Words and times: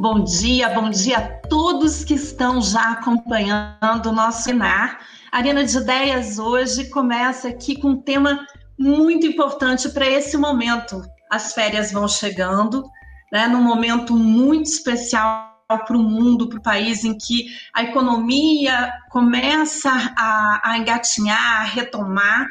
Bom 0.00 0.22
dia, 0.22 0.68
bom 0.68 0.90
dia 0.90 1.18
a 1.18 1.28
todos 1.48 2.04
que 2.04 2.14
estão 2.14 2.62
já 2.62 2.92
acompanhando 2.92 4.06
o 4.06 4.12
nosso 4.12 4.46
webinar. 4.46 5.00
Arena 5.32 5.64
de 5.64 5.76
Ideias 5.76 6.38
hoje 6.38 6.88
começa 6.88 7.48
aqui 7.48 7.76
com 7.80 7.88
um 7.88 8.00
tema 8.00 8.46
muito 8.78 9.26
importante 9.26 9.88
para 9.88 10.08
esse 10.08 10.36
momento. 10.36 11.02
As 11.28 11.52
férias 11.52 11.90
vão 11.90 12.06
chegando, 12.06 12.88
né, 13.32 13.48
num 13.48 13.60
momento 13.60 14.14
muito 14.14 14.66
especial 14.66 15.52
para 15.66 15.96
o 15.96 16.00
mundo, 16.00 16.48
para 16.48 16.60
o 16.60 16.62
país, 16.62 17.02
em 17.02 17.18
que 17.18 17.48
a 17.74 17.82
economia 17.82 18.92
começa 19.10 19.90
a, 20.16 20.60
a 20.62 20.78
engatinhar, 20.78 21.62
a 21.62 21.64
retomar. 21.64 22.46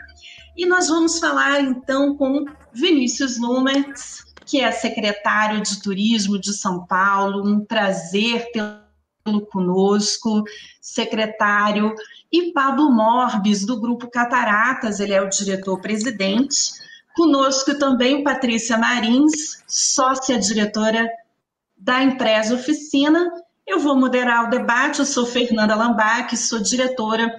E 0.57 0.65
nós 0.65 0.89
vamos 0.89 1.17
falar 1.17 1.61
então 1.61 2.17
com 2.17 2.43
Vinícius 2.73 3.39
Lumertz, 3.39 4.26
que 4.47 4.61
é 4.61 4.71
secretário 4.71 5.61
de 5.61 5.81
Turismo 5.81 6.39
de 6.39 6.53
São 6.53 6.85
Paulo. 6.85 7.45
Um 7.45 7.63
prazer 7.63 8.49
tê-lo 8.51 9.45
conosco, 9.47 10.43
secretário. 10.81 11.93
E 12.31 12.53
Pablo 12.53 12.89
Morbes, 12.89 13.65
do 13.65 13.79
Grupo 13.79 14.09
Cataratas, 14.09 15.01
ele 15.01 15.13
é 15.13 15.21
o 15.21 15.29
diretor-presidente. 15.29 16.71
Conosco 17.13 17.77
também 17.77 18.23
Patrícia 18.23 18.77
Marins, 18.77 19.63
sócia-diretora 19.67 21.09
da 21.77 22.01
empresa 22.01 22.55
Oficina. 22.55 23.29
Eu 23.65 23.79
vou 23.79 23.97
moderar 23.97 24.45
o 24.45 24.49
debate. 24.49 24.99
Eu 24.99 25.05
sou 25.05 25.25
Fernanda 25.25 25.75
Lambac, 25.75 26.35
sou 26.37 26.59
diretora 26.59 27.35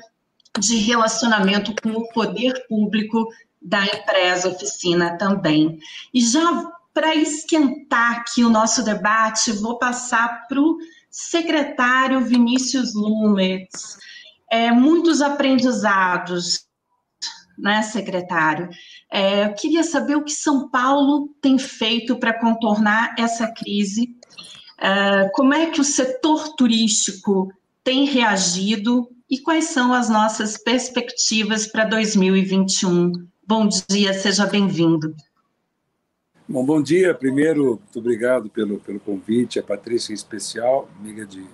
de 0.59 0.77
relacionamento 0.77 1.75
com 1.83 1.91
o 1.91 2.09
poder 2.11 2.67
público 2.69 3.29
da 3.63 3.85
empresa 3.85 4.49
Oficina 4.49 5.17
também. 5.17 5.79
E 6.13 6.21
já 6.21 6.78
para 6.99 7.15
esquentar 7.15 8.19
aqui 8.19 8.43
o 8.43 8.51
nosso 8.51 8.83
debate, 8.83 9.53
vou 9.53 9.79
passar 9.79 10.49
para 10.49 10.61
o 10.61 10.79
secretário 11.09 12.21
Vinícius 12.23 12.93
Lumetz. 12.93 13.97
É, 14.51 14.73
muitos 14.73 15.23
aprendizados, 15.23 16.67
né, 17.57 17.83
secretário? 17.83 18.69
É, 19.13 19.45
eu 19.45 19.55
queria 19.55 19.85
saber 19.85 20.17
o 20.17 20.25
que 20.25 20.33
São 20.33 20.69
Paulo 20.71 21.33
tem 21.41 21.57
feito 21.57 22.17
para 22.17 22.37
contornar 22.37 23.15
essa 23.17 23.47
crise, 23.47 24.17
é, 24.81 25.29
como 25.35 25.55
é 25.55 25.67
que 25.67 25.81
o 25.81 25.85
setor 25.85 26.57
turístico 26.57 27.47
tem 27.85 28.07
reagido 28.07 29.09
e 29.31 29.39
quais 29.39 29.67
são 29.67 29.95
as 29.95 30.09
nossas 30.09 30.59
perspectivas 30.59 31.65
para 31.65 31.85
2021. 31.85 33.13
Bom 33.47 33.69
dia, 33.89 34.13
seja 34.15 34.47
bem-vindo. 34.47 35.15
Bom, 36.51 36.65
bom 36.65 36.81
dia. 36.81 37.13
Primeiro, 37.13 37.79
muito 37.79 37.99
obrigado 37.99 38.49
pelo, 38.49 38.81
pelo 38.81 38.99
convite. 38.99 39.59
A 39.59 39.63
Patrícia, 39.63 40.13
em 40.13 40.15
especial, 40.15 40.89
amiga 40.99 41.27
de, 41.27 41.45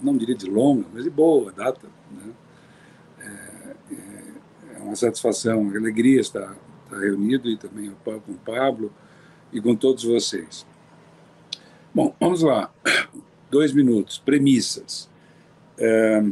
não 0.00 0.16
diria 0.16 0.36
de 0.36 0.48
longa, 0.48 0.86
mas 0.94 1.02
de 1.02 1.10
boa 1.10 1.50
data. 1.50 1.88
Né? 2.12 2.32
É, 3.18 4.74
é, 4.76 4.78
uma 4.82 4.94
satisfação, 4.94 5.62
uma 5.62 5.76
alegria 5.76 6.20
estar, 6.20 6.56
estar 6.84 7.00
reunido 7.00 7.50
e 7.50 7.56
também 7.56 7.92
com 8.04 8.12
o 8.14 8.38
Pablo 8.44 8.92
e 9.52 9.60
com 9.60 9.74
todos 9.74 10.04
vocês. 10.04 10.64
Bom, 11.92 12.14
vamos 12.20 12.42
lá. 12.42 12.72
Dois 13.50 13.72
minutos. 13.72 14.16
Premissas. 14.18 15.10
É, 15.76 16.24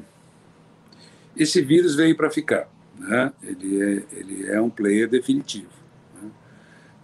esse 1.37 1.61
vírus 1.61 1.97
veio 1.97 2.17
para 2.17 2.31
ficar. 2.31 2.71
Né? 2.97 3.33
Ele, 3.43 3.83
é, 3.83 4.05
ele 4.13 4.47
é 4.47 4.61
um 4.61 4.71
player 4.71 5.09
definitivo 5.09 5.78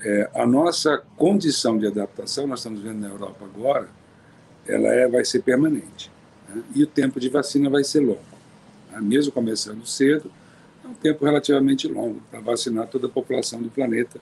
é, 0.04 0.30
a 0.34 0.46
nossa 0.46 0.98
condição 1.16 1.78
de 1.78 1.86
adaptação, 1.86 2.46
nós 2.46 2.60
estamos 2.60 2.80
vendo 2.80 3.00
na 3.00 3.08
Europa 3.08 3.46
agora, 3.46 3.88
ela 4.66 4.88
é, 4.88 5.08
vai 5.08 5.24
ser 5.24 5.42
permanente. 5.42 6.12
Né? 6.48 6.62
E 6.74 6.82
o 6.82 6.86
tempo 6.86 7.18
de 7.18 7.30
vacina 7.30 7.70
vai 7.70 7.82
ser 7.82 8.00
longo. 8.00 8.20
Né? 8.92 9.00
Mesmo 9.00 9.32
começando 9.32 9.86
cedo, 9.86 10.30
é 10.84 10.88
um 10.88 10.94
tempo 10.94 11.24
relativamente 11.24 11.88
longo 11.88 12.20
para 12.30 12.40
vacinar 12.40 12.86
toda 12.86 13.06
a 13.06 13.10
população 13.10 13.62
do 13.62 13.70
planeta 13.70 14.20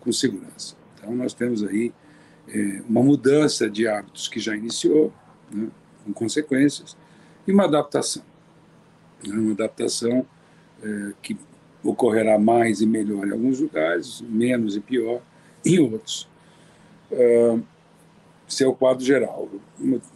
com 0.00 0.10
segurança. 0.10 0.74
Então, 0.98 1.14
nós 1.14 1.32
temos 1.32 1.62
aí 1.62 1.92
é, 2.48 2.82
uma 2.88 3.02
mudança 3.02 3.70
de 3.70 3.86
hábitos 3.86 4.26
que 4.26 4.40
já 4.40 4.56
iniciou, 4.56 5.12
né? 5.48 5.68
com 6.04 6.12
consequências, 6.12 6.96
e 7.46 7.52
uma 7.52 7.64
adaptação. 7.64 8.24
Né? 9.24 9.32
Uma 9.36 9.52
adaptação 9.52 10.26
é, 10.82 11.12
que 11.22 11.38
ocorrerá 11.82 12.38
mais 12.38 12.80
e 12.80 12.86
melhor 12.86 13.26
em 13.26 13.32
alguns 13.32 13.60
lugares, 13.60 14.22
menos 14.22 14.76
e 14.76 14.80
pior 14.80 15.20
em 15.64 15.78
outros. 15.78 16.28
Uh, 17.10 17.62
esse 18.48 18.64
é 18.64 18.66
o 18.66 18.74
quadro 18.74 19.04
geral. 19.04 19.48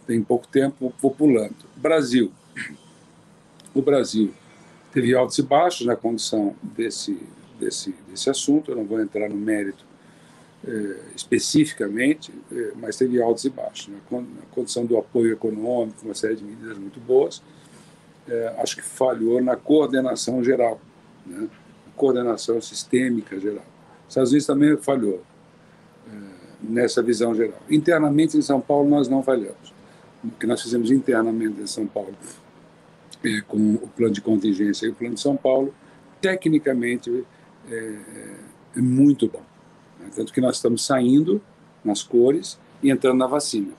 Tem 0.05 0.21
pouco 0.21 0.47
tempo, 0.47 0.93
vou 1.01 1.11
pulando. 1.11 1.55
Brasil. 1.75 2.31
O 3.73 3.81
Brasil 3.81 4.33
teve 4.93 5.13
altos 5.15 5.37
e 5.37 5.43
baixos 5.43 5.85
na 5.85 5.95
condição 5.95 6.55
desse, 6.61 7.17
desse, 7.59 7.95
desse 8.09 8.29
assunto, 8.29 8.71
eu 8.71 8.77
não 8.77 8.85
vou 8.85 9.01
entrar 9.01 9.29
no 9.29 9.35
mérito 9.35 9.85
eh, 10.65 10.99
especificamente, 11.15 12.33
eh, 12.51 12.71
mas 12.75 12.95
teve 12.95 13.21
altos 13.21 13.43
e 13.43 13.49
baixos. 13.49 13.89
Na, 13.89 14.19
na, 14.19 14.41
condição 14.51 14.85
do 14.85 14.97
apoio 14.97 15.33
econômico, 15.33 15.97
uma 16.03 16.15
série 16.15 16.35
de 16.35 16.43
medidas 16.43 16.77
muito 16.77 16.99
boas, 16.99 17.43
eh, 18.27 18.55
acho 18.57 18.77
que 18.77 18.81
falhou 18.81 19.41
na 19.41 19.55
coordenação 19.55 20.43
geral 20.43 20.79
né? 21.25 21.47
coordenação 21.95 22.61
sistêmica 22.61 23.39
geral. 23.39 23.65
Os 24.03 24.09
Estados 24.09 24.31
Unidos 24.31 24.47
também 24.47 24.77
falhou 24.77 25.23
é, 26.07 26.17
nessa 26.61 27.01
visão 27.01 27.33
geral. 27.33 27.59
Internamente 27.69 28.37
em 28.37 28.41
São 28.41 28.59
Paulo 28.59 28.89
nós 28.89 29.07
não 29.07 29.23
falhamos. 29.23 29.73
O 30.23 30.31
que 30.31 30.45
nós 30.45 30.61
fizemos 30.61 30.91
internamente 30.91 31.61
em 31.61 31.67
São 31.67 31.87
Paulo, 31.87 32.13
é, 33.23 33.41
com 33.41 33.75
o 33.75 33.87
plano 33.95 34.13
de 34.13 34.21
contingência 34.21 34.85
e 34.85 34.89
o 34.89 34.93
plano 34.93 35.15
de 35.15 35.21
São 35.21 35.35
Paulo, 35.35 35.73
tecnicamente 36.21 37.25
é, 37.69 37.97
é 38.75 38.81
muito 38.81 39.27
bom. 39.27 39.43
Né? 39.99 40.09
Tanto 40.15 40.33
que 40.33 40.41
nós 40.41 40.57
estamos 40.57 40.85
saindo 40.85 41.41
nas 41.83 42.03
cores 42.03 42.59
e 42.81 42.89
entrando 42.89 43.17
na 43.17 43.27
vacina, 43.27 43.71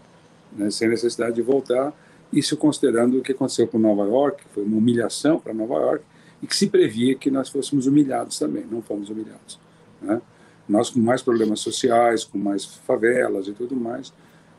né? 0.52 0.70
sem 0.70 0.88
necessidade 0.88 1.34
de 1.36 1.42
voltar. 1.42 1.92
Isso 2.32 2.56
considerando 2.56 3.18
o 3.18 3.22
que 3.22 3.32
aconteceu 3.32 3.68
com 3.68 3.78
Nova 3.78 4.04
York, 4.04 4.44
foi 4.52 4.64
uma 4.64 4.76
humilhação 4.76 5.38
para 5.38 5.54
Nova 5.54 5.74
York, 5.74 6.04
e 6.42 6.46
que 6.46 6.54
se 6.54 6.68
previa 6.68 7.14
que 7.14 7.30
nós 7.30 7.48
fôssemos 7.48 7.86
humilhados 7.86 8.38
também, 8.38 8.64
não 8.70 8.82
fomos 8.82 9.08
humilhados. 9.08 9.58
Né? 10.00 10.20
Nós, 10.68 10.90
com 10.90 11.00
mais 11.00 11.22
problemas 11.22 11.60
sociais, 11.60 12.24
com 12.24 12.38
mais 12.38 12.64
favelas 12.64 13.48
e 13.48 13.52
tudo 13.52 13.76
mais, 13.76 14.12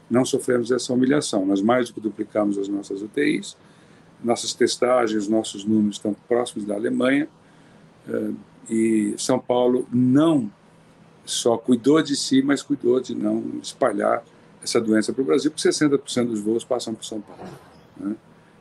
não 0.09 0.23
sofremos 0.23 0.71
essa 0.71 0.93
humilhação. 0.93 1.45
Nós 1.45 1.61
mais 1.61 1.89
do 1.89 1.95
que 1.95 2.01
duplicamos 2.01 2.57
as 2.57 2.67
nossas 2.67 3.01
UTIs, 3.01 3.57
nossas 4.23 4.53
testagens, 4.53 5.27
nossos 5.27 5.65
números 5.65 5.97
estão 5.97 6.15
próximos 6.27 6.65
da 6.65 6.75
Alemanha, 6.75 7.27
eh, 8.07 8.31
e 8.69 9.15
São 9.17 9.39
Paulo 9.39 9.87
não 9.91 10.51
só 11.25 11.57
cuidou 11.57 12.01
de 12.01 12.15
si, 12.15 12.41
mas 12.41 12.61
cuidou 12.61 12.99
de 12.99 13.13
não 13.13 13.59
espalhar 13.61 14.23
essa 14.63 14.79
doença 14.81 15.13
para 15.13 15.21
o 15.21 15.25
Brasil, 15.25 15.51
porque 15.51 15.67
60% 15.67 16.27
dos 16.27 16.41
voos 16.41 16.63
passam 16.63 16.93
por 16.93 17.05
São 17.05 17.21
Paulo. 17.21 17.43
Né? 17.97 18.15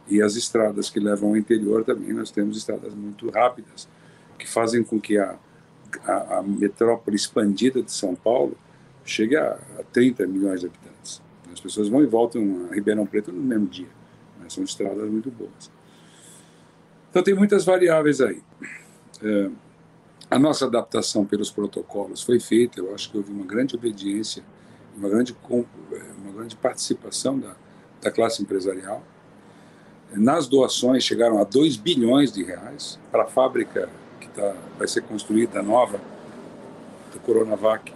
E 0.09 0.23
as 0.23 0.37
estradas 0.37 0.89
que 0.89 1.01
levam 1.01 1.31
ao 1.31 1.37
interior 1.37 1.85
também, 1.85 2.13
nós 2.13 2.31
temos 2.31 2.57
estradas 2.57 2.95
muito 2.95 3.29
rápidas, 3.31 3.89
que 4.39 4.49
fazem 4.49 4.83
com 4.83 5.01
que 5.01 5.19
a, 5.19 5.37
a, 6.05 6.39
a 6.39 6.43
metrópole 6.43 7.17
expandida 7.17 7.83
de 7.83 7.91
São 7.91 8.15
Paulo 8.15 8.57
chegue 9.05 9.37
a, 9.37 9.59
a 9.79 9.83
30 9.93 10.27
milhões 10.27 10.61
de 10.61 10.67
habitantes. 10.67 11.23
As 11.53 11.61
pessoas 11.61 11.89
vão 11.89 12.03
e 12.03 12.07
voltam 12.07 12.69
a 12.71 12.75
Ribeirão 12.75 13.07
Preto 13.07 13.33
no 13.33 13.43
mesmo 13.43 13.67
dia. 13.67 13.89
São 14.49 14.63
estradas 14.63 15.11
muito 15.11 15.29
boas. 15.29 15.73
Então, 17.11 17.21
tem 17.21 17.35
muitas 17.35 17.65
variáveis 17.65 18.21
aí. 18.21 18.41
É, 19.21 19.51
a 20.31 20.39
nossa 20.39 20.67
adaptação 20.67 21.25
pelos 21.25 21.51
protocolos 21.51 22.23
foi 22.23 22.39
feita, 22.39 22.79
eu 22.79 22.95
acho 22.95 23.11
que 23.11 23.17
houve 23.17 23.33
uma 23.33 23.45
grande 23.45 23.75
obediência, 23.75 24.45
uma 24.97 25.09
grande, 25.09 25.37
é, 25.51 26.03
uma 26.23 26.33
grande 26.33 26.55
participação 26.55 27.39
da, 27.39 27.57
da 28.01 28.11
classe 28.11 28.43
empresarial 28.43 29.03
nas 30.13 30.47
doações 30.47 31.03
chegaram 31.03 31.41
a 31.41 31.45
2 31.45 31.77
bilhões 31.77 32.33
de 32.33 32.43
reais 32.43 32.99
para 33.11 33.25
a 33.25 33.27
fábrica 33.27 33.89
que 34.21 34.29
tá, 34.29 34.55
vai 34.79 34.87
ser 34.87 35.03
construída 35.03 35.63
nova 35.63 36.01
do 37.13 37.21
Coronavac, 37.21 37.93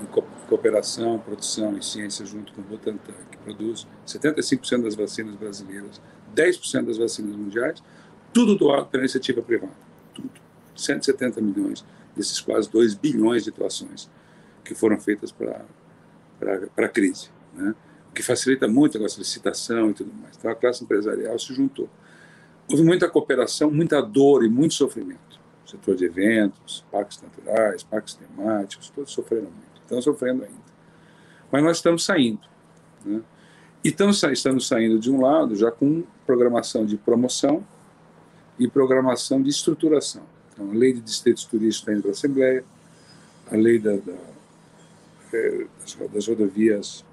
em 0.00 0.06
cooperação, 0.48 1.18
produção 1.18 1.76
e 1.76 1.84
ciência 1.84 2.24
junto 2.24 2.52
com 2.52 2.60
o 2.60 2.64
Butantan, 2.64 3.14
que 3.30 3.36
produz 3.38 3.86
75% 4.06 4.82
das 4.82 4.94
vacinas 4.94 5.34
brasileiras, 5.34 6.00
10% 6.34 6.86
das 6.86 6.98
vacinas 6.98 7.34
mundiais, 7.34 7.82
tudo 8.32 8.56
doado 8.56 8.86
pela 8.86 9.02
iniciativa 9.02 9.42
privada. 9.42 9.72
Tudo. 10.14 10.30
170 10.76 11.40
milhões 11.40 11.84
desses 12.14 12.40
quase 12.40 12.70
2 12.70 12.94
bilhões 12.94 13.44
de 13.44 13.50
doações 13.50 14.08
que 14.64 14.74
foram 14.74 15.00
feitas 15.00 15.32
para 15.32 15.64
a 16.76 16.88
crise. 16.88 17.30
Né? 17.54 17.74
Que 18.18 18.22
facilita 18.24 18.66
muito 18.66 18.98
a 18.98 19.00
nossa 19.00 19.16
licitação 19.16 19.90
e 19.90 19.94
tudo 19.94 20.12
mais. 20.20 20.36
Então 20.36 20.50
a 20.50 20.54
classe 20.56 20.82
empresarial 20.82 21.38
se 21.38 21.54
juntou. 21.54 21.88
Houve 22.68 22.82
muita 22.82 23.08
cooperação, 23.08 23.70
muita 23.70 24.00
dor 24.02 24.44
e 24.44 24.48
muito 24.48 24.74
sofrimento. 24.74 25.38
O 25.64 25.70
setor 25.70 25.94
de 25.94 26.06
eventos, 26.06 26.84
parques 26.90 27.22
naturais, 27.22 27.84
parques 27.84 28.14
temáticos, 28.14 28.90
todos 28.90 29.12
sofreram 29.12 29.44
muito. 29.44 29.80
Estão 29.82 30.02
sofrendo 30.02 30.42
ainda. 30.42 30.68
Mas 31.52 31.62
nós 31.62 31.76
estamos 31.76 32.04
saindo. 32.04 32.40
Né? 33.04 33.20
E 33.84 33.88
estamos, 33.90 34.20
estamos 34.20 34.66
saindo 34.66 34.98
de 34.98 35.12
um 35.12 35.20
lado 35.20 35.54
já 35.54 35.70
com 35.70 36.02
programação 36.26 36.84
de 36.84 36.96
promoção 36.96 37.64
e 38.58 38.66
programação 38.66 39.40
de 39.40 39.48
estruturação. 39.48 40.24
Então, 40.52 40.68
a 40.72 40.74
lei 40.74 40.92
de 40.92 41.00
distritos 41.02 41.44
turísticos 41.44 41.78
está 41.78 41.92
indo 41.92 42.02
para 42.02 42.10
a 42.10 42.14
Assembleia, 42.14 42.64
a 43.48 43.54
lei 43.54 43.78
da, 43.78 43.92
da, 43.92 44.18
é, 45.32 45.66
das 46.12 46.26
rodovias 46.26 47.04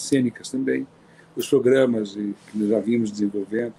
cênicas 0.00 0.50
também, 0.50 0.86
os 1.36 1.48
programas 1.48 2.14
que 2.14 2.34
nós 2.54 2.68
já 2.68 2.80
vimos 2.80 3.10
desenvolvendo 3.10 3.74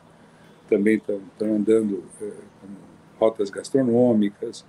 também 0.69 0.95
estão, 0.95 1.21
andando 1.41 2.03
é, 2.21 2.31
como 2.61 2.77
rotas 3.19 3.49
gastronômicas, 3.49 4.65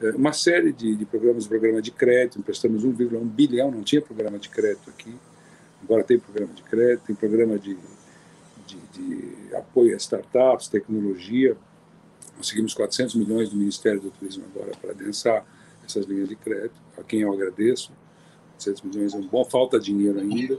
é, 0.00 0.10
uma 0.10 0.32
série 0.32 0.72
de, 0.72 0.96
de 0.96 1.04
programas, 1.04 1.46
programa 1.46 1.80
de 1.80 1.90
crédito, 1.90 2.38
emprestamos 2.38 2.84
1,1 2.84 3.24
bilhão, 3.24 3.70
não 3.70 3.82
tinha 3.82 4.02
programa 4.02 4.38
de 4.38 4.48
crédito 4.48 4.90
aqui, 4.90 5.14
agora 5.82 6.02
tem 6.02 6.18
programa 6.18 6.52
de 6.52 6.62
crédito, 6.62 7.06
tem 7.06 7.14
programa 7.14 7.58
de, 7.58 7.76
de, 8.66 8.78
de 8.92 9.54
apoio 9.54 9.94
a 9.94 9.96
startups, 9.96 10.68
tecnologia, 10.68 11.56
conseguimos 12.36 12.74
400 12.74 13.14
milhões 13.16 13.48
do 13.48 13.56
Ministério 13.56 14.00
do 14.00 14.10
Turismo 14.10 14.44
agora 14.54 14.72
para 14.80 14.90
adensar 14.90 15.44
essas 15.84 16.04
linhas 16.06 16.28
de 16.28 16.36
crédito, 16.36 16.74
a 16.96 17.02
quem 17.02 17.20
eu 17.20 17.32
agradeço, 17.32 17.92
400 18.58 18.82
milhões 18.82 19.14
é 19.14 19.16
um 19.16 19.26
bom, 19.26 19.44
falta 19.44 19.78
dinheiro 19.78 20.18
ainda. 20.18 20.58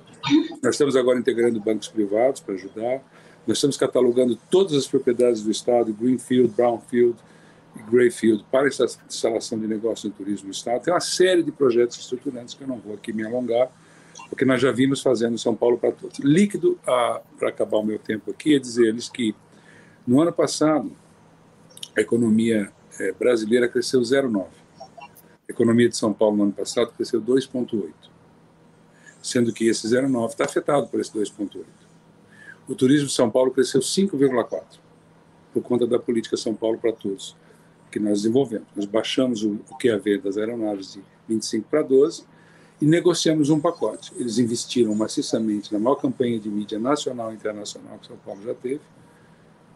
Nós 0.63 0.75
estamos 0.75 0.95
agora 0.95 1.19
integrando 1.19 1.59
bancos 1.59 1.89
privados 1.89 2.39
para 2.39 2.55
ajudar, 2.55 3.03
nós 3.45 3.57
estamos 3.57 3.77
catalogando 3.77 4.37
todas 4.49 4.73
as 4.73 4.87
propriedades 4.87 5.41
do 5.41 5.51
Estado, 5.51 5.93
Greenfield, 5.93 6.53
Brownfield, 6.55 7.15
e 7.75 7.91
Greyfield 7.91 8.43
para 8.51 8.67
instalação 8.67 9.59
de 9.59 9.67
negócio 9.67 10.09
no 10.09 10.15
turismo 10.15 10.47
no 10.47 10.51
Estado. 10.51 10.83
Tem 10.83 10.93
uma 10.93 10.99
série 10.99 11.43
de 11.43 11.51
projetos 11.51 11.99
estruturantes 11.99 12.53
que 12.53 12.63
eu 12.63 12.67
não 12.67 12.77
vou 12.77 12.95
aqui 12.95 13.13
me 13.13 13.23
alongar, 13.25 13.69
porque 14.27 14.43
nós 14.43 14.61
já 14.61 14.71
vimos 14.71 15.01
fazendo 15.01 15.37
São 15.37 15.55
Paulo 15.55 15.77
para 15.77 15.91
todos. 15.91 16.19
Líquido, 16.19 16.79
ah, 16.85 17.21
para 17.37 17.49
acabar 17.49 17.77
o 17.77 17.83
meu 17.83 17.99
tempo 17.99 18.31
aqui, 18.31 18.55
é 18.55 18.59
dizer-lhes 18.59 19.07
que 19.09 19.35
no 20.05 20.21
ano 20.21 20.33
passado 20.33 20.91
a 21.95 22.01
economia 22.01 22.71
eh, 22.99 23.13
brasileira 23.17 23.67
cresceu 23.67 24.01
0,9. 24.01 24.58
A 25.49 25.51
economia 25.51 25.89
de 25.89 25.97
São 25.97 26.13
Paulo 26.13 26.37
no 26.37 26.43
ano 26.43 26.53
passado 26.53 26.93
cresceu 26.95 27.19
2,8, 27.19 27.91
sendo 29.19 29.51
que 29.51 29.67
esse 29.67 29.87
0,9 29.87 30.29
está 30.29 30.45
afetado 30.45 30.87
por 30.87 30.99
esse 30.99 31.11
2,8. 31.11 31.65
O 32.67 32.75
turismo 32.75 33.07
de 33.07 33.13
São 33.13 33.31
Paulo 33.31 33.49
cresceu 33.49 33.81
5,4 33.81 34.63
por 35.51 35.63
conta 35.63 35.87
da 35.87 35.97
política 35.97 36.37
São 36.37 36.53
Paulo 36.53 36.77
para 36.77 36.93
todos 36.93 37.35
que 37.91 37.99
nós 37.99 38.21
desenvolvemos. 38.21 38.67
Nós 38.75 38.85
baixamos 38.85 39.43
o, 39.43 39.59
QAV 39.81 40.19
das 40.23 40.37
aeronaves 40.37 40.93
de 40.93 41.01
25 41.27 41.67
para 41.67 41.81
12 41.81 42.23
e 42.79 42.85
negociamos 42.85 43.49
um 43.49 43.59
pacote. 43.59 44.13
Eles 44.17 44.37
investiram 44.37 44.93
maciçamente 44.93 45.73
na 45.73 45.79
maior 45.79 45.95
campanha 45.95 46.39
de 46.39 46.47
mídia 46.47 46.77
nacional 46.77 47.31
e 47.31 47.35
internacional 47.35 47.97
que 47.97 48.05
São 48.05 48.17
Paulo 48.17 48.43
já 48.43 48.53
teve, 48.53 48.81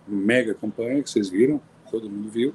uma 0.07 0.21
mega 0.21 0.53
campanha 0.53 1.01
que 1.01 1.09
vocês 1.09 1.29
viram, 1.29 1.59
todo 1.89 2.07
mundo 2.07 2.29
viu. 2.29 2.53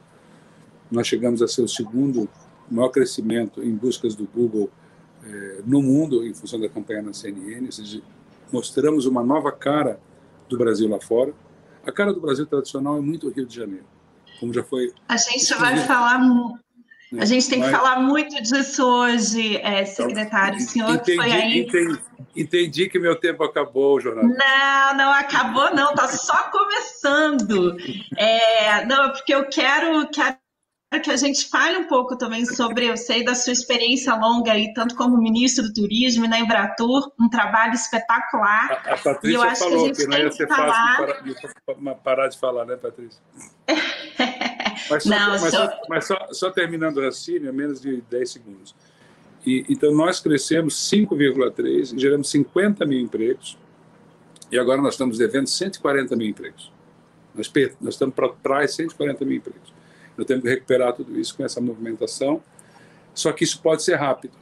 Nós 0.88 1.08
chegamos 1.08 1.42
a 1.42 1.48
ser 1.48 1.62
o 1.62 1.68
segundo 1.68 2.28
maior 2.70 2.88
crescimento 2.88 3.62
em 3.62 3.74
buscas 3.74 4.14
do 4.14 4.26
Google 4.26 4.70
eh, 5.24 5.62
no 5.64 5.82
mundo, 5.82 6.26
em 6.26 6.34
função 6.34 6.60
da 6.60 6.68
campanha 6.68 7.02
na 7.02 7.12
CNN, 7.12 7.66
ou 7.66 7.72
seja, 7.72 8.02
mostramos 8.52 9.06
uma 9.06 9.22
nova 9.22 9.52
cara 9.52 10.00
do 10.48 10.56
Brasil 10.56 10.88
lá 10.88 11.00
fora. 11.00 11.34
A 11.84 11.92
cara 11.92 12.12
do 12.12 12.20
Brasil 12.20 12.46
tradicional 12.46 12.98
é 12.98 13.00
muito 13.00 13.28
Rio 13.30 13.46
de 13.46 13.54
Janeiro 13.54 13.84
como 14.38 14.52
já 14.52 14.62
foi. 14.62 14.92
A 15.08 15.16
gente 15.16 15.52
vai 15.54 15.76
falar. 15.78 16.20
A 17.18 17.24
gente 17.24 17.48
tem 17.48 17.62
que 17.62 17.70
falar 17.70 18.00
muito 18.00 18.40
disso 18.42 18.84
hoje, 18.84 19.56
é, 19.58 19.84
secretário. 19.84 20.58
O 20.58 20.60
senhor 20.60 20.94
entendi, 20.94 21.16
foi 21.16 21.32
aí. 21.32 21.60
Entendi, 21.60 22.00
entendi, 22.36 22.88
que 22.88 22.98
meu 22.98 23.16
tempo 23.16 23.42
acabou, 23.42 23.98
Jornal. 23.98 24.24
Não, 24.24 24.96
não 24.96 25.12
acabou, 25.12 25.74
não, 25.74 25.90
está 25.90 26.06
só 26.08 26.50
começando. 26.50 27.76
É, 28.16 28.84
não, 28.84 29.10
porque 29.12 29.34
eu 29.34 29.48
quero, 29.48 30.06
quero 30.10 30.36
que 31.02 31.10
a 31.10 31.16
gente 31.16 31.50
fale 31.50 31.76
um 31.76 31.86
pouco 31.86 32.16
também 32.16 32.46
sobre, 32.46 32.86
eu 32.88 32.96
sei 32.96 33.22
da 33.22 33.34
sua 33.34 33.52
experiência 33.52 34.14
longa 34.14 34.52
aí, 34.52 34.72
tanto 34.72 34.94
como 34.96 35.18
ministro 35.18 35.64
do 35.64 35.74
Turismo 35.74 36.24
e 36.24 36.28
na 36.28 36.40
Embratur, 36.40 37.12
um 37.20 37.28
trabalho 37.28 37.74
espetacular. 37.74 38.82
A, 38.86 38.94
a 38.94 38.96
Patrícia 38.96 39.36
eu 39.36 39.42
acho 39.42 39.64
falou 39.64 39.78
que, 39.78 39.84
a 39.84 39.86
gente 39.88 39.96
que 39.98 40.06
não 40.06 40.18
ia 40.18 40.32
ser 40.32 40.48
falar... 40.48 40.96
fácil 40.96 41.36
parar, 41.66 41.94
parar, 41.96 42.28
de 42.28 42.38
falar, 42.38 42.64
né, 42.64 42.76
Patrícia? 42.76 43.20
mas 44.88 45.02
só, 45.02 45.10
não, 45.10 45.30
mas, 45.30 45.40
só... 45.42 45.50
só, 45.50 45.80
mas 45.90 46.06
só, 46.06 46.28
só 46.32 46.50
terminando 46.50 46.96
o 46.96 47.02
raciocínio, 47.02 47.52
menos 47.52 47.82
de 47.82 48.00
10 48.08 48.30
segundos. 48.30 48.74
E, 49.44 49.66
então, 49.68 49.92
nós 49.92 50.20
crescemos 50.20 50.74
5,3%, 50.90 51.98
geramos 51.98 52.30
50 52.30 52.86
mil 52.86 52.98
empregos, 52.98 53.58
e 54.50 54.58
agora 54.58 54.80
nós 54.80 54.94
estamos 54.94 55.18
devendo 55.18 55.48
140 55.48 56.16
mil 56.16 56.28
empregos. 56.28 56.72
Nós, 57.34 57.52
nós 57.78 57.94
estamos 57.94 58.14
para 58.14 58.30
trás 58.30 58.74
140 58.74 59.24
mil 59.26 59.36
empregos. 59.36 59.77
Nós 60.18 60.26
temos 60.26 60.42
que 60.42 60.50
recuperar 60.50 60.92
tudo 60.92 61.18
isso 61.18 61.36
com 61.36 61.44
essa 61.44 61.60
movimentação. 61.60 62.42
Só 63.14 63.32
que 63.32 63.44
isso 63.44 63.62
pode 63.62 63.84
ser 63.84 63.94
rápido, 63.94 64.32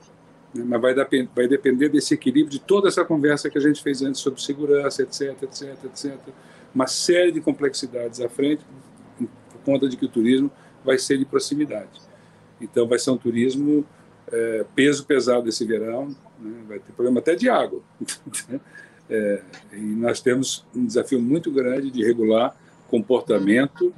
né? 0.54 0.64
mas 0.66 0.80
vai, 0.80 0.94
vai 1.34 1.46
depender 1.46 1.90
desse 1.90 2.14
equilíbrio 2.14 2.50
de 2.50 2.58
toda 2.58 2.88
essa 2.88 3.04
conversa 3.04 3.50
que 3.50 3.58
a 3.58 3.60
gente 3.60 3.82
fez 3.82 4.00
antes 4.00 4.20
sobre 4.20 4.40
segurança, 4.40 5.02
etc, 5.02 5.42
etc, 5.42 5.84
etc. 5.84 6.18
Uma 6.74 6.86
série 6.86 7.30
de 7.30 7.40
complexidades 7.40 8.20
à 8.20 8.28
frente, 8.28 8.64
por 9.18 9.60
conta 9.64 9.88
de 9.88 9.96
que 9.96 10.06
o 10.06 10.08
turismo 10.08 10.50
vai 10.82 10.98
ser 10.98 11.18
de 11.18 11.24
proximidade. 11.24 12.00
Então, 12.60 12.86
vai 12.86 12.98
ser 12.98 13.10
um 13.10 13.18
turismo 13.18 13.84
é, 14.32 14.64
peso 14.74 15.04
pesado 15.04 15.48
esse 15.48 15.64
verão, 15.64 16.08
né? 16.38 16.62
vai 16.66 16.78
ter 16.78 16.92
problema 16.92 17.20
até 17.20 17.34
de 17.34 17.50
água. 17.50 17.82
é, 19.10 19.42
e 19.72 19.80
nós 19.80 20.20
temos 20.20 20.66
um 20.74 20.86
desafio 20.86 21.20
muito 21.20 21.50
grande 21.50 21.90
de 21.90 22.02
regular 22.02 22.56
comportamento 22.88 23.92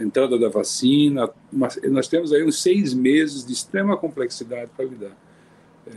entrada 0.00 0.38
da 0.38 0.48
vacina, 0.48 1.30
mas 1.52 1.78
nós 1.84 2.08
temos 2.08 2.32
aí 2.32 2.44
uns 2.44 2.62
seis 2.62 2.94
meses 2.94 3.44
de 3.44 3.52
extrema 3.52 3.96
complexidade 3.96 4.70
para 4.76 4.84
lidar. 4.84 5.16
É, 5.86 5.90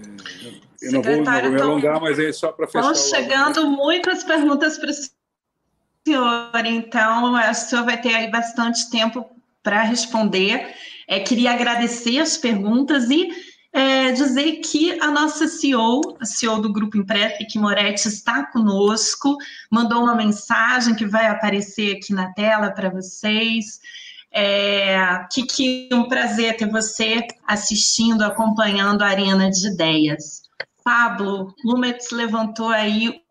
eu 0.82 0.92
não 0.92 1.02
vou, 1.02 1.16
não 1.18 1.24
vou, 1.24 1.52
me 1.52 1.62
alongar, 1.62 2.02
mas 2.02 2.20
é 2.20 2.32
só 2.32 2.52
para 2.52 2.68
fechar. 2.68 2.92
Estão 2.92 3.20
chegando 3.20 3.68
muitas 3.68 4.24
perguntas 4.24 4.78
para 4.78 4.90
o 4.90 4.94
senhor, 6.06 6.66
então 6.66 7.34
que 7.34 7.50
o 7.50 7.54
senhor 7.54 7.86
vai 7.86 8.02
ter 8.02 8.14
aí 8.14 8.30
bastante 8.30 8.90
tempo 8.90 9.26
para 9.62 9.84
responder. 9.84 10.74
É, 11.08 11.20
queria 11.20 11.52
agradecer 11.52 12.20
as 12.20 12.38
perguntas 12.38 13.10
e 13.10 13.30
é, 13.74 14.12
dizer 14.12 14.58
que 14.58 15.02
a 15.02 15.10
nossa 15.10 15.48
CEO, 15.48 16.16
a 16.20 16.26
CEO 16.26 16.62
do 16.62 16.72
Grupo 16.72 16.96
Imprep, 16.96 17.44
que 17.48 17.58
Moretti, 17.58 18.08
está 18.08 18.46
conosco, 18.46 19.36
mandou 19.70 20.04
uma 20.04 20.16
mensagem 20.16 20.94
que 20.94 21.08
vai 21.08 21.26
aparecer 21.26 21.98
aqui 21.98 22.14
na 22.14 22.32
tela 22.34 22.70
para 22.70 22.92
vocês. 22.92 23.80
É, 24.32 25.26
Kiki, 25.32 25.90
um 25.92 26.08
prazer 26.08 26.56
ter 26.56 26.70
você 26.70 27.26
assistindo, 27.48 28.22
acompanhando 28.24 29.02
a 29.02 29.08
Arena 29.08 29.50
de 29.50 29.68
Ideias. 29.68 30.44
Pablo, 30.84 31.56
Lumetz 31.66 32.12
levantou 32.12 32.70
aí 32.70 33.22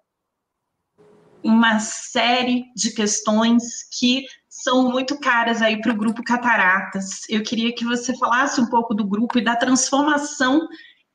uma 1.44 1.78
série 1.78 2.64
de 2.74 2.92
questões 2.92 3.84
que 3.96 4.24
são 4.62 4.88
muito 4.88 5.18
caras 5.18 5.60
aí 5.60 5.80
para 5.80 5.92
o 5.92 5.96
grupo 5.96 6.22
Cataratas. 6.22 7.22
Eu 7.28 7.42
queria 7.42 7.74
que 7.74 7.84
você 7.84 8.16
falasse 8.16 8.60
um 8.60 8.66
pouco 8.66 8.94
do 8.94 9.04
grupo 9.04 9.38
e 9.38 9.44
da 9.44 9.56
transformação 9.56 10.68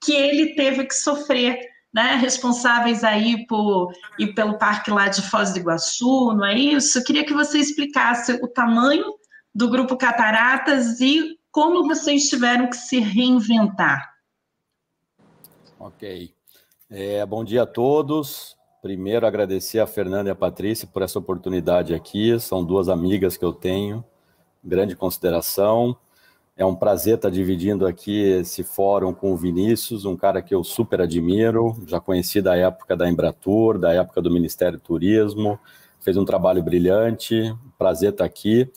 que 0.03 0.11
ele 0.11 0.53
teve 0.53 0.85
que 0.85 0.93
sofrer, 0.93 1.57
né? 1.93 2.15
Responsáveis 2.15 3.05
aí 3.05 3.47
por 3.47 3.93
e 4.19 4.27
pelo 4.27 4.57
parque 4.57 4.91
lá 4.91 5.07
de 5.07 5.21
Foz 5.21 5.53
do 5.53 5.59
Iguaçu, 5.59 6.33
não 6.33 6.45
é 6.45 6.57
isso? 6.57 6.99
Eu 6.99 7.03
queria 7.05 7.25
que 7.25 7.33
você 7.33 7.57
explicasse 7.57 8.33
o 8.33 8.49
tamanho 8.49 9.13
do 9.55 9.69
grupo 9.69 9.95
Cataratas 9.95 10.99
e 10.99 11.39
como 11.49 11.87
vocês 11.87 12.27
tiveram 12.27 12.69
que 12.69 12.75
se 12.75 12.99
reinventar. 12.99 14.13
Ok. 15.79 16.33
É, 16.89 17.25
bom 17.25 17.45
dia 17.45 17.63
a 17.63 17.67
todos. 17.67 18.56
Primeiro, 18.81 19.25
agradecer 19.25 19.79
a 19.79 19.87
Fernanda 19.87 20.29
e 20.29 20.31
a 20.31 20.35
Patrícia 20.35 20.87
por 20.87 21.01
essa 21.01 21.17
oportunidade 21.17 21.95
aqui. 21.95 22.39
São 22.39 22.63
duas 22.63 22.87
amigas 22.89 23.35
que 23.35 23.43
eu 23.43 23.51
tenho, 23.51 24.05
grande 24.63 24.95
consideração. 24.95 25.97
É 26.55 26.63
um 26.63 26.75
prazer 26.75 27.15
estar 27.15 27.29
dividindo 27.29 27.87
aqui 27.87 28.19
esse 28.19 28.63
fórum 28.63 29.13
com 29.13 29.31
o 29.31 29.37
Vinícius, 29.37 30.05
um 30.05 30.15
cara 30.15 30.41
que 30.43 30.53
eu 30.53 30.63
super 30.63 31.01
admiro, 31.01 31.75
já 31.87 31.99
conheci 31.99 32.41
da 32.41 32.55
época 32.55 32.95
da 32.95 33.09
Embratur, 33.09 33.79
da 33.79 33.93
época 33.93 34.21
do 34.21 34.31
Ministério 34.31 34.77
do 34.77 34.83
Turismo, 34.83 35.59
fez 35.99 36.15
um 36.15 36.25
trabalho 36.25 36.61
brilhante, 36.61 37.55
prazer 37.77 38.11
estar 38.11 38.25
aqui. 38.25 38.71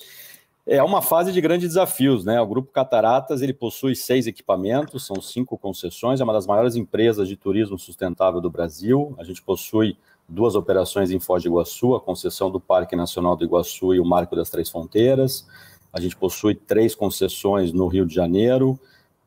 É 0.66 0.82
uma 0.82 1.00
fase 1.00 1.32
de 1.32 1.40
grandes 1.40 1.68
desafios, 1.68 2.24
né? 2.24 2.40
O 2.40 2.46
Grupo 2.46 2.70
Cataratas 2.70 3.40
ele 3.42 3.54
possui 3.54 3.96
seis 3.96 4.26
equipamentos, 4.26 5.06
são 5.06 5.20
cinco 5.20 5.56
concessões, 5.56 6.20
é 6.20 6.24
uma 6.24 6.32
das 6.32 6.46
maiores 6.46 6.76
empresas 6.76 7.28
de 7.28 7.36
turismo 7.36 7.78
sustentável 7.78 8.40
do 8.40 8.50
Brasil. 8.50 9.14
A 9.18 9.24
gente 9.24 9.42
possui 9.42 9.96
duas 10.28 10.54
operações 10.54 11.10
em 11.10 11.18
Foz 11.18 11.42
do 11.42 11.48
Iguaçu, 11.48 11.94
a 11.94 12.00
concessão 12.00 12.50
do 12.50 12.60
Parque 12.60 12.94
Nacional 12.94 13.34
do 13.34 13.44
Iguaçu 13.44 13.94
e 13.94 14.00
o 14.00 14.04
Marco 14.04 14.36
das 14.36 14.50
Três 14.50 14.68
Fronteiras. 14.68 15.46
A 15.92 16.00
gente 16.00 16.14
possui 16.14 16.54
três 16.54 16.94
concessões 16.94 17.72
no 17.72 17.88
Rio 17.88 18.06
de 18.06 18.14
Janeiro, 18.14 18.78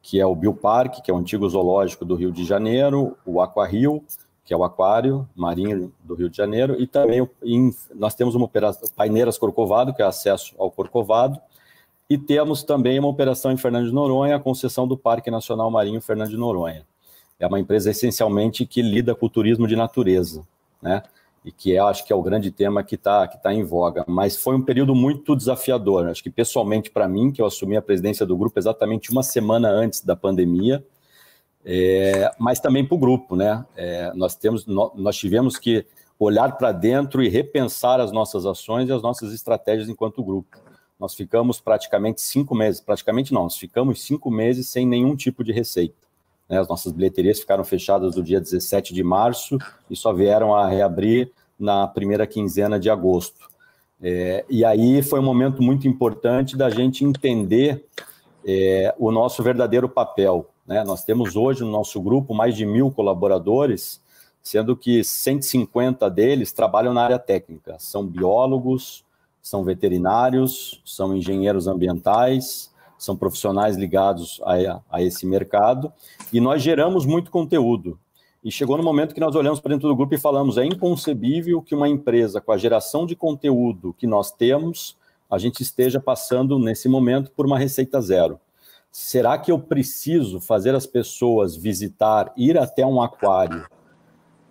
que 0.02 0.20
é 0.20 0.26
o 0.26 0.36
Bioparque, 0.36 1.02
que 1.02 1.12
é 1.12 1.14
o 1.14 1.18
antigo 1.18 1.48
zoológico 1.50 2.06
do 2.06 2.16
Rio 2.16 2.32
de 2.32 2.46
Janeiro, 2.46 3.18
o 3.26 3.42
Aquario 3.42 4.04
que 4.44 4.54
é 4.54 4.58
o 4.58 4.64
Aquário 4.64 5.28
Marinho 5.36 5.94
do 6.04 6.16
Rio 6.16 6.30
de 6.30 6.36
Janeiro, 6.36 6.76
e 6.80 6.86
também 6.86 7.28
em, 7.44 7.74
nós 7.96 8.14
temos 8.14 8.36
uma 8.36 8.46
operação, 8.46 8.90
Paineiras 8.96 9.38
Corcovado, 9.38 9.94
que 9.94 10.02
é 10.02 10.06
acesso 10.06 10.54
ao 10.58 10.70
Corcovado, 10.70 11.40
e 12.10 12.18
temos 12.18 12.64
também 12.64 13.00
uma 13.00 13.08
operação 13.08 13.52
em 13.52 13.58
Fernando 13.58 13.88
de 13.88 13.94
Noronha, 13.94 14.36
a 14.36 14.40
concessão 14.40 14.88
do 14.88 14.98
Parque 14.98 15.32
Nacional 15.32 15.72
Marinho 15.72 16.02
Fernando 16.02 16.30
de 16.30 16.38
Noronha. 16.38 16.86
É 17.40 17.48
uma 17.48 17.60
empresa 17.60 17.90
essencialmente 17.90 18.66
que 18.66 18.82
lida 18.82 19.16
com 19.16 19.26
o 19.26 19.30
turismo 19.30 19.68
de 19.68 19.76
natureza, 19.76 20.46
né? 20.82 21.04
E 21.44 21.52
que 21.52 21.76
é, 21.76 21.80
acho 21.80 22.06
que 22.06 22.14
é 22.14 22.16
o 22.16 22.22
grande 22.22 22.52
tema 22.52 22.84
que 22.84 22.96
está 22.96 23.28
que 23.28 23.42
tá 23.42 23.54
em 23.54 23.64
voga. 23.64 24.06
Mas 24.08 24.38
foi 24.38 24.56
um 24.56 24.62
período 24.62 24.96
muito 24.96 25.36
desafiador. 25.36 26.08
Acho 26.08 26.24
que 26.24 26.30
pessoalmente 26.30 26.90
para 26.90 27.08
mim, 27.08 27.32
que 27.32 27.42
eu 27.42 27.46
assumi 27.46 27.76
a 27.76 27.82
presidência 27.82 28.26
do 28.26 28.38
grupo 28.38 28.58
exatamente 28.58 29.12
uma 29.12 29.24
semana 29.24 29.70
antes 29.70 30.02
da 30.02 30.16
pandemia, 30.16 30.86
é, 31.66 32.32
mas 32.38 32.60
também 32.60 32.86
para 32.86 32.96
o 32.96 33.00
grupo, 33.00 33.36
né? 33.36 33.66
É, 33.76 34.12
nós, 34.14 34.36
temos, 34.36 34.66
nós 34.66 35.16
tivemos 35.16 35.58
que 35.58 35.86
olhar 36.20 36.58
para 36.58 36.72
dentro 36.72 37.24
e 37.24 37.30
repensar 37.30 38.00
as 38.00 38.12
nossas 38.12 38.46
ações 38.46 38.90
e 38.90 38.92
as 38.92 39.02
nossas 39.02 39.34
estratégias 39.34 39.90
enquanto 39.90 40.24
grupo. 40.24 40.58
Nós 41.00 41.16
ficamos 41.16 41.60
praticamente 41.60 42.22
cinco 42.22 42.56
meses, 42.56 42.80
praticamente 42.80 43.34
não, 43.34 43.44
nós 43.44 43.58
ficamos 43.58 44.04
cinco 44.04 44.30
meses 44.30 44.68
sem 44.70 44.86
nenhum 44.86 45.16
tipo 45.16 45.44
de 45.44 45.52
receita. 45.52 45.96
Né? 46.48 46.60
As 46.60 46.68
nossas 46.68 46.92
bilheterias 46.92 47.40
ficaram 47.40 47.64
fechadas 47.64 48.16
no 48.16 48.24
dia 48.24 48.40
17 48.40 48.94
de 48.94 49.04
março 49.04 49.58
e 49.90 49.96
só 49.96 50.14
vieram 50.14 50.56
a 50.56 50.68
reabrir 50.68 51.32
na 51.60 51.88
primeira 51.88 52.28
quinzena 52.28 52.80
de 52.80 52.90
agosto. 52.90 53.50
É, 54.02 54.44
e 54.50 54.66
aí 54.66 55.02
foi 55.02 55.20
um 55.20 55.24
momento 55.24 55.62
muito 55.62 55.88
importante 55.88 56.58
da 56.58 56.70
gente 56.70 57.06
entender 57.06 57.86
é, 58.46 58.94
o 58.98 59.12
nosso 59.12 59.42
verdadeiro 59.42 59.88
papel, 59.88 60.50
né? 60.66 60.84
Nós 60.84 61.04
temos 61.04 61.36
hoje 61.36 61.64
no 61.64 61.72
nosso 61.72 62.02
grupo 62.02 62.34
mais 62.34 62.56
de 62.56 62.66
mil 62.66 62.92
colaboradores, 62.92 64.02
sendo 64.42 64.76
que 64.76 65.04
150 65.04 66.10
deles 66.10 66.52
trabalham 66.52 66.94
na 66.94 67.04
área 67.04 67.20
técnica. 67.20 67.76
São 67.80 68.06
biólogos, 68.06 69.04
são 69.42 69.64
veterinários, 69.64 70.82
são 70.86 71.16
engenheiros 71.16 71.68
ambientais, 71.68 72.72
são 72.98 73.16
profissionais 73.16 73.76
ligados 73.76 74.42
a, 74.44 74.82
a 74.90 75.02
esse 75.02 75.26
mercado. 75.26 75.92
E 76.32 76.40
nós 76.40 76.62
geramos 76.62 77.06
muito 77.06 77.32
conteúdo. 77.32 78.00
E 78.44 78.52
chegou 78.52 78.78
no 78.78 78.84
momento 78.84 79.14
que 79.14 79.22
nós 79.22 79.36
olhamos 79.36 79.62
para 79.62 79.74
dentro 79.74 79.88
do 79.88 79.96
grupo 79.96 80.16
e 80.16 80.18
falamos: 80.18 80.58
é 80.58 80.66
inconcebível 80.66 81.62
que 81.62 81.76
uma 81.76 81.88
empresa 81.88 82.42
com 82.42 82.52
a 82.52 82.58
geração 82.58 83.06
de 83.06 83.16
conteúdo 83.16 83.96
que 83.98 84.06
nós 84.06 84.32
temos, 84.32 84.98
a 85.30 85.38
gente 85.38 85.64
esteja 85.64 86.00
passando 86.00 86.60
nesse 86.60 86.90
momento 86.90 87.32
por 87.32 87.46
uma 87.46 87.58
receita 87.58 88.02
zero 88.02 88.40
será 88.94 89.40
que 89.40 89.52
eu 89.52 89.58
preciso 89.58 90.40
fazer 90.40 90.76
as 90.76 90.86
pessoas 90.86 91.56
visitar, 91.56 92.32
ir 92.38 92.60
até 92.60 92.86
um 92.86 93.02
aquário, 93.02 93.66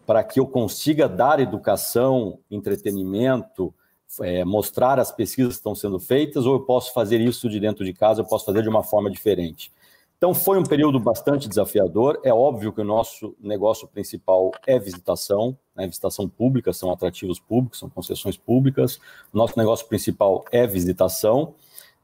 para 0.04 0.24
que 0.24 0.40
eu 0.40 0.46
consiga 0.48 1.08
dar 1.08 1.38
educação, 1.38 2.40
entretenimento, 2.50 3.72
é, 4.20 4.44
mostrar 4.44 4.98
as 4.98 5.12
pesquisas 5.12 5.52
que 5.54 5.60
estão 5.60 5.76
sendo 5.76 6.00
feitas, 6.00 6.44
ou 6.44 6.54
eu 6.54 6.60
posso 6.60 6.92
fazer 6.92 7.20
isso 7.20 7.48
de 7.48 7.60
dentro 7.60 7.84
de 7.84 7.92
casa, 7.92 8.20
eu 8.20 8.26
posso 8.26 8.44
fazer 8.44 8.62
de 8.62 8.68
uma 8.68 8.82
forma 8.82 9.08
diferente? 9.08 9.72
Então, 10.18 10.34
foi 10.34 10.58
um 10.58 10.64
período 10.64 10.98
bastante 10.98 11.48
desafiador. 11.48 12.20
É 12.24 12.32
óbvio 12.32 12.72
que 12.72 12.80
o 12.80 12.84
nosso 12.84 13.34
negócio 13.40 13.86
principal 13.88 14.50
é 14.66 14.78
visitação, 14.78 15.56
né? 15.74 15.86
visitação 15.86 16.28
pública, 16.28 16.72
são 16.72 16.92
atrativos 16.92 17.38
públicos, 17.38 17.78
são 17.78 17.88
concessões 17.88 18.36
públicas. 18.36 19.00
Nosso 19.32 19.56
negócio 19.56 19.86
principal 19.86 20.44
é 20.50 20.66
visitação. 20.66 21.54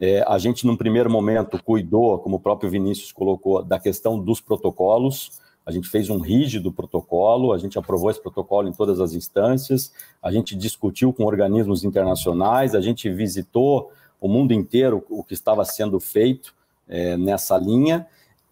É, 0.00 0.24
a 0.26 0.38
gente, 0.38 0.66
num 0.66 0.76
primeiro 0.76 1.10
momento, 1.10 1.62
cuidou, 1.62 2.18
como 2.18 2.36
o 2.36 2.40
próprio 2.40 2.70
Vinícius 2.70 3.10
colocou, 3.10 3.62
da 3.62 3.78
questão 3.80 4.18
dos 4.18 4.40
protocolos. 4.40 5.40
A 5.66 5.72
gente 5.72 5.88
fez 5.88 6.08
um 6.08 6.18
rígido 6.18 6.72
protocolo, 6.72 7.52
a 7.52 7.58
gente 7.58 7.78
aprovou 7.78 8.10
esse 8.10 8.22
protocolo 8.22 8.68
em 8.68 8.72
todas 8.72 9.00
as 9.00 9.12
instâncias, 9.12 9.92
a 10.22 10.30
gente 10.32 10.56
discutiu 10.56 11.12
com 11.12 11.24
organismos 11.24 11.84
internacionais, 11.84 12.74
a 12.74 12.80
gente 12.80 13.10
visitou 13.10 13.92
o 14.20 14.28
mundo 14.28 14.54
inteiro 14.54 15.04
o 15.10 15.22
que 15.22 15.34
estava 15.34 15.64
sendo 15.64 16.00
feito 16.00 16.54
é, 16.88 17.16
nessa 17.18 17.58
linha, 17.58 18.06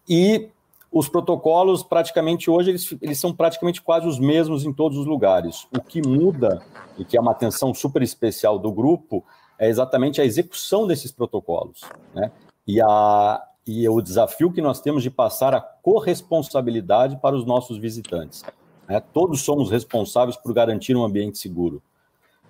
e 0.07 0.49
os 0.91 1.09
protocolos, 1.09 1.83
praticamente 1.83 2.49
hoje, 2.49 2.69
eles, 2.69 2.95
eles 3.01 3.19
são 3.19 3.33
praticamente 3.33 3.81
quase 3.81 4.07
os 4.07 4.19
mesmos 4.19 4.63
em 4.63 4.71
todos 4.71 4.97
os 4.97 5.05
lugares. 5.05 5.67
O 5.75 5.81
que 5.81 6.01
muda, 6.01 6.61
e 6.97 7.03
que 7.03 7.17
é 7.17 7.21
uma 7.21 7.31
atenção 7.31 7.73
super 7.73 8.01
especial 8.01 8.57
do 8.57 8.71
grupo, 8.71 9.23
é 9.59 9.67
exatamente 9.67 10.21
a 10.21 10.25
execução 10.25 10.85
desses 10.85 11.11
protocolos, 11.11 11.81
né? 12.13 12.31
E, 12.65 12.81
a, 12.81 13.43
e 13.65 13.87
o 13.87 14.01
desafio 14.01 14.51
que 14.51 14.61
nós 14.61 14.81
temos 14.81 15.01
de 15.01 15.09
passar 15.09 15.53
a 15.53 15.61
corresponsabilidade 15.61 17.17
para 17.17 17.35
os 17.35 17.45
nossos 17.45 17.77
visitantes. 17.77 18.43
Né? 18.87 19.01
Todos 19.13 19.41
somos 19.41 19.71
responsáveis 19.71 20.35
por 20.35 20.53
garantir 20.53 20.95
um 20.95 21.03
ambiente 21.03 21.37
seguro. 21.37 21.81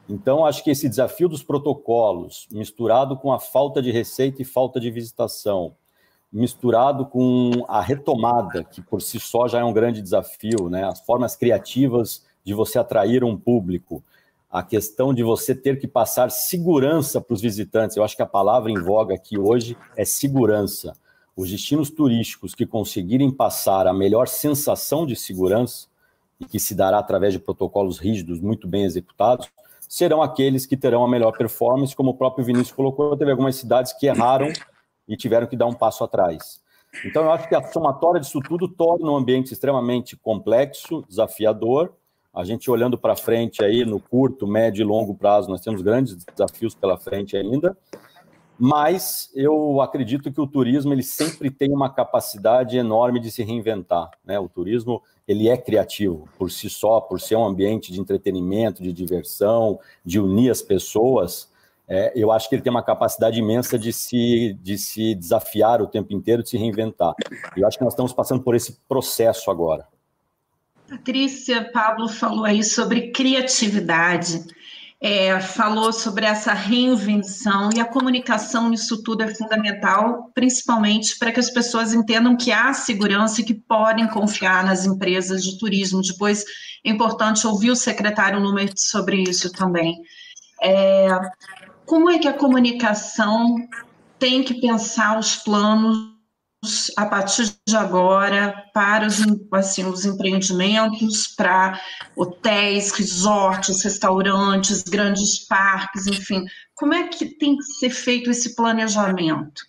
Então, 0.09 0.45
acho 0.45 0.63
que 0.63 0.71
esse 0.71 0.87
desafio 0.87 1.27
dos 1.27 1.43
protocolos, 1.43 2.47
misturado 2.51 3.17
com 3.17 3.31
a 3.33 3.39
falta 3.39 3.81
de 3.81 3.91
receita 3.91 4.41
e 4.41 4.45
falta 4.45 4.79
de 4.79 4.89
visitação, 4.89 5.75
misturado 6.31 7.05
com 7.05 7.51
a 7.67 7.81
retomada, 7.81 8.63
que 8.63 8.81
por 8.81 9.01
si 9.01 9.19
só 9.19 9.47
já 9.47 9.59
é 9.59 9.63
um 9.63 9.73
grande 9.73 10.01
desafio, 10.01 10.69
né? 10.69 10.85
as 10.85 11.01
formas 11.01 11.35
criativas 11.35 12.25
de 12.43 12.53
você 12.53 12.79
atrair 12.79 13.23
um 13.23 13.37
público, 13.37 14.03
a 14.49 14.63
questão 14.63 15.13
de 15.13 15.23
você 15.23 15.53
ter 15.53 15.79
que 15.79 15.87
passar 15.87 16.31
segurança 16.31 17.19
para 17.19 17.33
os 17.33 17.41
visitantes. 17.41 17.97
Eu 17.97 18.03
acho 18.03 18.15
que 18.15 18.21
a 18.21 18.27
palavra 18.27 18.71
em 18.71 18.81
voga 18.81 19.13
aqui 19.13 19.37
hoje 19.37 19.77
é 19.95 20.05
segurança. 20.05 20.95
Os 21.35 21.51
destinos 21.51 21.89
turísticos 21.89 22.55
que 22.55 22.65
conseguirem 22.65 23.29
passar 23.29 23.85
a 23.87 23.93
melhor 23.93 24.27
sensação 24.27 25.05
de 25.05 25.15
segurança, 25.15 25.87
e 26.39 26.45
que 26.45 26.59
se 26.59 26.75
dará 26.75 26.99
através 26.99 27.33
de 27.33 27.39
protocolos 27.39 27.97
rígidos 27.97 28.39
muito 28.39 28.67
bem 28.67 28.83
executados, 28.83 29.49
serão 29.87 30.21
aqueles 30.21 30.65
que 30.65 30.77
terão 30.77 31.03
a 31.03 31.07
melhor 31.07 31.31
performance, 31.35 31.95
como 31.95 32.11
o 32.11 32.13
próprio 32.13 32.45
Vinícius 32.45 32.71
colocou, 32.71 33.17
teve 33.17 33.31
algumas 33.31 33.55
cidades 33.55 33.93
que 33.93 34.05
erraram 34.05 34.51
e 35.07 35.15
tiveram 35.15 35.47
que 35.47 35.55
dar 35.55 35.65
um 35.65 35.73
passo 35.73 36.03
atrás. 36.03 36.61
Então, 37.05 37.23
eu 37.23 37.31
acho 37.31 37.47
que 37.47 37.55
a 37.55 37.63
somatória 37.71 38.19
disso 38.19 38.39
tudo 38.41 38.67
torna 38.67 39.11
um 39.11 39.15
ambiente 39.15 39.53
extremamente 39.53 40.15
complexo, 40.15 41.03
desafiador, 41.07 41.93
a 42.37 42.43
gente 42.43 42.69
olhando 42.69 42.99
para 42.99 43.15
frente 43.15 43.63
aí 43.63 43.83
no 43.83 43.99
curto, 43.99 44.45
médio 44.45 44.83
e 44.83 44.85
longo 44.85 45.15
prazo, 45.15 45.49
nós 45.49 45.59
temos 45.59 45.81
grandes 45.81 46.15
desafios 46.15 46.75
pela 46.75 46.95
frente 46.95 47.35
ainda, 47.35 47.75
mas 48.59 49.31
eu 49.33 49.81
acredito 49.81 50.31
que 50.31 50.39
o 50.39 50.45
turismo 50.45 50.93
ele 50.93 51.01
sempre 51.01 51.49
tem 51.49 51.73
uma 51.73 51.89
capacidade 51.89 52.77
enorme 52.77 53.19
de 53.19 53.31
se 53.31 53.43
reinventar, 53.43 54.11
né? 54.23 54.39
O 54.39 54.47
turismo 54.47 55.01
ele 55.27 55.49
é 55.49 55.57
criativo 55.57 56.29
por 56.37 56.51
si 56.51 56.69
só, 56.69 57.01
por 57.01 57.19
ser 57.19 57.35
um 57.35 57.45
ambiente 57.45 57.91
de 57.91 57.99
entretenimento, 57.99 58.83
de 58.83 58.93
diversão, 58.93 59.79
de 60.05 60.19
unir 60.19 60.51
as 60.51 60.61
pessoas. 60.61 61.51
É, 61.87 62.11
eu 62.15 62.31
acho 62.31 62.47
que 62.49 62.53
ele 62.53 62.61
tem 62.61 62.71
uma 62.71 62.83
capacidade 62.83 63.39
imensa 63.39 63.79
de 63.79 63.91
se, 63.91 64.53
de 64.61 64.77
se 64.77 65.15
desafiar 65.15 65.81
o 65.81 65.87
tempo 65.87 66.13
inteiro, 66.13 66.43
de 66.43 66.49
se 66.49 66.57
reinventar. 66.57 67.15
Eu 67.55 67.67
acho 67.67 67.79
que 67.79 67.83
nós 67.83 67.93
estamos 67.93 68.13
passando 68.13 68.43
por 68.43 68.55
esse 68.55 68.79
processo 68.87 69.49
agora. 69.49 69.87
Patrícia, 70.89 71.69
Pablo 71.71 72.07
falou 72.07 72.45
aí 72.45 72.63
sobre 72.63 73.11
criatividade, 73.11 74.45
é, 75.01 75.39
falou 75.39 75.91
sobre 75.91 76.25
essa 76.25 76.53
reinvenção 76.53 77.69
e 77.75 77.79
a 77.79 77.85
comunicação 77.85 78.69
nisso 78.69 79.03
tudo 79.03 79.23
é 79.23 79.35
fundamental, 79.35 80.31
principalmente 80.33 81.19
para 81.19 81.31
que 81.31 81.39
as 81.39 81.49
pessoas 81.49 81.93
entendam 81.93 82.37
que 82.37 82.51
há 82.51 82.73
segurança 82.73 83.41
e 83.41 83.43
que 83.43 83.53
podem 83.53 84.07
confiar 84.07 84.63
nas 84.63 84.85
empresas 84.85 85.43
de 85.43 85.59
turismo. 85.59 86.01
Depois 86.01 86.45
é 86.83 86.89
importante 86.89 87.45
ouvir 87.45 87.71
o 87.71 87.75
secretário 87.75 88.39
Lumer 88.39 88.71
sobre 88.75 89.23
isso 89.23 89.51
também. 89.51 90.01
É, 90.63 91.09
como 91.85 92.09
é 92.09 92.17
que 92.17 92.27
a 92.27 92.33
comunicação 92.33 93.55
tem 94.17 94.41
que 94.41 94.59
pensar 94.59 95.19
os 95.19 95.35
planos 95.35 96.16
a 96.95 97.05
partir 97.05 97.53
de 97.67 97.75
agora 97.75 98.53
para 98.73 99.05
os, 99.05 99.21
assim, 99.51 99.85
os 99.85 100.05
empreendimentos, 100.05 101.27
para 101.27 101.79
hotéis, 102.15 102.91
resorts, 102.91 103.83
restaurantes, 103.83 104.83
grandes 104.83 105.45
parques, 105.47 106.07
enfim. 106.07 106.45
Como 106.73 106.93
é 106.93 107.07
que 107.07 107.25
tem 107.37 107.55
que 107.57 107.63
ser 107.63 107.89
feito 107.89 108.31
esse 108.31 108.55
planejamento? 108.55 109.61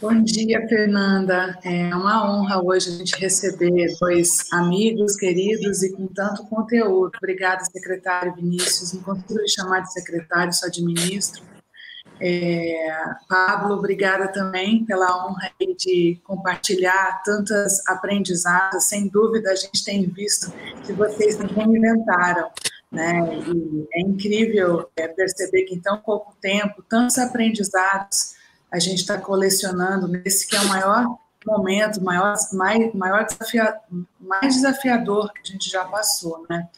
Bom 0.00 0.20
dia, 0.24 0.66
Fernanda. 0.68 1.56
É 1.62 1.94
uma 1.94 2.28
honra 2.28 2.60
hoje 2.60 2.88
a 2.88 2.92
gente 2.92 3.14
receber 3.20 3.86
dois 4.00 4.52
amigos 4.52 5.14
queridos 5.14 5.84
e 5.84 5.92
com 5.92 6.08
tanto 6.08 6.44
conteúdo. 6.48 7.12
Obrigada, 7.18 7.64
secretário 7.64 8.34
Vinícius. 8.34 8.92
Não 8.92 9.02
consigo 9.02 9.48
chamar 9.48 9.80
de 9.80 9.92
secretário, 9.92 10.52
só 10.52 10.66
de 10.66 10.84
ministro. 10.84 11.51
É, 12.20 13.04
Pablo, 13.28 13.74
obrigada 13.74 14.28
também 14.28 14.84
pela 14.84 15.26
honra 15.26 15.50
de 15.76 16.20
compartilhar 16.24 17.22
tantas 17.24 17.86
aprendizados. 17.86 18.84
Sem 18.84 19.08
dúvida, 19.08 19.50
a 19.50 19.56
gente 19.56 19.84
tem 19.84 20.06
visto 20.08 20.52
que 20.84 20.92
vocês 20.92 21.36
se 21.36 21.46
reinventaram. 21.46 22.50
Né? 22.90 23.20
E 23.46 23.88
é 23.94 24.00
incrível 24.02 24.88
é, 24.96 25.08
perceber 25.08 25.62
que 25.62 25.74
em 25.74 25.80
tão 25.80 25.98
pouco 25.98 26.36
tempo, 26.40 26.82
tantos 26.88 27.18
aprendizados 27.18 28.34
a 28.70 28.78
gente 28.78 29.00
está 29.00 29.18
colecionando 29.18 30.06
nesse 30.08 30.46
que 30.46 30.56
é 30.56 30.60
o 30.60 30.68
maior 30.68 31.18
momento 31.46 32.02
maior, 32.02 32.34
mais, 32.52 32.94
maior 32.94 33.24
desafia, 33.24 33.76
mais 34.20 34.54
desafiador 34.54 35.32
que 35.32 35.40
a 35.40 35.52
gente 35.52 35.70
já 35.70 35.84
passou, 35.84 36.46
né? 36.48 36.68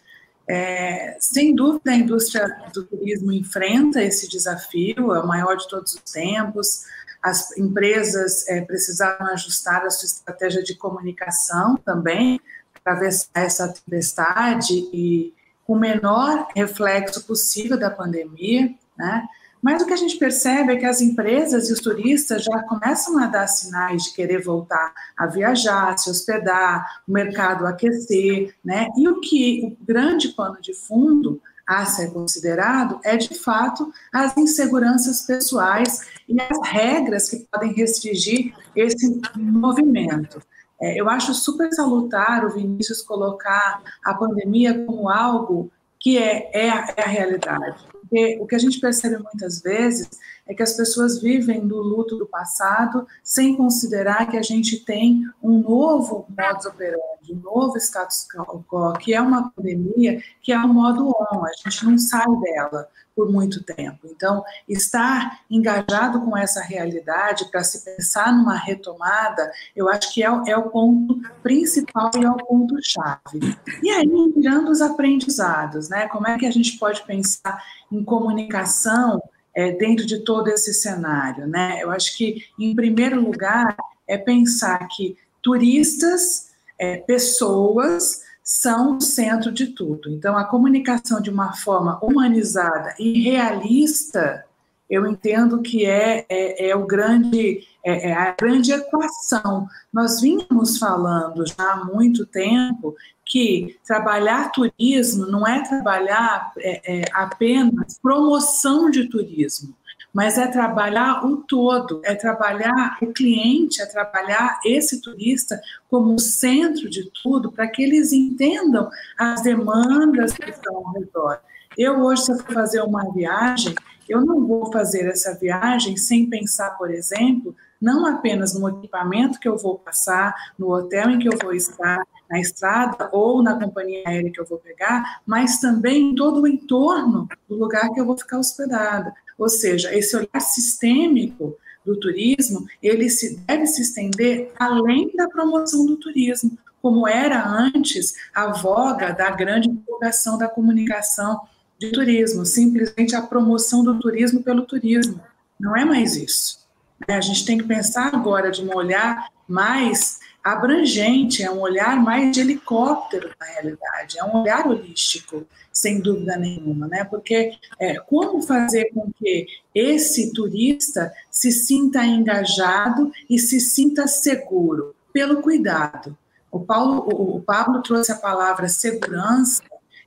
É, 0.47 1.17
sem 1.19 1.55
dúvida, 1.55 1.91
a 1.91 1.97
indústria 1.97 2.47
do 2.73 2.85
turismo 2.85 3.33
enfrenta 3.33 4.03
esse 4.03 4.29
desafio, 4.29 5.15
é 5.15 5.21
o 5.21 5.27
maior 5.27 5.57
de 5.57 5.69
todos 5.69 5.95
os 5.95 6.13
tempos. 6.13 6.85
As 7.23 7.57
empresas 7.57 8.47
é, 8.49 8.61
precisaram 8.61 9.27
ajustar 9.29 9.85
a 9.85 9.91
sua 9.91 10.07
estratégia 10.07 10.63
de 10.63 10.75
comunicação 10.75 11.77
também, 11.79 12.41
atravessar 12.75 13.31
essa 13.35 13.69
tempestade 13.69 14.75
e 14.93 15.33
com 15.67 15.73
o 15.73 15.79
menor 15.79 16.47
reflexo 16.55 17.25
possível 17.25 17.79
da 17.79 17.91
pandemia, 17.91 18.75
né? 18.99 19.27
Mas 19.64 19.80
o 19.80 19.87
que 19.87 19.94
a 19.94 19.97
gente 19.97 20.18
percebe 20.18 20.75
é 20.75 20.76
que 20.76 20.85
as 20.85 21.00
empresas 21.00 21.71
e 21.71 21.73
os 21.73 21.80
turistas 21.80 22.44
já 22.44 22.62
começam 22.64 23.18
a 23.18 23.26
dar 23.26 23.47
sinais 23.47 24.02
de 24.02 24.12
querer 24.12 24.42
voltar 24.42 24.92
a 25.16 25.26
viajar, 25.26 25.97
se 25.97 26.11
hospedar, 26.11 27.00
o 27.09 27.12
mercado 27.12 27.66
aquecer, 27.66 28.54
né? 28.62 28.88
E 28.94 29.09
o 29.09 29.23
que 29.23 29.64
o 29.64 29.87
grande 29.87 30.28
pano 30.35 30.61
de 30.61 30.75
fundo 30.75 31.40
a 31.66 31.87
ser 31.87 32.12
considerado 32.12 33.00
é, 33.02 33.16
de 33.16 33.33
fato, 33.38 33.90
as 34.12 34.37
inseguranças 34.37 35.23
pessoais 35.23 36.11
e 36.28 36.37
as 36.38 36.68
regras 36.68 37.30
que 37.30 37.38
podem 37.50 37.73
restringir 37.73 38.54
esse 38.76 39.18
movimento. 39.35 40.42
É, 40.78 41.00
eu 41.00 41.09
acho 41.09 41.33
super 41.33 41.73
salutar 41.73 42.44
o 42.44 42.50
Vinícius 42.50 43.00
colocar 43.00 43.80
a 44.04 44.12
pandemia 44.12 44.85
como 44.85 45.09
algo 45.09 45.73
que 45.99 46.18
é, 46.18 46.50
é, 46.52 46.68
a, 46.68 46.94
é 46.99 47.02
a 47.02 47.09
realidade. 47.09 47.94
Porque 48.09 48.39
o 48.41 48.47
que 48.47 48.55
a 48.55 48.59
gente 48.59 48.79
percebe 48.81 49.19
muitas 49.19 49.63
vezes 49.63 50.09
é 50.47 50.55
que 50.55 50.63
as 50.63 50.75
pessoas 50.75 51.21
vivem 51.21 51.67
do 51.67 51.77
luto 51.77 52.17
do 52.17 52.27
passado 52.27 53.07
sem 53.23 53.57
considerar 53.57 54.31
que 54.31 54.37
a 54.37 54.43
gente 54.43 54.85
tem 54.85 55.23
um 55.43 55.59
novo 55.59 56.27
modus 56.29 56.67
operandi, 56.67 57.33
um 57.33 57.41
novo 57.41 57.77
status 57.79 58.27
quo, 58.69 58.93
que 58.95 59.15
é 59.15 59.21
uma 59.21 59.51
pandemia, 59.51 60.23
que 60.43 60.53
é 60.53 60.59
o 60.59 60.69
modo 60.69 61.09
on, 61.09 61.45
a 61.45 61.53
gente 61.53 61.87
não 61.87 61.99
sai 61.99 62.27
dela 62.43 62.89
por 63.15 63.31
muito 63.31 63.63
tempo. 63.63 64.09
Então, 64.11 64.45
estar 64.69 65.41
engajado 65.49 66.21
com 66.23 66.37
essa 66.37 66.61
realidade 66.61 67.45
para 67.51 67.63
se 67.63 67.85
pensar 67.85 68.33
numa 68.33 68.57
retomada, 68.57 69.51
eu 69.75 69.89
acho 69.89 70.13
que 70.13 70.23
é, 70.23 70.27
é 70.49 70.57
o 70.57 70.69
ponto 70.69 71.21
principal 71.43 72.11
e 72.17 72.25
é 72.25 72.31
o 72.31 72.37
ponto-chave. 72.37 73.57
E 73.83 73.91
aí, 73.91 74.07
mirando 74.07 74.71
os 74.71 74.81
aprendizados, 74.81 75.89
né? 75.89 76.09
Como 76.09 76.27
é 76.27 76.37
que 76.37 76.47
a 76.47 76.51
gente 76.51 76.77
pode 76.77 77.03
pensar 77.05 77.63
em 77.91 78.03
comunicação 78.03 79.23
é, 79.55 79.73
dentro 79.73 80.05
de 80.05 80.21
todo 80.21 80.49
esse 80.49 80.75
cenário, 80.75 81.47
né? 81.47 81.79
Eu 81.81 81.91
acho 81.91 82.17
que, 82.17 82.45
em 82.59 82.75
primeiro 82.75 83.21
lugar, 83.21 83.77
é 84.07 84.19
pensar 84.19 84.89
que 84.89 85.17
turistas, 85.41 86.51
é, 86.79 86.97
pessoas, 86.97 88.23
são 88.43 88.99
o 88.99 89.01
centro 89.01 89.51
de 89.51 89.69
tudo. 89.69 90.11
Então, 90.11 90.37
a 90.37 90.45
comunicação 90.45 91.21
de 91.21 91.31
uma 91.31 91.55
forma 91.55 91.99
humanizada 92.03 92.95
e 92.99 93.23
realista, 93.23 94.45
eu 94.89 95.07
entendo 95.07 95.63
que 95.63 95.87
é, 95.87 96.27
é, 96.29 96.69
é 96.69 96.77
o 96.77 96.87
grande, 96.87 97.67
é, 97.83 98.11
é, 98.11 98.13
a 98.13 98.35
grande 98.39 98.71
equação. 98.71 99.67
Nós 99.91 100.21
vínhamos 100.21 100.77
falando 100.77 101.47
já 101.47 101.73
há 101.73 101.85
muito 101.85 102.27
tempo 102.27 102.95
que 103.35 103.76
trabalhar 103.85 104.53
turismo 104.53 105.26
não 105.26 105.45
é 105.45 105.61
trabalhar 105.69 106.53
é, 106.57 107.00
é 107.00 107.05
apenas 107.12 107.99
promoção 108.00 108.88
de 108.88 109.09
turismo 109.09 109.75
mas 110.12 110.38
é 110.38 110.47
trabalhar 110.47 111.26
o 111.26 111.38
todo, 111.38 112.00
é 112.05 112.14
trabalhar 112.14 112.99
o 113.03 113.12
cliente, 113.12 113.83
é 113.83 113.87
trabalhar 113.87 114.61
esse 114.64 115.03
turista 115.03 115.61
como 115.91 116.17
centro 116.21 116.88
de 116.88 117.11
tudo, 117.21 117.50
para 117.50 117.67
que 117.67 117.83
eles 117.83 118.12
entendam 118.12 118.88
as 119.18 119.42
demandas 119.42 120.33
que 120.35 120.49
estão 120.49 120.77
ao 120.77 120.92
redor. 120.92 121.40
Eu 121.77 121.99
hoje, 121.99 122.27
se 122.27 122.31
eu 122.31 122.38
for 122.38 122.55
fazer 122.55 122.81
uma 122.83 123.12
viagem, 123.12 123.75
eu 124.09 124.25
não 124.25 124.47
vou 124.47 124.70
fazer 124.70 125.09
essa 125.09 125.35
viagem 125.35 125.97
sem 125.97 126.31
pensar, 126.31 126.79
por 126.79 126.92
exemplo, 126.92 127.53
não 127.83 128.07
apenas 128.07 128.55
no 128.55 128.68
equipamento 128.68 129.40
que 129.40 129.49
eu 129.49 129.59
vou 129.59 129.81
passar, 129.81 130.33
no 130.57 130.73
hotel 130.73 131.11
em 131.11 131.18
que 131.18 131.29
eu 131.29 131.37
vou 131.42 131.53
estar, 131.53 132.01
na 132.29 132.41
estrada 132.41 133.09
ou 133.13 133.43
na 133.43 133.59
companhia 133.59 134.03
aérea 134.07 134.31
que 134.31 134.41
eu 134.41 134.45
vou 134.45 134.59
pegar, 134.59 135.21
mas 135.27 135.59
também 135.59 136.15
todo 136.15 136.43
o 136.43 136.49
entorno 136.49 137.29
do 137.49 137.57
lugar 137.57 137.91
que 137.93 138.01
eu 138.01 138.07
vou 138.07 138.17
ficar 138.17 138.39
hospedada. 138.39 139.13
Ou 139.39 139.49
seja, 139.49 139.95
esse 139.95 140.17
olhar 140.17 140.41
sistêmico 140.41 141.57
do 141.85 141.99
turismo, 141.99 142.67
ele 142.83 143.11
se, 143.11 143.37
deve 143.47 143.67
se 143.67 143.83
estender 143.83 144.53
além 144.59 145.15
da 145.15 145.29
promoção 145.29 145.85
do 145.85 145.97
turismo, 145.97 146.57
como 146.81 147.07
era 147.07 147.47
antes 147.47 148.15
a 148.35 148.49
voga 148.49 149.11
da 149.11 149.31
grande 149.31 149.69
divulgação 149.69 150.39
da 150.39 150.49
comunicação 150.49 151.41
de 151.79 151.91
turismo, 151.91 152.45
simplesmente 152.47 153.15
a 153.15 153.23
promoção 153.23 153.83
do 153.83 153.99
turismo 153.99 154.43
pelo 154.43 154.63
turismo. 154.63 155.21
Não 155.59 155.77
é 155.77 155.85
mais 155.85 156.17
isso. 156.17 156.65
Né? 157.07 157.17
A 157.17 157.21
gente 157.21 157.45
tem 157.45 157.59
que 157.59 157.65
pensar 157.65 158.15
agora 158.15 158.51
de 158.51 158.63
um 158.63 158.75
olhar 158.75 159.29
mais 159.49 160.21
abrangente, 160.44 161.42
é 161.42 161.50
um 161.50 161.61
olhar 161.61 161.96
mais 161.96 162.30
de 162.30 162.40
helicóptero 162.40 163.30
na 163.40 163.46
realidade, 163.46 164.18
é 164.18 164.24
um 164.24 164.42
olhar 164.42 164.66
holístico, 164.68 165.46
sem 165.72 166.00
dúvida 166.00 166.37
nenhuma, 166.37 166.87
né? 166.87 167.02
Porque 167.02 167.52
é, 167.80 167.94
como 168.00 168.42
fazer 168.42 168.90
com 168.92 169.11
que 169.18 169.46
esse 169.74 170.35
turista 170.35 171.11
se 171.30 171.50
sinta 171.50 172.04
engajado 172.04 173.11
e 173.28 173.38
se 173.38 173.59
sinta 173.59 174.07
seguro 174.07 174.94
pelo 175.14 175.40
cuidado. 175.40 176.16
O 176.52 176.61
Paulo, 176.61 177.09
o, 177.11 177.37
o 177.38 177.40
Pablo 177.40 177.83
trouxe 177.83 178.12
a 178.12 178.16
palavra 178.16 178.68
segurança. 178.68 179.62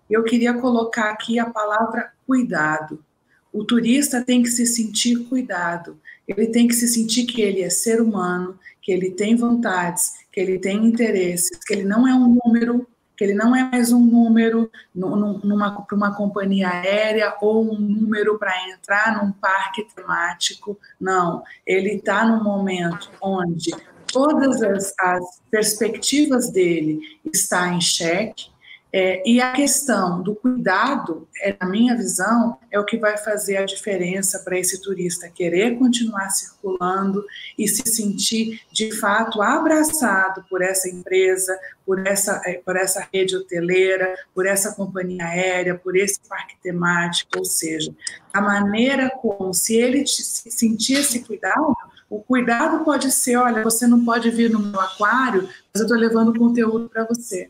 Eu 0.07 0.23
queria 0.23 0.53
colocar 0.53 1.09
aqui 1.09 1.39
a 1.39 1.49
palavra 1.49 2.13
cuidado. 2.27 3.03
O 3.51 3.63
turista 3.63 4.23
tem 4.23 4.43
que 4.43 4.49
se 4.49 4.67
sentir 4.67 5.27
cuidado. 5.27 5.99
Ele 6.27 6.47
tem 6.47 6.67
que 6.67 6.75
se 6.75 6.87
sentir 6.87 7.25
que 7.25 7.41
ele 7.41 7.61
é 7.61 7.69
ser 7.69 8.01
humano, 8.01 8.59
que 8.87 8.93
ele 8.93 9.11
tem 9.11 9.35
vontades, 9.35 10.13
que 10.31 10.39
ele 10.39 10.57
tem 10.57 10.85
interesses, 10.85 11.59
que 11.65 11.73
ele 11.73 11.83
não 11.83 12.07
é 12.07 12.13
um 12.13 12.39
número, 12.41 12.87
que 13.17 13.23
ele 13.25 13.33
não 13.33 13.53
é 13.53 13.61
mais 13.69 13.91
um 13.91 13.99
número 13.99 14.71
para 15.85 15.97
uma 15.97 16.15
companhia 16.15 16.69
aérea 16.69 17.35
ou 17.41 17.69
um 17.69 17.77
número 17.77 18.39
para 18.39 18.53
entrar 18.69 19.21
num 19.21 19.33
parque 19.33 19.85
temático. 19.93 20.79
Não, 20.97 21.43
ele 21.65 21.95
está 21.95 22.23
no 22.23 22.41
momento 22.41 23.11
onde 23.21 23.75
todas 24.09 24.63
as, 24.63 24.93
as 25.01 25.41
perspectivas 25.51 26.49
dele 26.49 27.01
estão 27.33 27.73
em 27.73 27.81
xeque, 27.81 28.45
é, 28.91 29.21
e 29.29 29.41
a 29.41 29.51
questão 29.51 30.21
do 30.23 30.33
cuidado, 30.33 31.27
é, 31.41 31.55
na 31.59 31.67
minha 31.67 31.95
visão, 31.95 32.57
é 32.71 32.79
o 32.79 32.85
que 32.85 32.97
vai 32.97 33.17
fazer 33.17 33.57
a 33.57 33.65
diferença 33.65 34.39
para 34.39 34.57
esse 34.57 34.81
turista 34.81 35.29
querer 35.29 35.77
continuar 35.77 36.29
circulando 36.29 37.25
e 37.57 37.67
se 37.67 37.83
sentir 37.85 38.61
de 38.71 38.93
fato 38.97 39.41
abraçado 39.41 40.45
por 40.49 40.61
essa 40.61 40.89
empresa, 40.89 41.59
por 41.85 42.07
essa, 42.07 42.41
é, 42.45 42.53
por 42.53 42.77
essa 42.77 43.05
rede 43.13 43.35
hoteleira, 43.35 44.15
por 44.33 44.45
essa 44.45 44.73
companhia 44.73 45.25
aérea, 45.25 45.75
por 45.75 45.97
esse 45.97 46.19
parque 46.27 46.55
temático, 46.63 47.37
ou 47.37 47.45
seja, 47.45 47.93
a 48.33 48.39
maneira 48.39 49.09
como, 49.09 49.53
se 49.53 49.75
ele 49.75 50.07
se 50.07 50.49
sentir 50.49 50.99
esse 50.99 51.19
cuidado, 51.19 51.75
o 52.09 52.21
cuidado 52.21 52.85
pode 52.85 53.11
ser: 53.11 53.35
olha, 53.35 53.63
você 53.63 53.85
não 53.85 54.05
pode 54.05 54.29
vir 54.31 54.49
no 54.49 54.59
meu 54.59 54.79
aquário, 54.79 55.43
mas 55.43 55.81
eu 55.81 55.83
estou 55.83 55.97
levando 55.97 56.37
conteúdo 56.39 56.87
para 56.87 57.03
você 57.03 57.49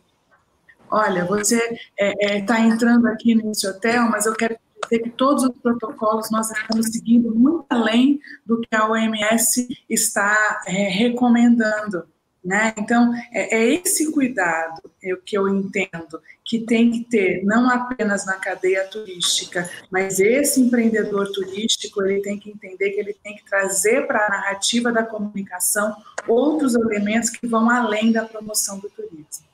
olha, 0.90 1.26
você 1.26 1.58
está 1.58 1.84
é, 1.98 2.38
é, 2.38 2.42
tá 2.42 2.60
entrando 2.60 3.08
aqui 3.08 3.36
nesse 3.36 3.68
hotel, 3.68 4.10
mas 4.10 4.26
eu 4.26 4.34
quero 4.34 4.58
dizer 4.84 5.04
que 5.04 5.10
todos 5.10 5.44
os 5.44 5.56
protocolos 5.62 6.30
nós 6.32 6.52
estamos 6.52 6.88
seguindo 6.88 7.34
muito 7.34 7.66
além 7.70 8.20
do 8.46 8.60
que 8.60 8.76
a 8.76 8.90
OMS 8.90 9.68
está 9.90 10.62
é, 10.66 10.72
recomendando. 10.90 12.06
Né? 12.44 12.74
Então, 12.78 13.14
é, 13.34 13.58
é 13.58 13.74
esse 13.74 14.10
cuidado 14.12 14.82
é 15.04 15.14
o 15.14 15.18
que 15.18 15.38
eu 15.38 15.50
entendo 15.50 16.22
que 16.46 16.60
tem 16.60 16.90
que 16.92 17.04
ter, 17.04 17.44
não 17.44 17.70
apenas 17.70 18.26
na 18.26 18.36
cadeia 18.36 18.86
turística, 18.86 19.70
mas 19.92 20.18
esse 20.22 20.62
empreendedor 20.62 21.30
turístico, 21.34 22.02
ele 22.06 22.22
tem 22.22 22.40
que 22.40 22.50
entender 22.50 22.92
que 22.92 23.02
ele 23.02 23.14
tem 23.22 23.36
que 23.36 23.44
trazer 23.44 24.08
para 24.08 24.26
a 24.26 24.30
narrativa 24.30 24.94
da 24.94 25.04
comunicação 25.04 25.94
outros 26.26 26.74
elementos 26.74 27.30
que 27.30 27.46
vão 27.46 27.70
além 27.70 28.14
da 28.14 28.24
promoção 28.24 28.80
do 28.80 28.90
turismo. 28.90 29.46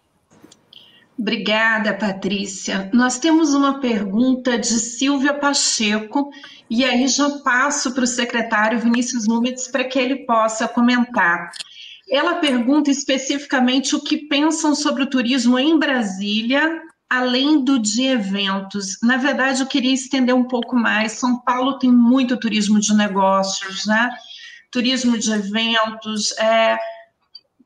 Obrigada, 1.17 1.93
Patrícia. 1.93 2.89
Nós 2.91 3.19
temos 3.19 3.54
uma 3.54 3.80
pergunta 3.80 4.58
de 4.58 4.67
Silvia 4.67 5.34
Pacheco, 5.34 6.32
e 6.69 6.84
aí 6.84 7.08
já 7.08 7.30
passo 7.39 7.93
para 7.93 8.04
o 8.04 8.08
secretário 8.08 8.80
Vinícius 8.80 9.28
Nunes 9.28 9.67
para 9.67 9.84
que 9.84 9.99
ele 9.99 10.26
possa 10.26 10.67
comentar. 10.67 11.52
Ela 12.10 12.36
pergunta 12.36 12.89
especificamente 12.89 13.95
o 13.95 14.04
que 14.04 14.28
pensam 14.28 14.73
sobre 14.76 15.04
o 15.04 15.10
turismo 15.10 15.58
em 15.58 15.78
Brasília, 15.78 16.82
além 17.08 17.63
do 17.63 17.78
de 17.78 18.08
eventos. 18.08 18.97
Na 19.04 19.17
verdade, 19.17 19.62
eu 19.62 19.67
queria 19.67 19.93
estender 19.93 20.34
um 20.34 20.47
pouco 20.47 20.76
mais. 20.76 21.13
São 21.13 21.39
Paulo 21.41 21.78
tem 21.78 21.91
muito 21.91 22.39
turismo 22.39 22.80
de 22.80 22.93
negócios, 22.95 23.86
né? 23.86 24.10
Turismo 24.71 25.17
de 25.17 25.32
eventos, 25.32 26.32
é, 26.39 26.78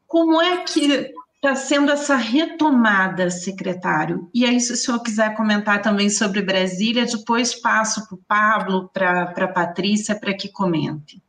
Como 0.05 0.41
é 0.41 0.57
que 0.57 1.11
está 1.37 1.55
sendo 1.55 1.91
essa 1.91 2.15
retomada, 2.15 3.29
secretário? 3.29 4.29
E 4.33 4.43
aí, 4.43 4.59
se 4.59 4.73
o 4.73 4.75
senhor 4.75 4.99
quiser 5.01 5.35
comentar 5.35 5.81
também 5.81 6.09
sobre 6.09 6.41
Brasília, 6.41 7.05
depois 7.05 7.53
passo 7.53 8.07
para 8.07 8.15
o 8.15 8.21
Pablo, 8.27 8.89
para 8.91 9.23
a 9.23 9.47
Patrícia, 9.47 10.19
para 10.19 10.33
que 10.33 10.49
comente. 10.49 11.21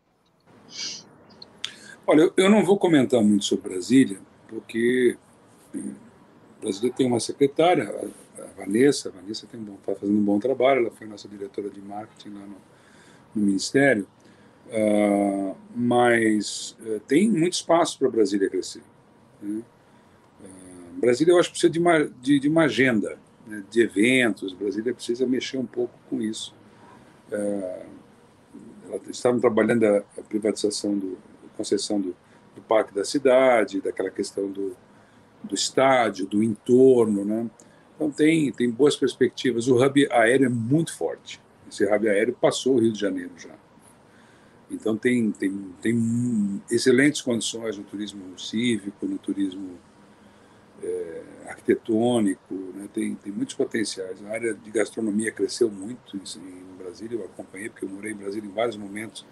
Olha, 2.07 2.33
eu 2.37 2.51
não 2.51 2.65
vou 2.65 2.79
comentar 2.79 3.23
muito 3.23 3.45
sobre 3.45 3.71
Brasília, 3.71 4.19
porque 4.49 5.17
Brasília 6.59 6.93
tem 6.93 7.07
uma 7.07 7.21
secretária, 7.21 7.85
a 8.39 8.47
Vanessa, 8.59 9.11
a 9.11 9.13
Vanessa 9.13 9.45
está 9.45 9.95
fazendo 9.95 10.19
um 10.19 10.25
bom 10.25 10.39
trabalho, 10.39 10.81
ela 10.81 10.91
foi 10.91 11.07
nossa 11.07 11.29
diretora 11.29 11.69
de 11.69 11.83
marketing 11.83 12.31
lá 12.31 12.47
no, 12.47 12.57
no 13.35 13.47
Ministério, 13.47 14.09
uh, 14.69 15.55
mas 15.77 16.75
uh, 16.81 16.99
tem 17.01 17.31
muito 17.31 17.53
espaço 17.53 17.99
para 17.99 18.09
Brasília 18.09 18.49
crescer. 18.49 18.83
Né? 19.43 19.63
Brasília, 20.99 21.33
eu 21.33 21.39
acho 21.39 21.49
que 21.49 21.53
precisa 21.53 21.73
de 21.73 21.79
uma, 21.79 22.05
de, 22.05 22.41
de 22.41 22.49
uma 22.49 22.65
agenda 22.65 23.19
né, 23.47 23.63
de 23.71 23.81
eventos, 23.81 24.53
Brasília 24.53 24.93
precisa 24.93 25.27
mexer 25.27 25.59
um 25.59 25.67
pouco 25.67 25.95
com 26.11 26.21
isso. 26.21 26.55
estavam 29.09 29.41
trabalhando 29.41 29.85
a, 29.85 29.99
a 30.19 30.23
privatização 30.23 30.97
do 30.97 31.19
a 31.45 31.57
concessão 31.57 32.01
do, 32.01 32.15
do 32.55 32.63
parque 32.63 32.95
da 32.95 33.05
cidade, 33.05 33.81
daquela 33.81 34.11
questão 34.11 34.51
do, 34.51 34.77
do 35.43 35.55
estádio, 35.55 36.27
do 36.27 36.43
entorno, 36.43 37.25
né? 37.25 37.51
Então 37.95 38.11
tem, 38.11 38.53
tem 38.53 38.71
boas 38.71 38.95
perspectivas. 38.95 39.67
O 39.67 39.83
hub 39.83 40.09
aéreo 40.13 40.47
é 40.47 40.49
muito 40.49 40.97
forte. 40.97 41.41
Esse 41.69 41.85
hub 41.85 42.09
aéreo 42.09 42.37
passou 42.41 42.77
o 42.77 42.79
Rio 42.79 42.93
de 42.93 43.01
Janeiro 43.01 43.33
já. 43.37 43.55
Então 44.71 44.97
tem, 44.97 45.33
tem, 45.33 45.75
tem 45.83 46.63
excelentes 46.71 47.21
condições 47.21 47.77
no 47.77 47.85
turismo 47.85 48.39
cívico, 48.39 49.07
no 49.07 49.19
turismo 49.19 49.79
é, 50.83 51.23
arquitetônico, 51.49 52.55
né? 52.75 52.89
tem, 52.93 53.15
tem 53.15 53.33
muitos 53.33 53.55
potenciais. 53.55 54.25
A 54.25 54.31
área 54.31 54.55
de 54.55 54.71
gastronomia 54.71 55.33
cresceu 55.33 55.71
muito 55.71 56.17
em 56.17 56.77
Brasília, 56.77 57.19
eu 57.19 57.25
acompanhei, 57.25 57.69
porque 57.69 57.85
eu 57.85 57.89
morei 57.89 58.13
em 58.13 58.17
Brasília 58.17 58.49
em 58.49 58.53
vários 58.53 58.77
momentos, 58.77 59.25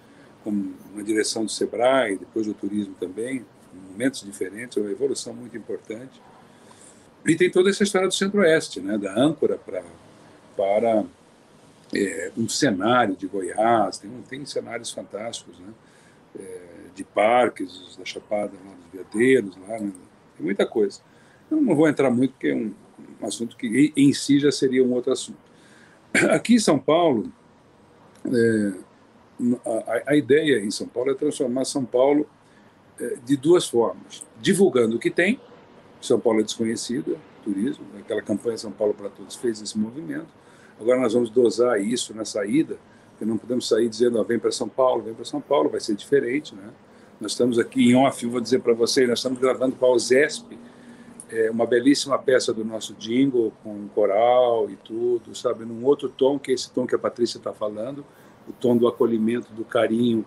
com 0.42 0.50
uma 0.92 1.02
direção 1.02 1.44
do 1.44 1.50
SEBRAE, 1.50 2.18
depois 2.18 2.46
do 2.46 2.54
turismo 2.54 2.94
também, 3.00 3.44
em 3.74 3.90
momentos 3.90 4.22
diferentes, 4.22 4.76
é 4.76 4.80
uma 4.80 4.90
evolução 4.90 5.34
muito 5.34 5.56
importante. 5.56 6.20
E 7.26 7.34
tem 7.34 7.50
toda 7.50 7.70
essa 7.70 7.82
história 7.82 8.06
do 8.06 8.14
Centro-Oeste, 8.14 8.80
né, 8.80 8.96
da 8.96 9.12
âncora 9.18 9.58
pra, 9.58 9.82
para 10.56 11.04
é, 11.94 12.30
um 12.36 12.48
cenário 12.48 13.16
de 13.16 13.26
Goiás, 13.26 13.98
tem, 13.98 14.10
tem 14.28 14.46
cenários 14.46 14.92
fantásticos, 14.92 15.58
né, 15.58 15.72
é, 16.38 16.60
de 16.94 17.02
parques, 17.02 17.96
da 17.98 18.04
Chapada, 18.04 18.52
lá 18.64 18.72
dos 18.72 18.92
Veadeiros, 18.92 19.56
lá, 19.56 19.80
né, 19.80 19.92
tem 20.36 20.44
muita 20.44 20.64
coisa. 20.64 21.00
Eu 21.50 21.60
não 21.60 21.74
vou 21.74 21.88
entrar 21.88 22.10
muito, 22.10 22.32
porque 22.32 22.48
é 22.48 22.54
um, 22.54 22.72
assunto 23.22 23.56
que 23.56 23.92
em 23.96 24.12
si 24.12 24.38
já 24.38 24.50
seria 24.50 24.84
um 24.84 24.92
outro 24.92 25.12
assunto. 25.12 25.38
Aqui 26.30 26.54
em 26.54 26.58
São 26.58 26.78
Paulo, 26.78 27.32
é, 28.26 28.72
a, 29.64 30.12
a, 30.12 30.16
ideia 30.16 30.58
em 30.58 30.70
São 30.70 30.88
Paulo 30.88 31.10
é 31.10 31.14
transformar 31.14 31.64
São 31.64 31.84
Paulo 31.84 32.26
é, 32.98 33.16
de 33.24 33.36
duas 33.36 33.68
formas: 33.68 34.24
divulgando 34.40 34.96
o 34.96 34.98
que 34.98 35.10
tem, 35.10 35.40
são 36.00 36.18
Paulo 36.18 36.40
é 36.40 36.42
desconhecida, 36.42 37.16
turismo, 37.44 37.84
aquela 37.98 38.22
campanha 38.22 38.56
São 38.58 38.72
Paulo 38.72 38.94
para 38.94 39.08
Todos 39.08 39.36
fez 39.36 39.60
esse 39.60 39.78
movimento. 39.78 40.28
Agora 40.80 41.00
nós 41.00 41.14
vamos 41.14 41.30
dosar 41.30 41.80
isso 41.80 42.14
na 42.14 42.24
saída, 42.24 42.76
porque 43.10 43.24
não 43.24 43.38
podemos 43.38 43.66
sair 43.66 43.88
dizendo, 43.88 44.20
ah, 44.20 44.22
vem 44.22 44.38
para 44.38 44.52
São 44.52 44.68
Paulo, 44.68 45.02
vem 45.02 45.14
para 45.14 45.24
São 45.24 45.40
Paulo, 45.40 45.70
vai 45.70 45.80
ser 45.80 45.94
diferente, 45.94 46.54
né? 46.54 46.70
Nós 47.18 47.32
estamos 47.32 47.58
aqui 47.58 47.90
em 47.90 47.94
off, 47.96 48.26
vou 48.26 48.40
dizer 48.42 48.60
para 48.60 48.74
vocês, 48.74 49.08
nós 49.08 49.20
estamos 49.20 49.38
gravando 49.38 49.74
para 49.74 49.88
o 49.88 49.98
ZESP, 49.98 50.58
é 51.30 51.50
uma 51.50 51.66
belíssima 51.66 52.18
peça 52.18 52.52
do 52.52 52.64
nosso 52.64 52.94
jingle, 52.94 53.52
com 53.62 53.88
coral 53.88 54.70
e 54.70 54.76
tudo, 54.76 55.34
sabe, 55.34 55.64
num 55.64 55.84
outro 55.84 56.08
tom, 56.08 56.38
que 56.38 56.52
é 56.52 56.54
esse 56.54 56.70
tom 56.70 56.86
que 56.86 56.94
a 56.94 56.98
Patrícia 56.98 57.38
está 57.38 57.52
falando, 57.52 58.04
o 58.48 58.52
tom 58.52 58.76
do 58.76 58.86
acolhimento, 58.86 59.52
do 59.52 59.64
carinho, 59.64 60.24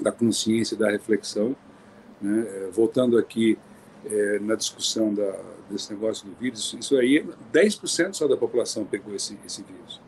da 0.00 0.12
consciência, 0.12 0.76
da 0.76 0.90
reflexão. 0.90 1.56
Né? 2.20 2.46
É, 2.46 2.70
voltando 2.70 3.16
aqui 3.16 3.58
é, 4.04 4.38
na 4.40 4.54
discussão 4.54 5.14
da, 5.14 5.34
desse 5.70 5.92
negócio 5.92 6.28
do 6.28 6.34
vírus, 6.34 6.76
isso 6.78 6.96
aí, 6.96 7.26
10% 7.52 8.14
só 8.14 8.28
da 8.28 8.36
população 8.36 8.84
pegou 8.84 9.14
esse, 9.14 9.38
esse 9.46 9.62
vírus. 9.62 10.00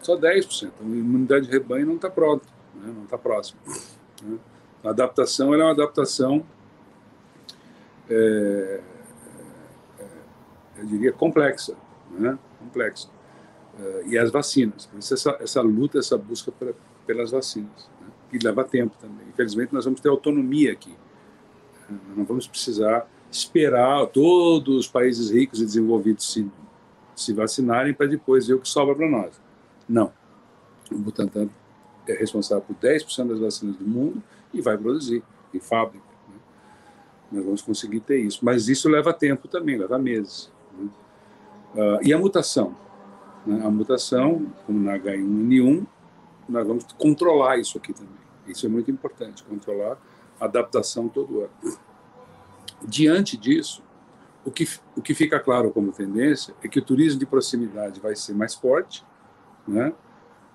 Só 0.00 0.16
10%. 0.16 0.70
Então, 0.74 0.86
a 0.86 0.90
imunidade 0.90 1.46
de 1.46 1.52
rebanho 1.52 1.86
não 1.86 1.96
está 1.96 2.08
pronta, 2.08 2.46
né? 2.74 2.92
não 2.94 3.04
está 3.04 3.18
próxima. 3.18 3.60
Né? 4.22 4.38
A 4.82 4.90
adaptação 4.90 5.52
é 5.52 5.56
uma 5.56 5.72
adaptação, 5.72 6.46
é, 8.08 8.80
eu 10.78 10.86
diria, 10.86 11.12
complexa. 11.12 11.76
Né? 12.10 12.38
complexa. 12.58 13.08
É, 13.78 14.02
e 14.06 14.18
as 14.18 14.30
vacinas. 14.30 14.88
Essa, 14.96 15.36
essa 15.40 15.60
luta, 15.60 15.98
essa 15.98 16.16
busca 16.16 16.50
pra, 16.52 16.72
pelas 17.06 17.30
vacinas. 17.30 17.90
Né? 18.00 18.08
Que 18.30 18.38
leva 18.38 18.64
tempo 18.64 18.96
também. 19.00 19.26
Infelizmente, 19.28 19.72
nós 19.72 19.84
vamos 19.84 20.00
ter 20.00 20.08
autonomia 20.08 20.72
aqui. 20.72 20.94
Né? 21.88 21.98
Não 22.16 22.24
vamos 22.24 22.46
precisar 22.46 23.08
esperar 23.30 24.06
todos 24.06 24.76
os 24.76 24.88
países 24.88 25.30
ricos 25.30 25.60
e 25.60 25.64
desenvolvidos 25.64 26.32
se, 26.32 26.50
se 27.14 27.32
vacinarem 27.32 27.92
para 27.92 28.06
depois 28.06 28.46
ver 28.46 28.54
o 28.54 28.60
que 28.60 28.68
sobra 28.68 28.94
para 28.94 29.08
nós. 29.08 29.40
Não. 29.88 30.12
O 30.90 30.98
Butantan 30.98 31.48
é 32.06 32.14
responsável 32.14 32.64
por 32.64 32.76
10% 32.76 33.28
das 33.28 33.40
vacinas 33.40 33.76
do 33.76 33.84
mundo 33.86 34.22
e 34.54 34.60
vai 34.60 34.78
produzir 34.78 35.22
em 35.52 35.60
fábrica. 35.60 36.06
Né? 36.28 36.36
Nós 37.32 37.44
vamos 37.44 37.62
conseguir 37.62 38.00
ter 38.00 38.18
isso. 38.18 38.44
Mas 38.44 38.68
isso 38.68 38.88
leva 38.88 39.12
tempo 39.12 39.48
também, 39.48 39.76
leva 39.76 39.98
meses. 39.98 40.50
Né? 40.78 40.88
Uh, 41.74 41.98
e 42.02 42.12
a 42.12 42.18
mutação? 42.18 42.74
Né? 43.46 43.64
A 43.64 43.70
mutação, 43.70 44.46
como 44.66 44.80
na 44.80 44.98
H1N1, 44.98 45.86
nós 46.48 46.66
vamos 46.66 46.84
controlar 46.98 47.58
isso 47.58 47.76
aqui 47.78 47.92
também. 47.92 48.14
Isso 48.46 48.66
é 48.66 48.68
muito 48.68 48.90
importante, 48.90 49.42
controlar 49.44 49.98
a 50.40 50.44
adaptação 50.44 51.08
todo 51.08 51.40
ano. 51.40 51.78
Diante 52.86 53.36
disso, 53.36 53.82
o 54.44 54.50
que, 54.50 54.68
o 54.96 55.02
que 55.02 55.12
fica 55.12 55.40
claro 55.40 55.70
como 55.72 55.90
tendência 55.90 56.54
é 56.62 56.68
que 56.68 56.78
o 56.78 56.82
turismo 56.82 57.18
de 57.18 57.26
proximidade 57.26 58.00
vai 58.00 58.14
ser 58.14 58.34
mais 58.34 58.54
forte, 58.54 59.04
né? 59.66 59.92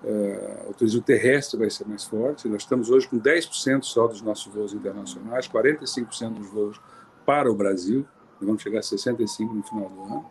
Uh, 0.02 0.70
o 0.70 0.74
turismo 0.74 1.00
terrestre 1.00 1.56
vai 1.58 1.70
ser 1.70 1.86
mais 1.86 2.02
forte. 2.02 2.48
Nós 2.48 2.62
estamos 2.62 2.90
hoje 2.90 3.06
com 3.06 3.20
10% 3.20 3.84
só 3.84 4.08
dos 4.08 4.20
nossos 4.20 4.52
voos 4.52 4.72
internacionais, 4.72 5.46
45% 5.46 6.30
dos 6.30 6.50
voos 6.50 6.80
para 7.24 7.50
o 7.50 7.54
Brasil, 7.54 8.04
vamos 8.46 8.62
chegar 8.62 8.78
a 8.78 8.82
65% 8.82 9.52
no 9.52 9.62
final 9.62 9.88
do 9.88 10.02
ano. 10.04 10.26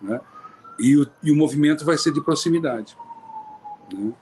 Né? 0.00 0.20
E, 0.78 0.96
o, 0.96 1.06
e 1.22 1.30
o 1.30 1.36
movimento 1.36 1.84
vai 1.84 1.96
ser 1.98 2.12
de 2.12 2.20
proximidade. 2.20 2.96
Né? 3.92 4.12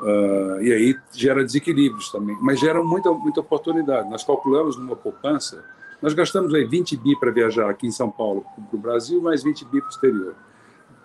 Uh, 0.00 0.62
e 0.62 0.72
aí 0.72 0.96
gera 1.12 1.44
desequilíbrios 1.44 2.10
também, 2.10 2.36
mas 2.40 2.60
gera 2.60 2.82
muita, 2.82 3.10
muita 3.12 3.40
oportunidade. 3.40 4.08
Nós 4.08 4.22
calculamos 4.22 4.76
numa 4.76 4.94
poupança 4.94 5.64
nós 6.00 6.14
gastamos 6.14 6.54
aí 6.54 6.64
20 6.64 6.96
bi 6.96 7.18
para 7.18 7.30
viajar 7.30 7.68
aqui 7.68 7.86
em 7.86 7.90
São 7.90 8.10
Paulo 8.10 8.44
para 8.70 8.76
o 8.76 8.78
Brasil, 8.78 9.20
mais 9.20 9.42
20 9.42 9.64
bi 9.64 9.80
para 9.80 9.88
o 9.88 9.90
exterior. 9.90 10.36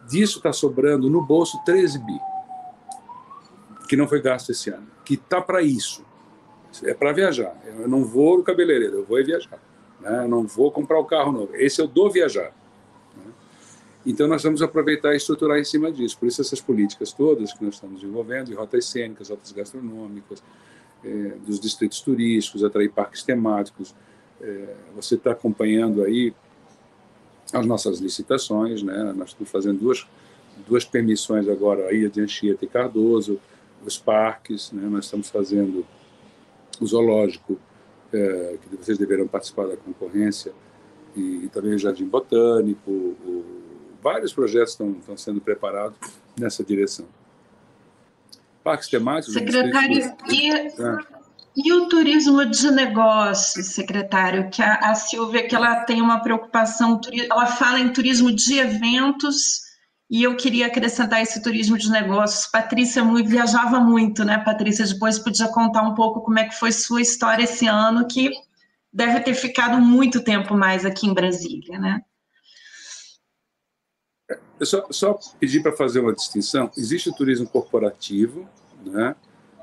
Disso 0.08 0.38
está 0.38 0.53
sobrando 0.53 1.10
no 1.10 1.21
bolso 1.21 1.60
13 1.65 1.99
bi, 1.99 2.19
que 3.88 3.95
não 3.95 4.08
foi 4.08 4.21
gasto 4.21 4.51
esse 4.51 4.69
ano, 4.69 4.88
que 5.03 5.15
está 5.15 5.41
para 5.41 5.62
isso. 5.62 6.06
É 6.84 6.93
para 6.93 7.12
viajar. 7.12 7.56
Eu 7.65 7.88
não 7.88 8.03
vou 8.03 8.38
no 8.38 8.43
cabeleireiro, 8.43 8.97
eu 8.97 9.06
vou 9.06 9.19
é 9.19 9.23
viajar. 9.23 9.60
Né? 10.03 10.27
Não 10.27 10.45
vou 10.45 10.69
comprar 10.71 10.99
o 10.99 11.05
carro 11.05 11.31
novo. 11.31 11.55
Esse 11.55 11.81
eu 11.81 11.87
dou 11.87 12.11
viajar. 12.11 12.53
Né? 13.15 13.31
Então, 14.05 14.27
nós 14.27 14.43
vamos 14.43 14.61
aproveitar 14.61 15.13
e 15.13 15.17
estruturar 15.17 15.57
em 15.57 15.63
cima 15.63 15.91
disso. 15.91 16.17
Por 16.19 16.27
isso, 16.27 16.41
essas 16.41 16.59
políticas 16.59 17.13
todas 17.13 17.53
que 17.53 17.63
nós 17.63 17.75
estamos 17.75 18.01
desenvolvendo, 18.01 18.47
de 18.47 18.53
rotas 18.53 18.85
cênicas, 18.85 19.29
rotas 19.29 19.51
gastronômicas, 19.53 20.43
é, 21.03 21.09
dos 21.45 21.59
distritos 21.59 22.01
turísticos, 22.01 22.63
atrair 22.63 22.89
parques 22.89 23.23
temáticos, 23.23 23.95
é, 24.41 24.75
você 24.93 25.15
está 25.15 25.31
acompanhando 25.31 26.03
aí 26.03 26.33
as 27.53 27.65
nossas 27.65 27.99
licitações, 27.99 28.81
né? 28.81 29.13
Nós 29.15 29.29
estamos 29.29 29.51
fazendo 29.51 29.79
duas, 29.79 30.05
duas 30.67 30.83
permissões 30.83 31.47
agora, 31.47 31.87
a 31.87 31.93
Ilha 31.93 32.09
de 32.09 32.19
Anchieta 32.19 32.65
e 32.65 32.67
Cardoso, 32.67 33.39
os 33.85 33.97
parques, 33.97 34.71
né? 34.71 34.87
Nós 34.89 35.05
estamos 35.05 35.29
fazendo 35.29 35.85
o 36.81 36.85
zoológico, 36.85 37.59
é, 38.13 38.58
que 38.62 38.76
vocês 38.76 38.97
deverão 38.97 39.28
participar 39.28 39.67
da 39.67 39.78
concorrência, 39.78 40.54
e, 41.15 41.45
e 41.45 41.49
também 41.49 41.73
o 41.73 41.80
Jardim 41.80 42.06
Botânico, 42.06 42.91
o, 42.91 43.45
vários 44.02 44.34
projetos 44.34 44.71
estão, 44.71 44.95
sendo 45.17 45.41
preparados 45.41 45.97
nessa 46.39 46.63
direção. 46.63 47.06
Parques 48.63 48.88
temáticos... 48.88 49.34
Secretário, 49.34 50.15
e... 50.30 51.23
E 51.56 51.71
o 51.71 51.88
turismo 51.88 52.43
de 52.47 52.71
negócios, 52.71 53.67
secretário, 53.67 54.49
que 54.49 54.60
a, 54.60 54.73
a 54.89 54.95
Silvia 54.95 55.47
que 55.47 55.56
ela 55.56 55.82
tem 55.82 56.02
uma 56.02 56.19
preocupação, 56.19 56.99
ela 57.30 57.45
fala 57.45 57.80
em 57.80 57.93
turismo 57.93 58.32
de 58.34 58.58
eventos, 58.58 59.62
e 60.13 60.21
eu 60.21 60.38
queria 60.38 60.67
acrescentar 60.67 61.23
esse 61.23 61.41
turismo 61.41 61.76
de 61.76 61.89
negócios. 61.89 62.45
Patrícia 62.45 63.04
viajava 63.23 63.80
muito, 63.80 64.23
né, 64.23 64.38
Patrícia? 64.38 64.86
Depois 64.86 65.17
podia 65.17 65.47
contar 65.47 65.82
um 65.82 65.95
pouco 65.95 66.21
como 66.21 66.38
é 66.38 66.47
que 66.47 66.54
foi 66.54 66.71
sua 66.71 67.02
história 67.02 67.45
esse 67.45 67.65
ano, 67.65 68.08
que 68.08 68.32
deve 68.93 69.21
ter 69.21 69.34
ficado 69.34 69.82
muito 69.82 70.23
tempo 70.23 70.56
mais 70.56 70.86
aqui 70.86 71.08
em 71.08 71.15
Brasília, 71.15 71.80
né? 71.80 71.99
Eu 74.60 74.65
só, 74.67 74.86
só 74.91 75.19
pedir 75.39 75.63
para 75.63 75.76
fazer 75.76 75.99
uma 75.99 76.13
distinção. 76.13 76.69
Existe 76.78 77.10
o 77.10 77.15
turismo 77.15 77.47
corporativo, 77.47 78.47
né, 78.86 79.15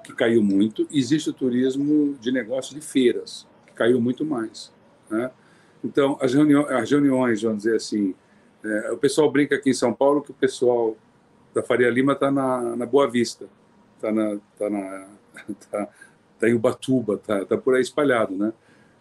que 0.03 0.13
caiu 0.13 0.43
muito, 0.43 0.85
e 0.91 0.99
existe 0.99 1.31
o 1.31 1.33
turismo 1.33 2.19
de 2.21 2.33
negócio 2.33 2.75
de 2.75 2.81
feiras, 2.81 3.47
que 3.69 3.73
caiu 3.73 4.01
muito 4.01 4.25
mais. 4.25 4.73
Né? 5.09 5.31
Então, 5.85 6.19
as, 6.21 6.35
reuniões, 6.35 6.69
as 6.73 6.91
reuniões, 6.91 7.41
vamos 7.41 7.59
dizer 7.59 7.77
assim, 7.77 8.17
é, 8.65 8.93
o 8.93 8.97
pessoal 8.97 9.31
brinca 9.31 9.55
aqui 9.55 9.71
em 9.71 9.75
São 9.75 9.93
Paulo 9.93 10.23
que 10.23 10.31
o 10.31 10.35
pessoal 10.35 10.97
da 11.55 11.63
Faria 11.63 11.91
Lima 11.91 12.13
está 12.13 12.31
na, 12.31 12.77
na 12.77 12.87
Boa 12.87 13.09
Vista, 13.09 13.47
está 13.97 14.13
na, 14.13 14.39
tá 14.59 14.71
na, 14.71 15.07
tá, 15.71 15.89
tá 16.39 16.49
em 16.49 16.55
Ubatuba, 16.55 17.15
está 17.15 17.45
tá 17.45 17.57
por 17.57 17.75
aí 17.75 17.81
espalhado, 17.81 18.35
né? 18.35 18.53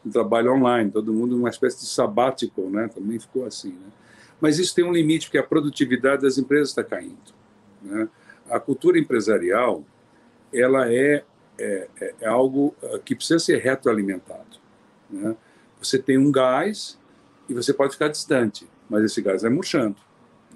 Um 0.06 0.10
trabalho 0.10 0.54
online, 0.54 0.90
todo 0.90 1.14
mundo 1.14 1.36
uma 1.36 1.50
espécie 1.50 1.82
de 1.82 1.88
sabático, 1.88 2.70
né? 2.70 2.88
Também 2.88 3.20
ficou 3.20 3.46
assim, 3.46 3.74
né? 3.74 3.92
Mas 4.40 4.58
isso 4.58 4.74
tem 4.74 4.86
um 4.86 4.92
limite, 4.92 5.28
porque 5.28 5.38
a 5.38 5.44
produtividade 5.44 6.22
das 6.22 6.38
empresas 6.38 6.70
está 6.70 6.84
caindo. 6.84 7.34
Né? 7.82 8.08
A 8.50 8.60
cultura 8.60 8.98
empresarial 8.98 9.84
ela 10.54 10.92
é, 10.92 11.24
é, 11.58 11.88
é, 12.00 12.16
é 12.22 12.28
algo 12.28 12.74
ah, 12.82 13.00
que 13.04 13.16
precisa 13.16 13.40
ser 13.40 13.58
retroalimentado. 13.58 14.58
Né? 15.10 15.36
Você 15.82 16.00
tem 16.00 16.18
um 16.18 16.32
gás 16.32 16.98
e 17.48 17.54
você 17.54 17.74
pode 17.74 17.94
ficar 17.94 18.08
distante, 18.08 18.68
mas 18.90 19.04
esse 19.04 19.22
gás 19.22 19.42
vai 19.42 19.52
murchando. 19.52 19.98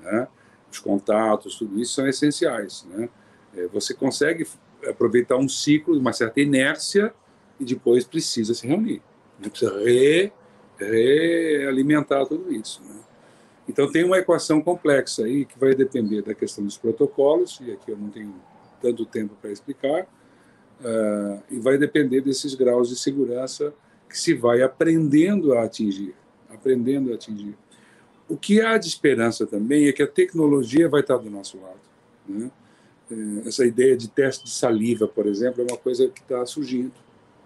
Né? 0.02 0.28
Os 0.72 0.80
contatos, 0.80 1.56
tudo 1.56 1.80
isso 1.80 1.94
são 1.94 2.08
essenciais. 2.08 2.86
Né? 2.90 3.10
É, 3.56 3.68
você 3.68 3.94
consegue 3.94 4.48
aproveitar 4.88 5.38
um 5.38 5.48
ciclo, 5.48 5.98
uma 5.98 6.12
certa 6.14 6.42
inércia, 6.42 7.14
e 7.60 7.66
depois 7.66 8.04
precisa 8.06 8.54
se 8.54 8.68
reunir. 8.68 9.02
Precisa 9.40 9.78
re, 9.80 10.32
realimentar 10.78 12.26
tudo 12.26 12.52
isso. 12.52 12.82
Né? 12.84 13.00
Então, 13.68 13.90
tem 13.92 14.04
uma 14.04 14.18
equação 14.18 14.62
complexa 14.62 15.24
aí 15.24 15.46
que 15.46 15.58
vai 15.58 15.74
depender 15.74 16.22
da 16.22 16.34
questão 16.34 16.64
dos 16.64 16.78
protocolos, 16.78 17.60
e 17.62 17.72
aqui 17.72 17.92
eu 17.92 17.98
não 17.98 18.10
tenho 18.10 18.36
tanto 18.82 19.06
tempo 19.06 19.36
para 19.42 19.52
explicar, 19.52 20.04
uh, 20.82 21.42
e 21.50 21.60
vai 21.60 21.78
depender 21.78 22.22
desses 22.22 22.54
graus 22.56 22.90
de 22.90 22.98
segurança 22.98 23.74
que 24.10 24.20
se 24.20 24.34
vai 24.34 24.62
aprendendo 24.62 25.54
a 25.54 25.64
atingir. 25.64 26.14
Aprendendo 26.50 27.12
a 27.12 27.16
atingir. 27.16 27.58
O 28.34 28.38
que 28.38 28.60
há 28.60 28.80
de 28.80 28.88
esperança 28.88 29.46
também 29.46 29.86
é 29.86 29.92
que 29.92 30.02
a 30.02 30.08
tecnologia 30.08 30.90
vai 30.90 31.02
estar 31.02 31.18
do 31.18 31.30
nosso 31.30 31.62
lado. 31.62 31.80
Né? 32.28 32.50
Eh, 33.12 33.48
essa 33.48 33.64
ideia 33.64 33.96
de 33.96 34.08
teste 34.08 34.46
de 34.46 34.50
saliva, 34.50 35.08
por 35.08 35.28
exemplo, 35.28 35.62
é 35.62 35.72
uma 35.72 35.78
coisa 35.78 36.08
que 36.08 36.20
está 36.20 36.44
surgindo. 36.44 36.94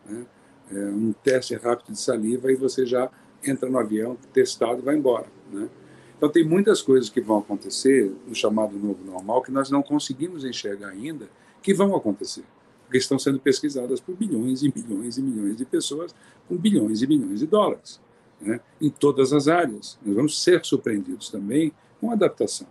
Né? 0.05 0.25
É 0.71 0.85
um 0.85 1.11
teste 1.11 1.53
rápido 1.55 1.91
de 1.91 1.99
saliva 1.99 2.49
e 2.53 2.55
você 2.55 2.85
já 2.85 3.11
entra 3.43 3.69
no 3.69 3.77
avião, 3.77 4.17
testado 4.31 4.79
e 4.79 4.81
vai 4.81 4.95
embora. 4.95 5.25
Né? 5.51 5.67
Então, 6.15 6.29
tem 6.29 6.45
muitas 6.45 6.81
coisas 6.81 7.09
que 7.09 7.19
vão 7.19 7.39
acontecer 7.39 8.09
no 8.25 8.33
chamado 8.33 8.79
novo 8.79 9.03
normal 9.03 9.41
que 9.41 9.51
nós 9.51 9.69
não 9.69 9.83
conseguimos 9.83 10.45
enxergar 10.45 10.91
ainda 10.91 11.27
que 11.61 11.73
vão 11.73 11.97
acontecer, 11.97 12.45
porque 12.85 12.97
estão 12.97 13.19
sendo 13.19 13.41
pesquisadas 13.41 13.99
por 13.99 14.15
bilhões 14.15 14.63
e 14.63 14.71
milhões 14.73 15.17
e 15.17 15.21
milhões 15.21 15.57
de 15.57 15.65
pessoas 15.65 16.15
com 16.47 16.55
bilhões 16.55 17.01
e 17.01 17.07
milhões 17.07 17.41
de 17.41 17.45
dólares, 17.45 17.99
né? 18.39 18.59
em 18.79 18.89
todas 18.89 19.33
as 19.33 19.47
áreas. 19.47 19.97
Nós 20.05 20.15
vamos 20.15 20.41
ser 20.41 20.63
surpreendidos 20.65 21.29
também 21.29 21.71
com 21.99 22.11
adaptação. 22.11 22.67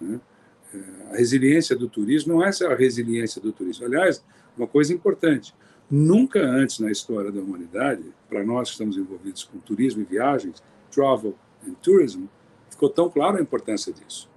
Né? 0.00 0.20
É, 0.72 1.12
a 1.12 1.16
resiliência 1.16 1.76
do 1.76 1.88
turismo 1.88 2.34
não 2.34 2.44
é 2.44 2.50
só 2.50 2.70
a 2.70 2.74
resiliência 2.74 3.40
do 3.40 3.52
turismo. 3.52 3.86
Aliás, 3.86 4.24
uma 4.56 4.66
coisa 4.66 4.92
importante: 4.92 5.54
nunca 5.90 6.40
antes 6.40 6.78
na 6.78 6.90
história 6.90 7.30
da 7.30 7.40
humanidade, 7.40 8.04
para 8.28 8.44
nós 8.44 8.68
que 8.68 8.74
estamos 8.74 8.96
envolvidos 8.96 9.44
com 9.44 9.58
turismo 9.58 10.02
e 10.02 10.04
viagens, 10.04 10.62
travel 10.90 11.34
and 11.66 11.74
tourism, 11.82 12.24
ficou 12.70 12.88
tão 12.88 13.08
claro 13.08 13.38
a 13.38 13.40
importância 13.40 13.92
disso. 13.92 14.28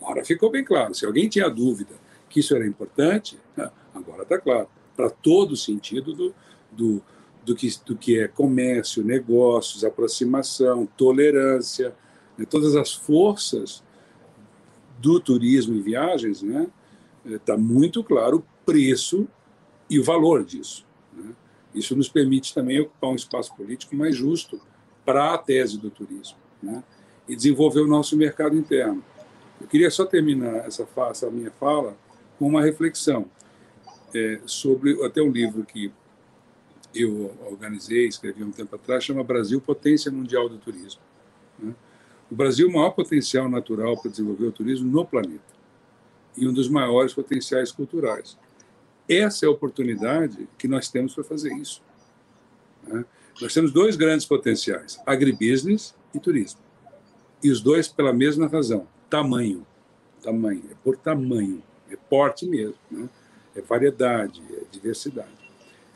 Agora 0.00 0.24
ficou 0.24 0.50
bem 0.50 0.64
claro. 0.64 0.94
Se 0.94 1.04
alguém 1.04 1.28
tinha 1.28 1.48
dúvida 1.48 1.94
que 2.28 2.40
isso 2.40 2.54
era 2.54 2.66
importante, 2.66 3.38
agora 3.94 4.22
está 4.22 4.38
claro. 4.38 4.68
Para 4.96 5.10
todo 5.10 5.52
o 5.52 5.56
sentido 5.56 6.12
do, 6.12 6.34
do, 6.70 7.02
do, 7.50 7.56
que, 7.56 7.68
do 7.84 7.96
que 7.96 8.20
é 8.20 8.28
comércio, 8.28 9.02
negócios, 9.02 9.84
aproximação, 9.84 10.86
tolerância, 10.96 11.94
né, 12.38 12.46
todas 12.48 12.76
as 12.76 12.92
forças 12.92 13.82
do 14.98 15.18
turismo 15.18 15.74
e 15.74 15.80
viagens, 15.80 16.42
né, 16.42 16.68
está 17.26 17.56
muito 17.56 18.04
claro 18.04 18.38
o 18.38 18.44
preço 18.64 19.26
e 19.88 19.98
o 19.98 20.04
valor 20.04 20.44
disso. 20.44 20.86
Né? 21.12 21.34
Isso 21.74 21.96
nos 21.96 22.08
permite 22.08 22.54
também 22.54 22.80
ocupar 22.80 23.10
um 23.10 23.16
espaço 23.16 23.54
político 23.56 23.96
mais 23.96 24.14
justo 24.14 24.60
para 25.04 25.34
a 25.34 25.38
tese 25.38 25.78
do 25.78 25.90
turismo. 25.90 26.38
Né? 26.62 26.84
e 27.30 27.36
desenvolver 27.36 27.80
o 27.80 27.86
nosso 27.86 28.16
mercado 28.16 28.56
interno. 28.56 29.04
Eu 29.60 29.68
queria 29.68 29.88
só 29.88 30.04
terminar 30.04 30.66
essa, 30.66 30.86
essa 31.08 31.30
minha 31.30 31.52
fala 31.52 31.96
com 32.36 32.48
uma 32.48 32.60
reflexão 32.60 33.26
é, 34.12 34.40
sobre 34.44 35.00
até 35.04 35.22
um 35.22 35.30
livro 35.30 35.64
que 35.64 35.92
eu 36.94 37.34
organizei, 37.46 38.06
escrevi 38.06 38.42
um 38.42 38.50
tempo 38.50 38.74
atrás, 38.74 39.04
chama 39.04 39.22
Brasil 39.22 39.60
Potência 39.60 40.10
Mundial 40.10 40.48
do 40.48 40.58
Turismo. 40.58 41.00
Né? 41.58 41.74
O 42.30 42.34
Brasil 42.34 42.66
é 42.66 42.70
o 42.70 42.74
maior 42.74 42.90
potencial 42.90 43.48
natural 43.48 44.00
para 44.00 44.10
desenvolver 44.10 44.46
o 44.46 44.52
turismo 44.52 44.90
no 44.90 45.04
planeta 45.04 45.50
e 46.36 46.46
um 46.46 46.52
dos 46.52 46.68
maiores 46.68 47.12
potenciais 47.12 47.72
culturais. 47.72 48.38
Essa 49.08 49.46
é 49.46 49.48
a 49.48 49.50
oportunidade 49.50 50.48
que 50.56 50.68
nós 50.68 50.88
temos 50.88 51.14
para 51.14 51.24
fazer 51.24 51.52
isso. 51.54 51.82
Né? 52.86 53.04
Nós 53.40 53.52
temos 53.52 53.72
dois 53.72 53.96
grandes 53.96 54.26
potenciais: 54.26 55.00
agribusiness 55.04 55.94
e 56.14 56.20
turismo. 56.20 56.60
E 57.42 57.50
os 57.50 57.60
dois 57.60 57.88
pela 57.88 58.12
mesma 58.12 58.46
razão: 58.46 58.86
tamanho. 59.08 59.66
Tamanho. 60.22 60.62
É 60.70 60.74
por 60.84 60.96
tamanho. 60.96 61.62
É 61.90 61.96
porte 61.96 62.46
mesmo. 62.46 62.76
Né? 62.90 63.08
É 63.56 63.60
variedade, 63.60 64.40
é 64.52 64.62
diversidade. 64.70 65.39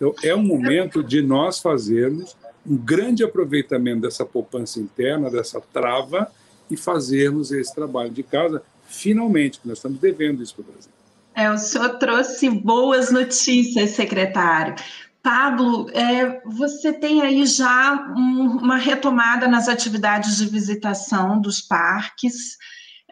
Então, 0.05 0.15
é 0.23 0.35
um 0.35 0.43
momento 0.43 1.03
de 1.03 1.23
nós 1.23 1.59
fazermos 1.61 2.37
um 2.67 2.77
grande 2.77 3.25
aproveitamento 3.25 4.03
dessa 4.03 4.25
poupança 4.25 4.79
interna, 4.79 5.31
dessa 5.31 5.61
trava, 5.73 6.31
e 6.71 6.77
fazermos 6.77 7.51
esse 7.53 7.75
trabalho 7.75 8.11
de 8.11 8.23
casa, 8.23 8.63
finalmente, 8.87 9.61
que 9.61 9.69
nós 9.69 9.79
estamos 9.79 9.99
devendo 9.99 10.43
isso 10.43 10.55
para 10.55 10.63
o 10.63 10.73
Brasil. 10.73 10.91
É, 11.35 11.51
o 11.51 11.59
senhor 11.59 11.99
trouxe 11.99 12.49
boas 12.49 13.11
notícias, 13.11 13.91
secretário. 13.91 14.75
Pablo, 15.23 15.89
é, 15.91 16.41
você 16.45 16.93
tem 16.93 17.23
aí 17.23 17.47
já 17.47 18.13
um, 18.17 18.59
uma 18.63 18.77
retomada 18.77 19.49
nas 19.49 19.69
atividades 19.69 20.37
de 20.39 20.47
visitação 20.47 21.41
dos 21.41 21.61
parques, 21.61 22.57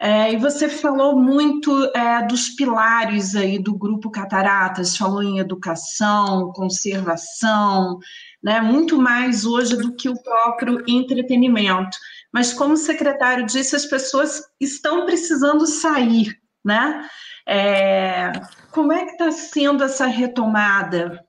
é, 0.05 0.33
e 0.33 0.35
você 0.35 0.67
falou 0.67 1.15
muito 1.15 1.71
é, 1.95 2.27
dos 2.27 2.49
pilares 2.49 3.37
aí 3.37 3.57
do 3.57 3.73
Grupo 3.73 4.11
Cataratas, 4.11 4.97
falou 4.97 5.23
em 5.23 5.39
educação, 5.39 6.51
conservação, 6.51 7.99
né, 8.43 8.59
muito 8.59 8.97
mais 8.97 9.45
hoje 9.45 9.77
do 9.77 9.95
que 9.95 10.09
o 10.09 10.21
próprio 10.21 10.83
entretenimento. 10.89 11.97
Mas, 12.33 12.51
como 12.51 12.73
o 12.73 12.77
secretário 12.77 13.45
disse, 13.45 13.77
as 13.77 13.85
pessoas 13.85 14.43
estão 14.59 15.05
precisando 15.05 15.65
sair, 15.65 16.37
né? 16.65 17.07
É, 17.47 18.29
como 18.71 18.91
é 18.91 19.05
que 19.05 19.11
está 19.11 19.31
sendo 19.31 19.85
essa 19.85 20.05
retomada? 20.05 21.25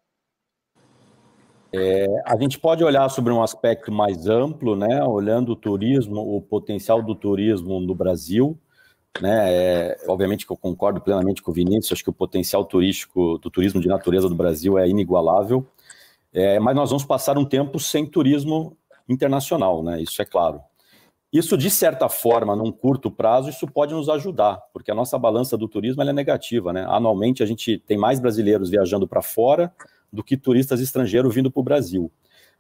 É, 1.73 2.07
a 2.27 2.37
gente 2.37 2.59
pode 2.59 2.83
olhar 2.83 3.09
sobre 3.09 3.33
um 3.33 3.41
aspecto 3.41 3.93
mais 3.93 4.27
amplo, 4.27 4.75
né, 4.75 5.05
olhando 5.05 5.53
o 5.53 5.57
turismo, 5.57 6.21
o 6.21 6.43
potencial 6.43 7.01
do 7.01 7.15
turismo 7.15 7.79
no 7.79 7.95
Brasil. 7.95 8.59
Né, 9.21 9.55
é, 9.55 9.99
obviamente 10.09 10.45
que 10.45 10.53
eu 10.53 10.57
concordo 10.57 11.01
plenamente 11.01 11.41
com 11.41 11.53
o 11.53 11.55
Vinícius, 11.55 11.93
acho 11.93 12.03
que 12.03 12.11
o 12.11 12.13
potencial 12.13 12.65
turístico 12.65 13.39
do 13.39 13.49
turismo 13.49 13.81
de 13.81 13.87
natureza 13.87 14.29
do 14.29 14.35
Brasil 14.35 14.77
é 14.77 14.89
inigualável, 14.89 15.65
é, 16.33 16.59
mas 16.59 16.75
nós 16.75 16.91
vamos 16.91 17.05
passar 17.05 17.39
um 17.39 17.45
tempo 17.45 17.79
sem 17.79 18.05
turismo 18.05 18.77
internacional, 19.09 19.85
né, 19.85 20.03
isso 20.03 20.21
é 20.21 20.25
claro. 20.25 20.61
Isso, 21.35 21.59
de 21.59 21.69
certa 21.69 22.09
forma, 22.09 22.55
num 22.55 22.71
curto 22.71 23.11
prazo, 23.11 23.51
isso 23.51 23.67
pode 23.67 23.93
nos 23.93 24.09
ajudar, 24.09 24.57
porque 24.73 24.93
a 24.93 24.95
nossa 24.95 25.19
balança 25.19 25.57
do 25.59 25.67
turismo 25.67 26.01
é 26.01 26.13
negativa. 26.13 26.73
Né? 26.73 26.87
Anualmente, 26.89 27.43
a 27.43 27.47
gente 27.47 27.77
tem 27.77 27.99
mais 27.99 28.21
brasileiros 28.21 28.71
viajando 28.71 29.05
para 29.09 29.21
fora 29.21 29.75
do 30.13 30.23
que 30.23 30.37
turistas 30.37 30.81
estrangeiros 30.81 31.35
vindo 31.35 31.51
para 31.51 31.61
o 31.61 31.65
Brasil. 31.65 32.09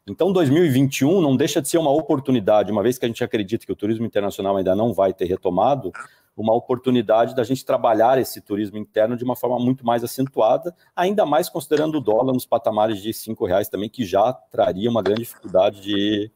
Então, 0.04 0.32
2021 0.32 1.20
não 1.20 1.36
deixa 1.36 1.62
de 1.62 1.68
ser 1.68 1.78
uma 1.78 1.92
oportunidade, 1.92 2.72
uma 2.72 2.82
vez 2.82 2.98
que 2.98 3.04
a 3.04 3.08
gente 3.08 3.22
acredita 3.22 3.64
que 3.64 3.70
o 3.70 3.76
turismo 3.76 4.04
internacional 4.04 4.56
ainda 4.56 4.74
não 4.74 4.92
vai 4.92 5.14
ter 5.14 5.26
retomado, 5.26 5.92
uma 6.36 6.54
oportunidade 6.54 7.34
da 7.34 7.44
gente 7.44 7.64
trabalhar 7.64 8.18
esse 8.18 8.40
turismo 8.40 8.76
interno 8.76 9.16
de 9.16 9.24
uma 9.24 9.36
forma 9.36 9.58
muito 9.58 9.86
mais 9.86 10.02
acentuada, 10.02 10.74
ainda 10.94 11.24
mais 11.24 11.48
considerando 11.48 11.98
o 11.98 12.00
dólar 12.00 12.32
nos 12.32 12.46
patamares 12.46 13.00
de 13.00 13.12
cinco 13.12 13.46
reais 13.46 13.68
também, 13.68 13.88
que 13.88 14.04
já 14.04 14.32
traria 14.32 14.90
uma 14.90 15.02
grande 15.02 15.22
dificuldade 15.22 15.80
de, 15.80 16.30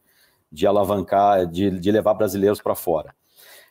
de 0.51 0.65
alavancar, 0.65 1.45
de, 1.45 1.69
de 1.71 1.91
levar 1.91 2.13
brasileiros 2.13 2.61
para 2.61 2.75
fora. 2.75 3.13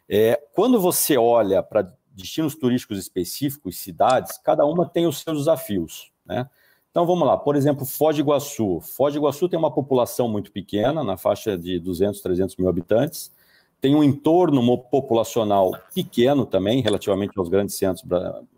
É, 0.09 0.41
quando 0.55 0.81
você 0.81 1.17
olha 1.17 1.63
para 1.63 1.91
destinos 2.11 2.57
turísticos 2.57 2.99
específicos, 2.99 3.79
cidades, 3.79 4.39
cada 4.39 4.67
uma 4.67 4.89
tem 4.89 5.07
os 5.07 5.21
seus 5.21 5.39
desafios, 5.39 6.11
né? 6.27 6.49
Então 6.91 7.07
vamos 7.07 7.29
lá, 7.29 7.37
por 7.37 7.55
exemplo, 7.55 7.87
Foz 7.87 8.17
do 8.17 8.23
Iguaçu. 8.23 8.81
Foz 8.81 9.15
do 9.15 9.21
Iguaçu 9.21 9.49
tem 9.49 9.59
uma 9.59 9.73
população 9.73 10.29
muito 10.29 10.51
pequena, 10.51 11.05
na 11.05 11.17
faixa 11.17 11.57
de 11.57 11.79
200, 11.79 12.21
300 12.21 12.57
mil 12.57 12.69
habitantes, 12.69 13.31
tem 13.81 13.95
um 13.95 14.03
entorno 14.03 14.79
populacional 14.79 15.73
pequeno 15.95 16.45
também, 16.45 16.81
relativamente 16.81 17.39
aos 17.39 17.49
grandes 17.49 17.77
centros 17.77 18.05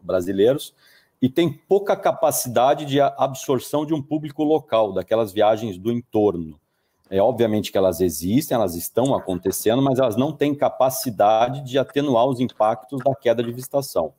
brasileiros, 0.03 0.75
e 1.21 1.29
tem 1.29 1.53
pouca 1.53 1.95
capacidade 1.95 2.87
de 2.87 3.01
absorção 3.01 3.85
de 3.85 3.93
um 3.93 4.01
público 4.01 4.43
local, 4.43 4.93
daquelas 4.93 5.33
viagens 5.33 5.77
do 5.77 5.93
entorno. 5.93 6.59
É 7.11 7.21
obviamente 7.21 7.71
que 7.73 7.77
elas 7.77 8.01
existem, 8.01 8.55
elas 8.55 8.75
estão 8.75 9.15
acontecendo, 9.15 9.83
mas 9.83 9.99
elas 9.99 10.17
não 10.17 10.33
têm 10.33 10.55
capacidade 10.55 11.61
de 11.63 11.79
atenuar 11.79 12.27
os 12.27 12.41
impactos 12.41 13.01
da 13.05 13.15
queda 13.15 13.43
de 13.43 13.53
visitação. 13.53 14.15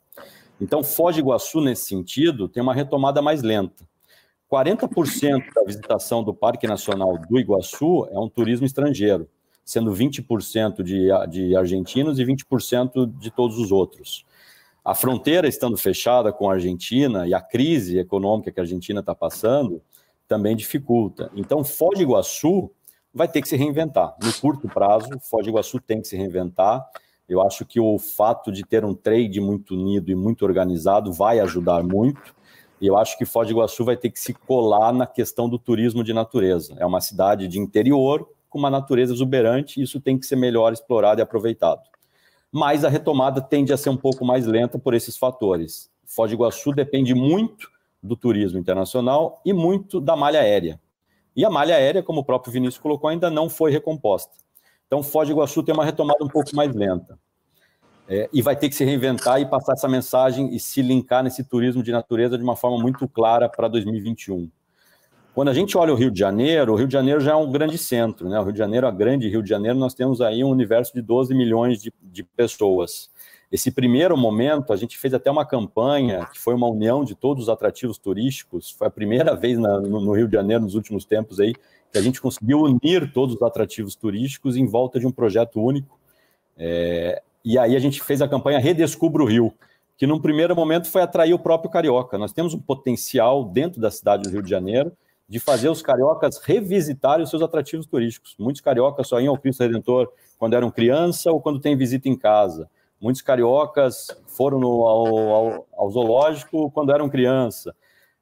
Então, 0.60 0.84
Foz 0.84 1.16
do 1.16 1.22
Iguaçu, 1.22 1.62
nesse 1.62 1.86
sentido, 1.86 2.48
tem 2.48 2.62
uma 2.62 2.74
retomada 2.74 3.22
mais 3.22 3.42
lenta. 3.42 3.84
40% 4.52 5.54
da 5.56 5.64
visitação 5.64 6.24
do 6.24 6.34
Parque 6.34 6.68
Nacional 6.68 7.18
do 7.18 7.40
Iguaçu 7.40 8.08
é 8.12 8.20
um 8.20 8.30
turismo 8.30 8.66
estrangeiro, 8.66 9.28
sendo 9.64 9.92
20% 9.92 10.84
de, 10.84 11.10
de 11.30 11.56
argentinos 11.56 12.20
e 12.20 12.26
20% 12.26 13.12
de 13.20 13.32
todos 13.32 13.58
os 13.58 13.72
outros. 13.72 14.26
A 14.84 14.96
fronteira 14.96 15.48
estando 15.48 15.78
fechada 15.78 16.34
com 16.34 16.50
a 16.50 16.54
Argentina 16.54 17.28
e 17.28 17.34
a 17.34 17.42
crise 17.42 18.00
econômica 18.00 18.52
que 18.52 18.60
a 18.60 18.64
Argentina 18.64 19.00
está 19.00 19.14
passando 19.14 19.82
também 20.28 20.56
dificulta. 20.56 21.30
Então, 21.36 21.64
Foz 21.64 21.98
do 21.98 22.04
Iguaçu 22.04 22.72
vai 23.14 23.28
ter 23.28 23.42
que 23.42 23.50
se 23.50 23.56
reinventar. 23.56 24.16
No 24.24 24.34
curto 24.34 24.68
prazo, 24.68 25.10
Foz 25.30 25.44
do 25.44 25.50
Iguaçu 25.50 25.80
tem 25.80 26.02
que 26.02 26.08
se 26.08 26.16
reinventar. 26.16 26.84
Eu 27.30 27.42
acho 27.42 27.66
que 27.66 27.80
o 27.80 28.00
fato 28.00 28.52
de 28.52 28.64
ter 28.64 28.84
um 28.84 28.96
trade 28.96 29.40
muito 29.40 29.76
unido 29.76 30.10
e 30.10 30.16
muito 30.16 30.44
organizado 30.44 31.14
vai 31.14 31.40
ajudar 31.40 31.84
muito. 31.84 32.34
E 32.80 32.88
eu 32.88 32.98
acho 32.98 33.18
que 33.18 33.26
Foz 33.26 33.48
do 33.48 33.54
Iguaçu 33.54 33.86
vai 33.86 33.96
ter 33.96 34.10
que 34.10 34.20
se 34.20 34.34
colar 34.34 34.92
na 34.92 35.06
questão 35.06 35.48
do 35.48 35.60
turismo 35.60 36.04
de 36.04 36.14
natureza. 36.14 36.76
É 36.80 36.86
uma 36.86 37.02
cidade 37.02 37.48
de 37.48 37.60
interior 37.60 38.28
com 38.52 38.60
uma 38.60 38.70
natureza 38.70 39.14
exuberante 39.14 39.82
isso 39.82 40.00
tem 40.00 40.20
que 40.20 40.26
ser 40.26 40.36
melhor 40.36 40.74
explorado 40.74 41.22
e 41.22 41.24
aproveitado. 41.24 41.82
Mas 42.52 42.84
a 42.84 42.90
retomada 42.90 43.42
tende 43.42 43.72
a 43.72 43.78
ser 43.78 43.90
um 43.90 43.98
pouco 43.98 44.26
mais 44.26 44.46
lenta 44.46 44.78
por 44.78 44.94
esses 44.94 45.18
fatores. 45.18 45.90
Foz 46.06 46.30
do 46.30 46.36
Iguaçu 46.36 46.74
depende 46.74 47.16
muito 47.16 47.70
do 48.04 48.16
turismo 48.16 48.60
internacional 48.60 49.42
e 49.46 49.54
muito 49.54 50.02
da 50.02 50.18
malha 50.18 50.42
aérea. 50.42 50.80
E 51.34 51.46
a 51.46 51.50
malha 51.50 51.76
aérea, 51.76 52.04
como 52.04 52.20
o 52.20 52.26
próprio 52.26 52.52
Vinícius 52.52 52.82
colocou, 52.82 53.10
ainda 53.10 53.30
não 53.30 53.50
foi 53.50 53.72
recomposta. 53.72 54.34
Então, 54.86 55.02
Foz 55.02 55.30
do 55.30 55.34
Iguaçu 55.34 55.64
tem 55.64 55.74
uma 55.74 55.86
retomada 55.86 56.22
um 56.22 56.28
pouco 56.28 56.54
mais 56.54 56.76
lenta. 56.76 57.18
É, 58.10 58.30
e 58.34 58.42
vai 58.42 58.58
ter 58.58 58.68
que 58.68 58.76
se 58.76 58.84
reinventar 58.84 59.40
e 59.40 59.46
passar 59.46 59.72
essa 59.72 59.88
mensagem 59.88 60.54
e 60.54 60.60
se 60.60 60.82
linkar 60.82 61.24
nesse 61.24 61.46
turismo 61.46 61.82
de 61.82 61.94
natureza 61.94 62.38
de 62.38 62.44
uma 62.44 62.58
forma 62.58 62.78
muito 62.78 63.08
clara 63.08 63.48
para 63.48 63.70
2021. 63.70 64.52
Quando 65.34 65.48
a 65.48 65.54
gente 65.54 65.78
olha 65.78 65.94
o 65.94 65.96
Rio 65.96 66.12
de 66.12 66.20
Janeiro, 66.20 66.74
o 66.74 66.76
Rio 66.76 66.88
de 66.88 66.94
Janeiro 66.94 67.22
já 67.22 67.32
é 67.32 67.36
um 67.36 67.50
grande 67.50 67.78
centro, 67.78 68.28
né? 68.28 68.38
O 68.38 68.44
Rio 68.44 68.52
de 68.52 68.60
Janeiro, 68.60 68.86
a 68.86 68.92
grande 68.92 69.30
Rio 69.30 69.42
de 69.42 69.50
Janeiro, 69.50 69.78
nós 69.78 69.94
temos 69.94 70.20
aí 70.20 70.44
um 70.44 70.50
universo 70.50 70.94
de 70.94 71.02
12 71.02 71.34
milhões 71.34 71.82
de, 71.82 71.94
de 72.02 72.22
pessoas. 72.24 73.10
Esse 73.50 73.72
primeiro 73.72 74.18
momento, 74.18 74.74
a 74.74 74.76
gente 74.76 74.98
fez 74.98 75.14
até 75.14 75.32
uma 75.32 75.46
campanha, 75.46 76.26
que 76.26 76.40
foi 76.40 76.54
uma 76.54 76.68
união 76.68 77.04
de 77.06 77.16
todos 77.16 77.44
os 77.44 77.50
atrativos 77.50 77.98
turísticos, 77.98 78.72
foi 78.72 78.88
a 78.88 78.92
primeira 78.92 79.34
vez 79.36 79.58
na, 79.58 79.80
no, 79.80 80.02
no 80.02 80.12
Rio 80.14 80.28
de 80.28 80.34
Janeiro, 80.34 80.64
nos 80.64 80.76
últimos 80.76 81.06
tempos 81.06 81.40
aí, 81.40 81.54
que 81.54 81.98
a 81.98 82.02
gente 82.02 82.22
conseguiu 82.22 82.62
unir 82.62 83.12
todos 83.14 83.36
os 83.36 83.42
atrativos 83.42 83.96
turísticos 83.96 84.58
em 84.58 84.66
volta 84.66 85.00
de 85.00 85.08
um 85.08 85.12
projeto 85.12 85.62
único. 85.62 85.98
É, 86.58 87.22
e 87.44 87.58
aí 87.58 87.76
a 87.76 87.80
gente 87.80 88.02
fez 88.04 88.22
a 88.22 88.28
campanha 88.28 88.60
Redescubra 88.60 89.24
o 89.24 89.26
Rio, 89.26 89.54
que 89.98 90.06
num 90.06 90.20
primeiro 90.20 90.56
momento 90.56 90.90
foi 90.90 91.02
atrair 91.02 91.34
o 91.34 91.40
próprio 91.40 91.72
carioca. 91.72 92.18
Nós 92.18 92.34
temos 92.34 92.54
um 92.54 92.60
potencial 92.60 93.46
dentro 93.46 93.80
da 93.80 93.90
cidade 93.90 94.24
do 94.24 94.30
Rio 94.30 94.42
de 94.42 94.50
Janeiro 94.50 94.92
de 95.32 95.40
fazer 95.40 95.70
os 95.70 95.82
cariocas 95.82 96.38
revisitarem 96.44 97.24
os 97.24 97.30
seus 97.30 97.42
atrativos 97.42 97.86
turísticos. 97.86 98.36
Muitos 98.38 98.62
cariocas 98.62 99.08
só 99.08 99.22
iam 99.22 99.34
ao 99.34 99.40
Cristo 99.40 99.62
Redentor 99.62 100.12
quando 100.38 100.56
eram 100.56 100.70
criança 100.70 101.32
ou 101.32 101.40
quando 101.40 101.60
tem 101.60 101.78
visita 101.78 102.10
em 102.10 102.18
casa. 102.18 102.70
Muitos 103.00 103.22
cariocas 103.22 104.08
foram 104.28 104.60
no, 104.60 104.84
ao, 104.84 105.18
ao, 105.18 105.68
ao 105.78 105.90
zoológico 105.90 106.70
quando 106.72 106.92
eram 106.92 107.10
criança. 107.10 107.74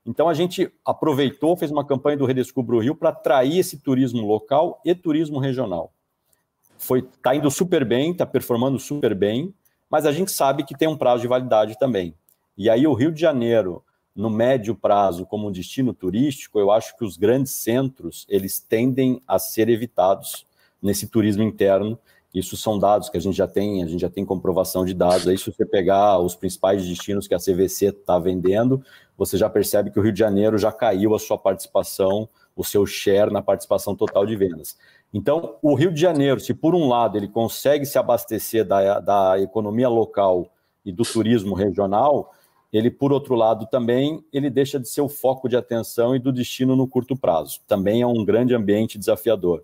Então 0.05 0.29
a 0.29 0.33
gente 0.35 0.71
aproveitou, 0.85 1.57
fez 1.57 1.71
uma 1.71 1.83
campanha 1.83 2.17
do 2.17 2.25
Redescubra 2.25 2.75
o 2.75 2.79
Rio 2.79 2.95
para 2.95 3.09
atrair 3.09 3.57
esse 3.57 3.79
turismo 3.79 4.21
local 4.21 4.79
e 4.85 4.93
turismo 4.93 5.39
regional 5.39 5.91
foi 6.79 7.01
tá 7.21 7.35
indo 7.35 7.51
super 7.51 7.83
bem, 7.83 8.11
está 8.11 8.25
performando 8.25 8.79
super 8.79 9.13
bem, 9.13 9.53
mas 9.89 10.05
a 10.05 10.11
gente 10.11 10.31
sabe 10.31 10.63
que 10.63 10.75
tem 10.75 10.87
um 10.87 10.97
prazo 10.97 11.21
de 11.21 11.27
validade 11.27 11.77
também. 11.77 12.15
E 12.57 12.69
aí 12.69 12.87
o 12.87 12.93
Rio 12.93 13.11
de 13.11 13.19
Janeiro, 13.19 13.83
no 14.15 14.29
médio 14.29 14.75
prazo, 14.75 15.25
como 15.25 15.47
um 15.47 15.51
destino 15.51 15.93
turístico, 15.93 16.59
eu 16.59 16.71
acho 16.71 16.97
que 16.97 17.05
os 17.05 17.17
grandes 17.17 17.53
centros 17.53 18.25
eles 18.29 18.59
tendem 18.59 19.21
a 19.27 19.39
ser 19.39 19.69
evitados 19.69 20.45
nesse 20.81 21.07
turismo 21.07 21.43
interno. 21.43 21.97
Isso 22.33 22.55
são 22.55 22.77
dados 22.77 23.09
que 23.09 23.17
a 23.17 23.21
gente 23.21 23.35
já 23.35 23.47
tem, 23.47 23.83
a 23.83 23.87
gente 23.87 24.01
já 24.01 24.09
tem 24.09 24.23
comprovação 24.23 24.85
de 24.85 24.93
dados. 24.93 25.27
Aí, 25.27 25.37
se 25.37 25.51
você 25.51 25.65
pegar 25.65 26.19
os 26.19 26.35
principais 26.35 26.85
destinos 26.85 27.27
que 27.27 27.33
a 27.33 27.39
CVC 27.39 27.87
está 27.87 28.19
vendendo, 28.19 28.83
você 29.17 29.37
já 29.37 29.49
percebe 29.49 29.89
que 29.89 29.99
o 29.99 30.01
Rio 30.01 30.13
de 30.13 30.19
Janeiro 30.19 30.57
já 30.57 30.71
caiu 30.71 31.15
a 31.15 31.19
sua 31.19 31.37
participação, 31.37 32.29
o 32.55 32.63
seu 32.63 32.85
share 32.85 33.31
na 33.31 33.41
participação 33.41 33.95
total 33.95 34.25
de 34.25 34.35
vendas. 34.35 34.77
Então, 35.13 35.57
o 35.61 35.73
Rio 35.73 35.91
de 35.91 35.99
Janeiro, 35.99 36.39
se 36.39 36.53
por 36.53 36.75
um 36.75 36.87
lado 36.87 37.17
ele 37.17 37.27
consegue 37.27 37.85
se 37.85 37.97
abastecer 37.97 38.63
da, 38.63 38.99
da 38.99 39.39
economia 39.39 39.89
local 39.89 40.51
e 40.85 40.91
do 40.91 41.03
turismo 41.03 41.55
regional, 41.55 42.31
ele, 42.71 42.91
por 42.91 43.11
outro 43.11 43.35
lado, 43.35 43.65
também 43.65 44.23
ele 44.31 44.49
deixa 44.49 44.79
de 44.79 44.87
ser 44.87 45.01
o 45.01 45.09
foco 45.09 45.49
de 45.49 45.57
atenção 45.57 46.15
e 46.15 46.19
do 46.19 46.31
destino 46.31 46.75
no 46.75 46.87
curto 46.87 47.15
prazo. 47.15 47.61
Também 47.67 48.01
é 48.01 48.07
um 48.07 48.23
grande 48.23 48.53
ambiente 48.53 48.97
desafiador. 48.97 49.63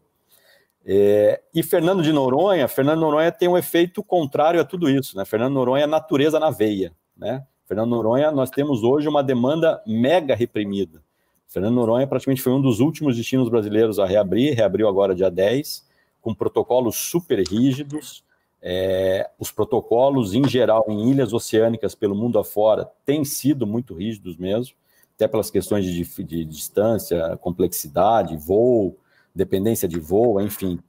É, 0.88 1.42
e 1.54 1.64
Fernando 1.64 2.04
de 2.04 2.12
Noronha, 2.12 2.68
Fernando 2.68 3.00
Noronha 3.00 3.32
tem 3.32 3.48
um 3.48 3.58
efeito 3.58 4.04
contrário 4.04 4.60
a 4.60 4.64
tudo 4.64 4.90
isso. 4.90 5.18
Né? 5.18 5.26
Fernando 5.26 5.54
Noronha 5.54 5.84
é 5.84 5.88
natureza 5.88 6.40
na 6.40 6.50
veia. 6.50 6.94
Né? 7.16 7.44
Fernando 7.66 7.90
Noronha, 7.90 8.32
nós 8.32 8.50
temos 8.50 8.84
hoje 8.84 9.08
uma 9.08 9.24
demanda 9.24 9.82
mega 9.86 10.36
reprimida. 10.36 11.04
Fernando 11.48 11.76
Noronha 11.76 12.08
praticamente 12.08 12.42
foi 12.42 12.54
um 12.54 12.62
dos 12.62 12.80
últimos 12.80 13.16
destinos 13.16 13.50
brasileiros 13.50 13.98
a 14.00 14.06
reabrir, 14.06 14.56
reabriu 14.56 14.88
agora 14.88 15.16
dia 15.16 15.30
10, 15.30 15.86
com 16.22 16.34
protocolos 16.34 16.96
super 16.96 17.40
rígidos. 17.40 18.24
É, 18.68 19.30
os 19.38 19.52
protocolos, 19.52 20.34
em 20.34 20.44
geral, 20.50 20.86
em 20.90 21.12
ilhas 21.12 21.34
oceânicas 21.34 21.94
pelo 21.94 22.16
mundo 22.16 22.40
afora, 22.40 22.90
têm 23.06 23.24
sido 23.24 23.68
muito 23.68 23.94
rígidos 23.94 24.38
mesmo, 24.38 24.76
até 25.14 25.28
pelas 25.28 25.52
questões 25.52 25.86
de, 25.86 26.04
de, 26.24 26.44
distância, 26.44 27.38
complexidade, 27.38 28.36
voo, 28.36 28.98
dependência 29.36 29.88
de 29.88 30.00
voo, 30.00 30.42
enfim. 30.42 30.80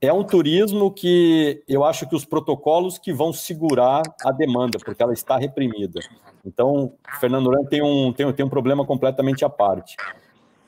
É 0.00 0.12
um 0.12 0.24
turismo 0.24 0.90
que 0.90 1.62
eu 1.68 1.84
acho 1.84 2.08
que 2.08 2.16
os 2.16 2.24
protocolos 2.24 2.98
que 2.98 3.12
vão 3.12 3.32
segurar 3.32 4.02
a 4.24 4.32
demanda, 4.32 4.78
porque 4.84 5.00
ela 5.00 5.12
está 5.12 5.36
reprimida. 5.36 6.00
Então, 6.44 6.94
Fernando 7.20 7.44
Noronha 7.44 7.68
tem 7.68 7.80
um, 7.80 8.12
tem, 8.12 8.32
tem 8.32 8.44
um 8.44 8.48
problema 8.48 8.84
completamente 8.84 9.44
à 9.44 9.48
parte. 9.48 9.94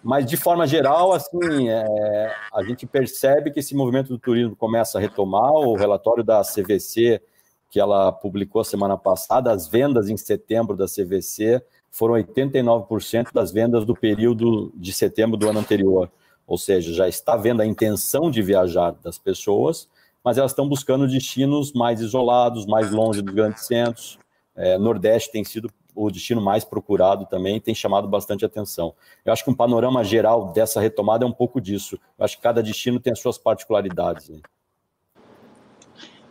Mas, 0.03 0.27
de 0.27 0.37
forma 0.37 0.67
geral, 0.67 1.13
assim, 1.13 1.69
é, 1.69 2.35
a 2.53 2.63
gente 2.63 2.87
percebe 2.87 3.51
que 3.51 3.61
esse 3.61 3.75
movimento 3.75 4.09
do 4.09 4.19
turismo 4.19 4.57
começa 4.57 4.99
a 4.99 5.01
retomar. 5.01 5.53
O 5.53 5.75
relatório 5.75 6.25
da 6.25 6.43
CVC, 6.43 7.23
que 7.71 7.79
ela 7.79 8.11
publicou 8.11 8.65
semana 8.65 8.99
passada, 8.99 9.53
as 9.53 9.69
vendas 9.69 10.09
em 10.09 10.17
setembro 10.17 10.77
da 10.77 10.87
CVC 10.87 11.63
foram 11.91 12.15
89% 12.15 13.33
das 13.33 13.53
vendas 13.53 13.85
do 13.85 13.95
período 13.95 14.73
de 14.75 14.93
setembro 14.93 15.37
do 15.37 15.49
ano 15.49 15.61
anterior 15.61 16.11
ou 16.47 16.59
seja, 16.59 16.93
já 16.93 17.09
está 17.09 17.37
vendo 17.37 17.63
a 17.63 17.67
intenção 17.67 18.31
de 18.31 18.43
viajar 18.43 18.93
das 19.03 19.19
pessoas, 19.19 19.89
mas 20.25 20.39
elas 20.39 20.51
estão 20.51 20.69
buscando 20.69 21.07
destinos 21.07 21.73
mais 21.73 22.01
isolados, 22.01 22.67
mais 22.67 22.91
longe 22.91 23.23
dos 23.23 23.35
grandes 23.35 23.67
centros. 23.67 24.19
É, 24.55 24.79
Nordeste 24.79 25.33
tem 25.33 25.43
sido 25.45 25.71
o 25.95 26.11
destino 26.11 26.41
mais 26.41 26.65
procurado 26.65 27.27
também, 27.27 27.61
tem 27.61 27.75
chamado 27.75 28.09
bastante 28.09 28.45
atenção. 28.45 28.95
Eu 29.25 29.33
acho 29.33 29.45
que 29.45 29.51
um 29.51 29.55
panorama 29.55 30.03
geral 30.03 30.53
dessa 30.53 30.81
retomada 30.81 31.25
é 31.25 31.29
um 31.29 31.33
pouco 31.33 31.61
disso. 31.61 31.99
Eu 32.19 32.25
acho 32.25 32.37
que 32.37 32.43
cada 32.43 32.63
destino 32.63 32.99
tem 32.99 33.13
as 33.13 33.21
suas 33.21 33.39
particularidades. 33.39 34.29
Né? 34.29 34.41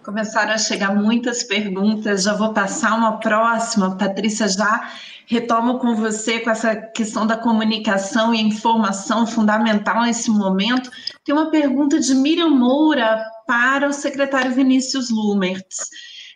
Começaram 0.03 0.53
a 0.53 0.57
chegar 0.57 0.95
muitas 0.95 1.43
perguntas, 1.43 2.24
já 2.24 2.34
vou 2.34 2.53
passar 2.53 2.97
uma 2.97 3.20
próxima. 3.20 3.95
Patrícia, 3.95 4.47
já 4.47 4.89
retomo 5.28 5.80
com 5.80 5.95
você 5.95 6.39
com 6.39 6.49
essa 6.49 6.76
questão 6.76 7.26
da 7.26 7.38
comunicação 7.38 8.34
e 8.34 8.41
informação 8.41 9.26
fundamental 9.26 10.01
nesse 10.01 10.30
momento. 10.30 10.89
Tem 11.24 11.34
uma 11.34 11.51
pergunta 11.51 11.99
de 11.99 12.14
Miriam 12.16 12.49
Moura 12.49 13.24
para 13.47 13.88
o 13.88 13.93
secretário 13.93 14.51
Vinícius 14.51 15.09
Lumertz. 15.09 15.89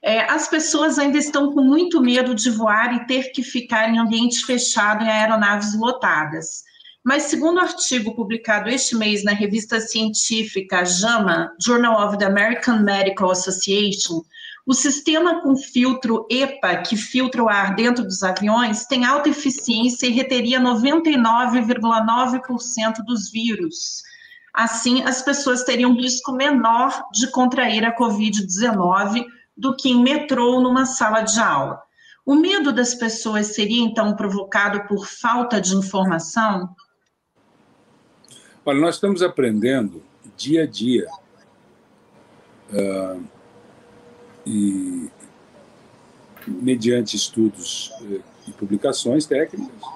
É, 0.08 0.32
as 0.32 0.48
pessoas 0.48 1.00
ainda 1.00 1.18
estão 1.18 1.52
com 1.52 1.64
muito 1.64 2.00
medo 2.00 2.36
de 2.36 2.52
voar 2.52 2.94
e 2.94 3.08
ter 3.08 3.32
que 3.32 3.42
ficar 3.42 3.90
em 3.90 3.98
ambiente 3.98 4.46
fechado 4.46 5.04
em 5.04 5.10
aeronaves 5.10 5.76
lotadas. 5.76 6.64
Mas, 7.04 7.24
segundo 7.24 7.58
o 7.58 7.62
artigo 7.62 8.14
publicado 8.14 8.70
este 8.70 8.96
mês 8.96 9.24
na 9.24 9.32
revista 9.32 9.80
científica 9.80 10.86
JAMA, 10.86 11.56
Journal 11.60 12.08
of 12.08 12.20
the 12.20 12.26
American 12.26 12.84
Medical 12.84 13.32
Association, 13.32 14.22
O 14.68 14.76
sistema 14.76 15.42
com 15.42 15.56
filtro 15.56 16.28
EPA, 16.30 16.78
que 16.78 16.96
filtra 16.96 17.44
o 17.44 17.50
ar 17.50 17.74
dentro 17.76 18.04
dos 18.04 18.22
aviões, 18.22 18.86
tem 18.86 19.06
alta 19.06 19.30
eficiência 19.30 20.06
e 20.06 20.12
reteria 20.12 20.60
99,9% 20.60 23.04
dos 23.06 23.32
vírus. 23.32 24.04
Assim, 24.54 25.02
as 25.04 25.24
pessoas 25.24 25.64
teriam 25.64 25.90
um 25.92 25.96
risco 25.96 26.32
menor 26.32 27.06
de 27.12 27.26
contrair 27.32 27.84
a 27.86 27.96
Covid-19 27.96 29.26
do 29.58 29.76
que 29.76 29.90
em 29.90 30.02
metrô 30.02 30.54
ou 30.54 30.62
numa 30.62 30.86
sala 30.86 31.22
de 31.22 31.40
aula. 31.40 31.82
O 32.26 32.36
medo 32.36 32.74
das 32.74 32.96
pessoas 32.96 33.54
seria, 33.54 33.84
então, 33.84 34.16
provocado 34.16 34.88
por 34.88 35.06
falta 35.06 35.62
de 35.62 35.76
informação? 35.76 36.76
Olha, 38.66 38.80
nós 38.80 38.96
estamos 38.96 39.22
aprendendo 39.22 40.02
dia 40.36 40.64
a 40.64 40.66
dia. 40.66 41.08
Uh, 42.72 43.24
e 44.46 45.10
mediante 46.48 47.16
estudos 47.16 47.92
uh, 48.02 48.24
e 48.48 48.52
publicações 48.54 49.26
técnicas 49.26 49.96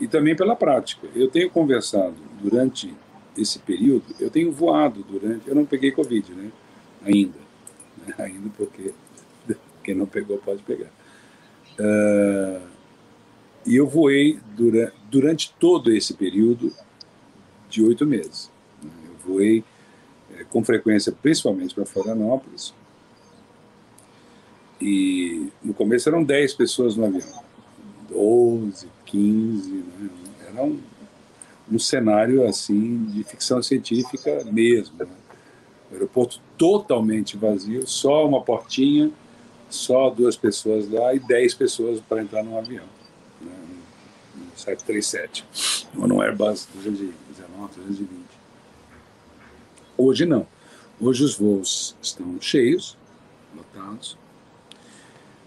e 0.00 0.06
também 0.06 0.34
pela 0.34 0.56
prática. 0.56 1.06
Eu 1.14 1.28
tenho 1.28 1.50
conversado 1.50 2.16
durante 2.40 2.94
esse 3.36 3.58
período, 3.58 4.04
eu 4.18 4.30
tenho 4.30 4.50
voado 4.52 5.02
durante. 5.02 5.48
Eu 5.48 5.54
não 5.54 5.64
peguei 5.64 5.92
Covid, 5.92 6.32
né? 6.32 6.50
Ainda. 7.04 7.47
Né? 8.08 8.14
Ainda 8.24 8.50
porque 8.56 8.92
quem 9.84 9.94
não 9.94 10.06
pegou 10.06 10.38
pode 10.38 10.62
pegar. 10.62 10.90
Uh, 11.78 12.60
e 13.66 13.76
eu 13.76 13.86
voei 13.86 14.40
durante, 15.10 15.54
todo 15.60 15.92
esse 15.92 16.14
período 16.14 16.72
de 17.68 17.84
oito 17.84 18.06
meses. 18.06 18.50
Eu 18.82 19.14
voei 19.26 19.62
é, 20.34 20.44
com 20.44 20.64
frequência, 20.64 21.12
principalmente 21.12 21.74
para 21.74 21.84
Florianópolis. 21.84 22.72
E 24.80 25.52
no 25.62 25.74
começo 25.74 26.08
eram 26.08 26.24
10 26.24 26.54
pessoas 26.54 26.96
no 26.96 27.04
avião, 27.04 27.42
12, 28.08 28.88
15, 29.04 29.70
né? 29.70 30.10
era 30.46 30.62
um, 30.62 30.80
um 31.70 31.78
cenário 31.78 32.46
assim 32.46 33.04
de 33.06 33.24
ficção 33.24 33.62
científica 33.62 34.44
mesmo. 34.44 34.96
Né? 34.98 35.06
O 35.90 35.94
aeroporto 35.94 36.40
totalmente 36.56 37.36
vazio, 37.36 37.86
só 37.86 38.26
uma 38.26 38.42
portinha, 38.42 39.10
só 39.70 40.10
duas 40.10 40.36
pessoas 40.36 40.88
lá 40.90 41.14
e 41.14 41.18
10 41.18 41.54
pessoas 41.54 42.00
para 42.00 42.22
entrar 42.22 42.42
no 42.42 42.58
avião. 42.58 42.84
Né? 43.40 43.52
Um 44.36 44.56
737, 44.56 45.44
ou 45.96 46.06
no 46.06 46.20
Airbus 46.20 46.68
219, 46.74 47.74
220. 47.76 48.20
Hoje 49.96 50.26
não. 50.26 50.46
Hoje 51.00 51.24
os 51.24 51.36
voos 51.36 51.96
estão 52.02 52.40
cheios, 52.40 52.96
lotados. 53.54 54.16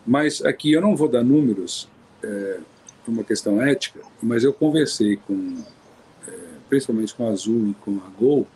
Mas 0.05 0.43
aqui 0.43 0.71
eu 0.71 0.81
não 0.81 0.95
vou 0.95 1.07
dar 1.07 1.23
números 1.23 1.87
é, 2.23 2.59
por 3.05 3.11
uma 3.11 3.23
questão 3.23 3.61
ética, 3.61 3.99
mas 4.21 4.43
eu 4.43 4.53
conversei 4.53 5.17
com 5.17 5.63
principalmente 6.71 7.13
com 7.13 7.27
a 7.27 7.31
Azul 7.31 7.67
e 7.67 7.73
com 7.73 7.97
a 7.97 8.09
Gol, 8.17 8.47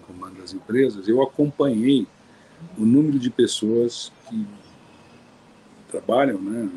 comando 0.00 0.40
das 0.40 0.52
empresas, 0.52 1.08
eu 1.08 1.22
acompanhei 1.22 2.06
o 2.78 2.84
número 2.84 3.18
de 3.18 3.30
pessoas 3.30 4.12
que 4.28 4.46
trabalham 5.90 6.40
né, 6.40 6.70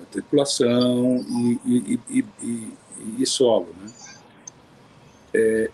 na 0.00 0.04
tripulação 0.06 1.24
e, 1.28 1.60
e, 1.64 2.00
e, 2.08 2.24
e, 2.42 3.22
e 3.22 3.26
solo. 3.26 3.68
Né? 3.80 3.90
É, 5.34 5.70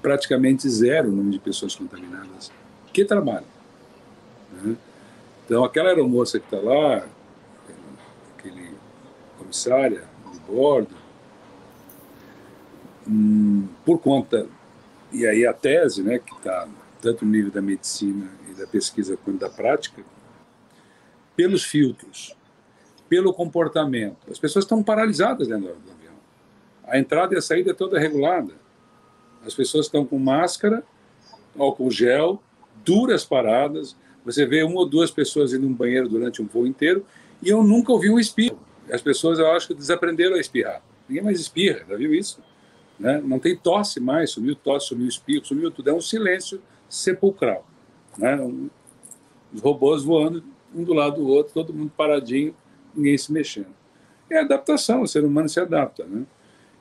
praticamente 0.00 0.68
zero 0.68 1.08
o 1.08 1.12
número 1.12 1.32
de 1.32 1.38
pessoas 1.38 1.74
contaminadas 1.74 2.52
que 2.92 3.04
trabalham. 3.04 3.48
Né? 4.52 4.76
Então, 5.44 5.64
aquela 5.64 5.88
aeromoça 5.88 6.38
que 6.38 6.44
está 6.44 6.58
lá, 6.58 7.06
aquele 8.36 8.70
comissária 9.38 10.04
de 10.32 10.38
bordo, 10.40 10.94
hum, 13.08 13.66
por 13.84 13.98
conta, 13.98 14.46
e 15.12 15.26
aí 15.26 15.46
a 15.46 15.52
tese, 15.52 16.02
né, 16.02 16.18
que 16.18 16.34
está 16.34 16.68
tanto 17.00 17.24
no 17.24 17.30
nível 17.30 17.50
da 17.50 17.62
medicina 17.62 18.28
e 18.50 18.54
da 18.54 18.66
pesquisa 18.66 19.16
quanto 19.16 19.38
da 19.38 19.48
prática, 19.48 20.02
pelos 21.36 21.64
filtros, 21.64 22.36
pelo 23.08 23.32
comportamento. 23.32 24.30
As 24.30 24.38
pessoas 24.38 24.64
estão 24.64 24.82
paralisadas 24.82 25.48
dentro 25.48 25.74
do 25.74 25.90
avião. 25.90 26.14
A 26.84 26.98
entrada 26.98 27.34
e 27.34 27.38
a 27.38 27.42
saída 27.42 27.70
é 27.70 27.74
toda 27.74 27.98
regulada. 27.98 28.52
As 29.46 29.54
pessoas 29.54 29.86
estão 29.86 30.04
com 30.04 30.18
máscara, 30.18 30.82
álcool 31.56 31.90
gel, 31.90 32.42
duras 32.84 33.24
paradas. 33.24 33.96
Você 34.24 34.44
vê 34.44 34.62
uma 34.62 34.80
ou 34.80 34.86
duas 34.86 35.10
pessoas 35.10 35.52
indo 35.52 35.68
no 35.68 35.74
banheiro 35.74 36.08
durante 36.08 36.42
um 36.42 36.46
voo 36.46 36.66
inteiro 36.66 37.06
e 37.40 37.48
eu 37.48 37.62
nunca 37.62 37.92
ouvi 37.92 38.10
um 38.10 38.18
espirro. 38.18 38.58
As 38.90 39.00
pessoas, 39.00 39.38
eu 39.38 39.50
acho 39.52 39.74
desaprenderam 39.74 40.36
a 40.36 40.40
espirrar. 40.40 40.82
Ninguém 41.08 41.24
mais 41.24 41.40
espirra, 41.40 41.84
já 41.88 41.96
viu 41.96 42.12
isso? 42.12 42.42
Né? 42.98 43.20
Não 43.24 43.38
tem 43.38 43.56
tosse 43.56 44.00
mais, 44.00 44.30
sumiu 44.30 44.56
tosse, 44.56 44.88
sumiu 44.88 45.08
espirro, 45.08 45.44
sumiu 45.44 45.70
tudo. 45.70 45.90
É 45.90 45.92
um 45.92 46.00
silêncio 46.00 46.60
sepulcral. 46.88 47.66
Né? 48.16 48.36
Um, 48.36 48.68
os 49.52 49.60
robôs 49.60 50.02
voando 50.02 50.42
um 50.74 50.84
do 50.84 50.92
lado 50.92 51.16
do 51.16 51.28
outro, 51.28 51.54
todo 51.54 51.72
mundo 51.72 51.92
paradinho, 51.96 52.54
ninguém 52.94 53.16
se 53.16 53.32
mexendo. 53.32 53.74
É 54.30 54.40
adaptação, 54.40 55.02
o 55.02 55.06
ser 55.06 55.24
humano 55.24 55.48
se 55.48 55.58
adapta. 55.58 56.04
Né? 56.04 56.24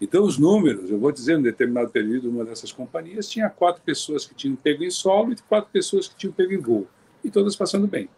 Então, 0.02 0.24
os 0.24 0.38
números, 0.38 0.90
eu 0.90 1.00
vou 1.00 1.12
dizer, 1.12 1.40
em 1.40 1.42
determinado 1.42 1.90
período, 1.90 2.30
uma 2.30 2.44
dessas 2.44 2.72
companhias 2.72 3.30
tinha 3.30 3.50
quatro 3.50 3.82
pessoas 3.82 4.26
que 4.26 4.36
tinham 4.36 4.56
pego 4.56 4.84
em 4.84 4.92
solo 4.92 5.32
e 5.32 5.36
quatro 5.48 5.70
pessoas 5.72 6.08
que 6.08 6.16
tinham 6.16 6.34
pego 6.34 6.54
em 6.54 6.60
voo, 6.60 6.88
e 7.24 7.32
todas 7.32 7.56
passando 7.56 7.88
bem. 7.88 8.10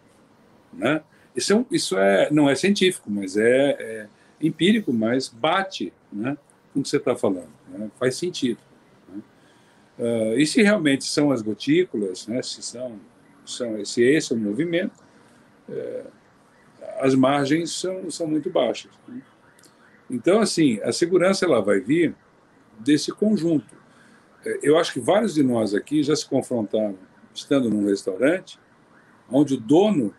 Né? 0.72 1.02
Isso, 1.34 1.52
é, 1.54 1.64
isso 1.70 1.98
é, 1.98 2.30
não 2.30 2.50
é 2.50 2.54
científico, 2.54 3.10
mas 3.10 3.36
é, 3.36 3.70
é 3.78 4.08
empírico, 4.42 4.92
mas 4.92 5.28
bate 5.28 5.92
né, 6.12 6.36
com 6.72 6.80
o 6.80 6.82
que 6.82 6.88
você 6.88 6.96
está 6.96 7.16
falando. 7.16 7.50
Né? 7.68 7.90
Faz 7.98 8.16
sentido. 8.16 8.60
Né? 9.08 9.22
Uh, 9.98 10.38
e 10.38 10.46
se 10.46 10.62
realmente 10.62 11.04
são 11.04 11.30
as 11.30 11.42
gotículas, 11.42 12.26
né? 12.26 12.42
se, 12.42 12.62
são, 12.62 12.98
são, 13.44 13.84
se 13.84 14.02
esse 14.02 14.32
é 14.32 14.36
o 14.36 14.38
movimento, 14.38 15.02
é, 15.68 16.06
as 17.00 17.14
margens 17.14 17.72
são, 17.72 18.10
são 18.10 18.26
muito 18.26 18.50
baixas. 18.50 18.92
Né? 19.08 19.22
Então, 20.10 20.40
assim, 20.40 20.80
a 20.82 20.92
segurança 20.92 21.44
ela 21.44 21.60
vai 21.60 21.80
vir 21.80 22.14
desse 22.78 23.12
conjunto. 23.12 23.76
É, 24.44 24.58
eu 24.62 24.78
acho 24.78 24.92
que 24.92 25.00
vários 25.00 25.34
de 25.34 25.42
nós 25.42 25.74
aqui 25.74 26.02
já 26.02 26.14
se 26.16 26.28
confrontaram 26.28 26.98
estando 27.34 27.70
num 27.70 27.86
restaurante 27.86 28.58
onde 29.30 29.54
o 29.54 29.60
dono, 29.60 30.14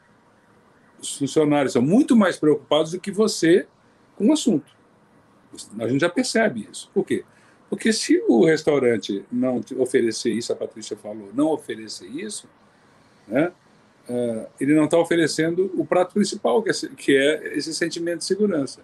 os 0.99 1.18
funcionários 1.18 1.74
são 1.74 1.82
muito 1.82 2.16
mais 2.16 2.38
preocupados 2.38 2.91
do 2.91 2.99
que 2.99 3.12
você 3.12 3.68
com 4.16 4.30
o 4.30 4.34
assunto. 4.34 4.72
A 5.80 5.88
gente 5.88 6.02
já 6.02 6.10
percebe 6.10 6.68
isso. 6.72 6.89
Por 6.93 7.06
quê? 7.06 7.24
Porque 7.70 7.93
se 7.93 8.22
o 8.28 8.45
restaurante 8.45 9.24
não 9.32 9.62
oferecer 9.78 10.32
isso, 10.32 10.52
a 10.52 10.56
Patrícia 10.56 10.97
falou, 10.97 11.30
não 11.34 11.47
oferecer 11.47 12.08
isso, 12.08 12.47
né, 13.28 13.52
uh, 14.10 14.47
ele 14.60 14.76
não 14.76 14.86
está 14.86 14.97
oferecendo 14.97 15.72
o 15.76 15.86
prato 15.86 16.14
principal, 16.14 16.62
que 16.62 16.70
é, 16.70 16.74
que 16.97 17.16
é 17.16 17.58
esse 17.58 17.74
sentimento 17.74 18.20
de 18.20 18.26
segurança. 18.26 18.82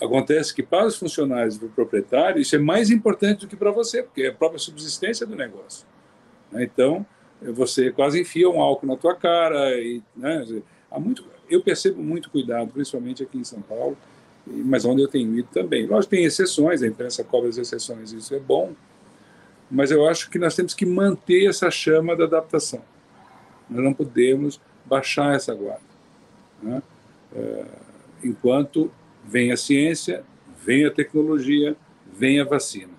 Acontece 0.00 0.54
que 0.54 0.62
para 0.62 0.86
os 0.86 0.96
funcionários 0.96 1.58
do 1.58 1.68
proprietário, 1.68 2.40
isso 2.40 2.54
é 2.54 2.58
mais 2.58 2.90
importante 2.90 3.40
do 3.40 3.48
que 3.48 3.56
para 3.56 3.70
você, 3.70 4.02
porque 4.02 4.22
é 4.22 4.28
a 4.28 4.32
própria 4.32 4.58
subsistência 4.58 5.26
do 5.26 5.34
negócio. 5.34 5.86
Né? 6.50 6.64
Então, 6.64 7.06
você 7.40 7.90
quase 7.90 8.20
enfia 8.20 8.48
um 8.48 8.60
álcool 8.60 8.86
na 8.86 8.96
tua 8.96 9.14
cara. 9.14 9.76
E, 9.80 10.02
né, 10.16 10.46
há 10.90 10.98
muito, 10.98 11.24
eu 11.48 11.62
percebo 11.62 12.02
muito 12.02 12.30
cuidado, 12.30 12.72
principalmente 12.72 13.22
aqui 13.22 13.38
em 13.38 13.44
São 13.44 13.60
Paulo, 13.60 13.96
mas 14.46 14.84
onde 14.84 15.02
eu 15.02 15.08
tenho 15.08 15.36
ido 15.38 15.48
também. 15.52 15.86
Lógico, 15.86 16.10
tem 16.10 16.24
exceções, 16.24 16.82
a 16.82 16.86
imprensa 16.86 17.24
cobra 17.24 17.48
as 17.48 17.56
exceções, 17.56 18.12
isso 18.12 18.34
é 18.34 18.38
bom, 18.38 18.72
mas 19.70 19.90
eu 19.90 20.06
acho 20.06 20.30
que 20.30 20.38
nós 20.38 20.54
temos 20.54 20.74
que 20.74 20.84
manter 20.84 21.48
essa 21.48 21.70
chama 21.70 22.14
da 22.14 22.24
adaptação. 22.24 22.82
Nós 23.68 23.82
não 23.82 23.94
podemos 23.94 24.60
baixar 24.84 25.34
essa 25.34 25.54
guarda. 25.54 25.80
Né? 26.62 26.82
É, 27.34 27.64
enquanto 28.22 28.90
vem 29.24 29.50
a 29.50 29.56
ciência, 29.56 30.22
vem 30.64 30.84
a 30.84 30.90
tecnologia, 30.90 31.76
vem 32.12 32.40
a 32.40 32.44
vacina. 32.44 32.92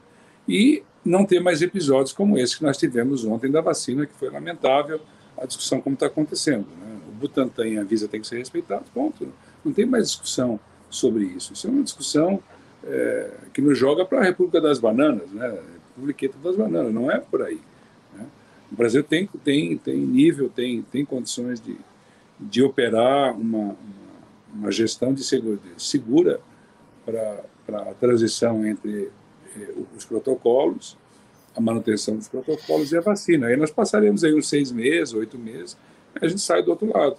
E 0.47 0.83
não 1.03 1.25
ter 1.25 1.39
mais 1.39 1.61
episódios 1.61 2.11
como 2.11 2.37
esse 2.37 2.57
que 2.57 2.63
nós 2.63 2.77
tivemos 2.77 3.23
ontem 3.23 3.51
da 3.51 3.61
vacina, 3.61 4.05
que 4.05 4.13
foi 4.15 4.29
lamentável 4.29 4.99
a 5.37 5.45
discussão 5.45 5.79
como 5.79 5.93
está 5.93 6.07
acontecendo. 6.07 6.65
Né? 6.79 6.99
O 7.07 7.11
Butantan 7.11 7.67
e 7.67 7.77
a 7.77 7.85
que 7.85 8.23
ser 8.23 8.39
respeitados, 8.39 8.89
ponto. 8.89 9.31
Não 9.63 9.71
tem 9.71 9.85
mais 9.85 10.07
discussão 10.07 10.59
sobre 10.95 11.25
isso. 11.25 11.53
Isso 11.53 11.67
é 11.67 11.69
uma 11.69 11.83
discussão 11.83 12.41
é, 12.83 13.31
que 13.53 13.61
nos 13.61 13.77
joga 13.77 14.05
para 14.05 14.19
a 14.19 14.23
República 14.23 14.61
das 14.61 14.79
Bananas, 14.79 15.29
né? 15.31 15.59
Republiqueta 15.95 16.37
das 16.43 16.55
Bananas, 16.55 16.93
não 16.93 17.09
é 17.09 17.19
por 17.19 17.41
aí. 17.41 17.59
Né? 18.13 18.25
O 18.71 18.75
Brasil 18.75 19.03
tem, 19.03 19.27
tem, 19.43 19.77
tem 19.77 19.97
nível, 19.97 20.49
tem, 20.49 20.81
tem 20.81 21.05
condições 21.05 21.59
de, 21.59 21.77
de 22.39 22.61
operar 22.61 23.33
uma, 23.33 23.57
uma, 23.57 23.75
uma 24.53 24.71
gestão 24.71 25.13
de 25.13 25.23
segura, 25.23 25.59
segura 25.77 26.41
para 27.05 27.81
a 27.89 27.93
transição 27.93 28.65
entre 28.65 29.09
eh, 29.55 29.73
os 29.95 30.03
protocolos, 30.03 30.97
a 31.55 31.61
manutenção 31.61 32.17
dos 32.17 32.27
protocolos 32.27 32.91
e 32.91 32.97
a 32.97 33.01
vacina. 33.01 33.47
Aí 33.47 33.55
nós 33.55 33.71
passaremos 33.71 34.23
aí 34.23 34.33
uns 34.33 34.49
seis 34.49 34.71
meses, 34.71 35.13
oito 35.13 35.37
meses, 35.37 35.77
a 36.21 36.27
gente 36.27 36.41
sai 36.41 36.61
do 36.61 36.71
outro 36.71 36.91
lado. 36.91 37.17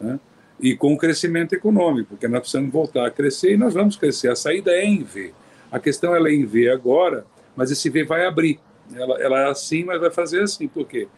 Né? 0.00 0.18
E 0.60 0.76
com 0.76 0.94
o 0.94 0.98
crescimento 0.98 1.54
econômico, 1.54 2.10
porque 2.10 2.28
nós 2.28 2.40
precisamos 2.40 2.72
voltar 2.72 3.06
a 3.06 3.10
crescer 3.10 3.52
e 3.52 3.56
nós 3.56 3.74
vamos 3.74 3.96
crescer. 3.96 4.28
A 4.28 4.36
saída 4.36 4.70
é 4.70 4.84
em 4.84 5.02
V. 5.02 5.32
A 5.70 5.78
questão 5.78 6.14
ela 6.14 6.28
é 6.28 6.32
em 6.32 6.44
V 6.44 6.70
agora, 6.70 7.26
mas 7.56 7.70
esse 7.70 7.90
V 7.90 8.04
vai 8.04 8.24
abrir. 8.24 8.60
Ela, 8.94 9.20
ela 9.20 9.40
é 9.40 9.50
assim, 9.50 9.84
mas 9.84 10.00
vai 10.00 10.10
fazer 10.10 10.42
assim. 10.42 10.68
Por 10.68 10.86
quê? 10.86 11.08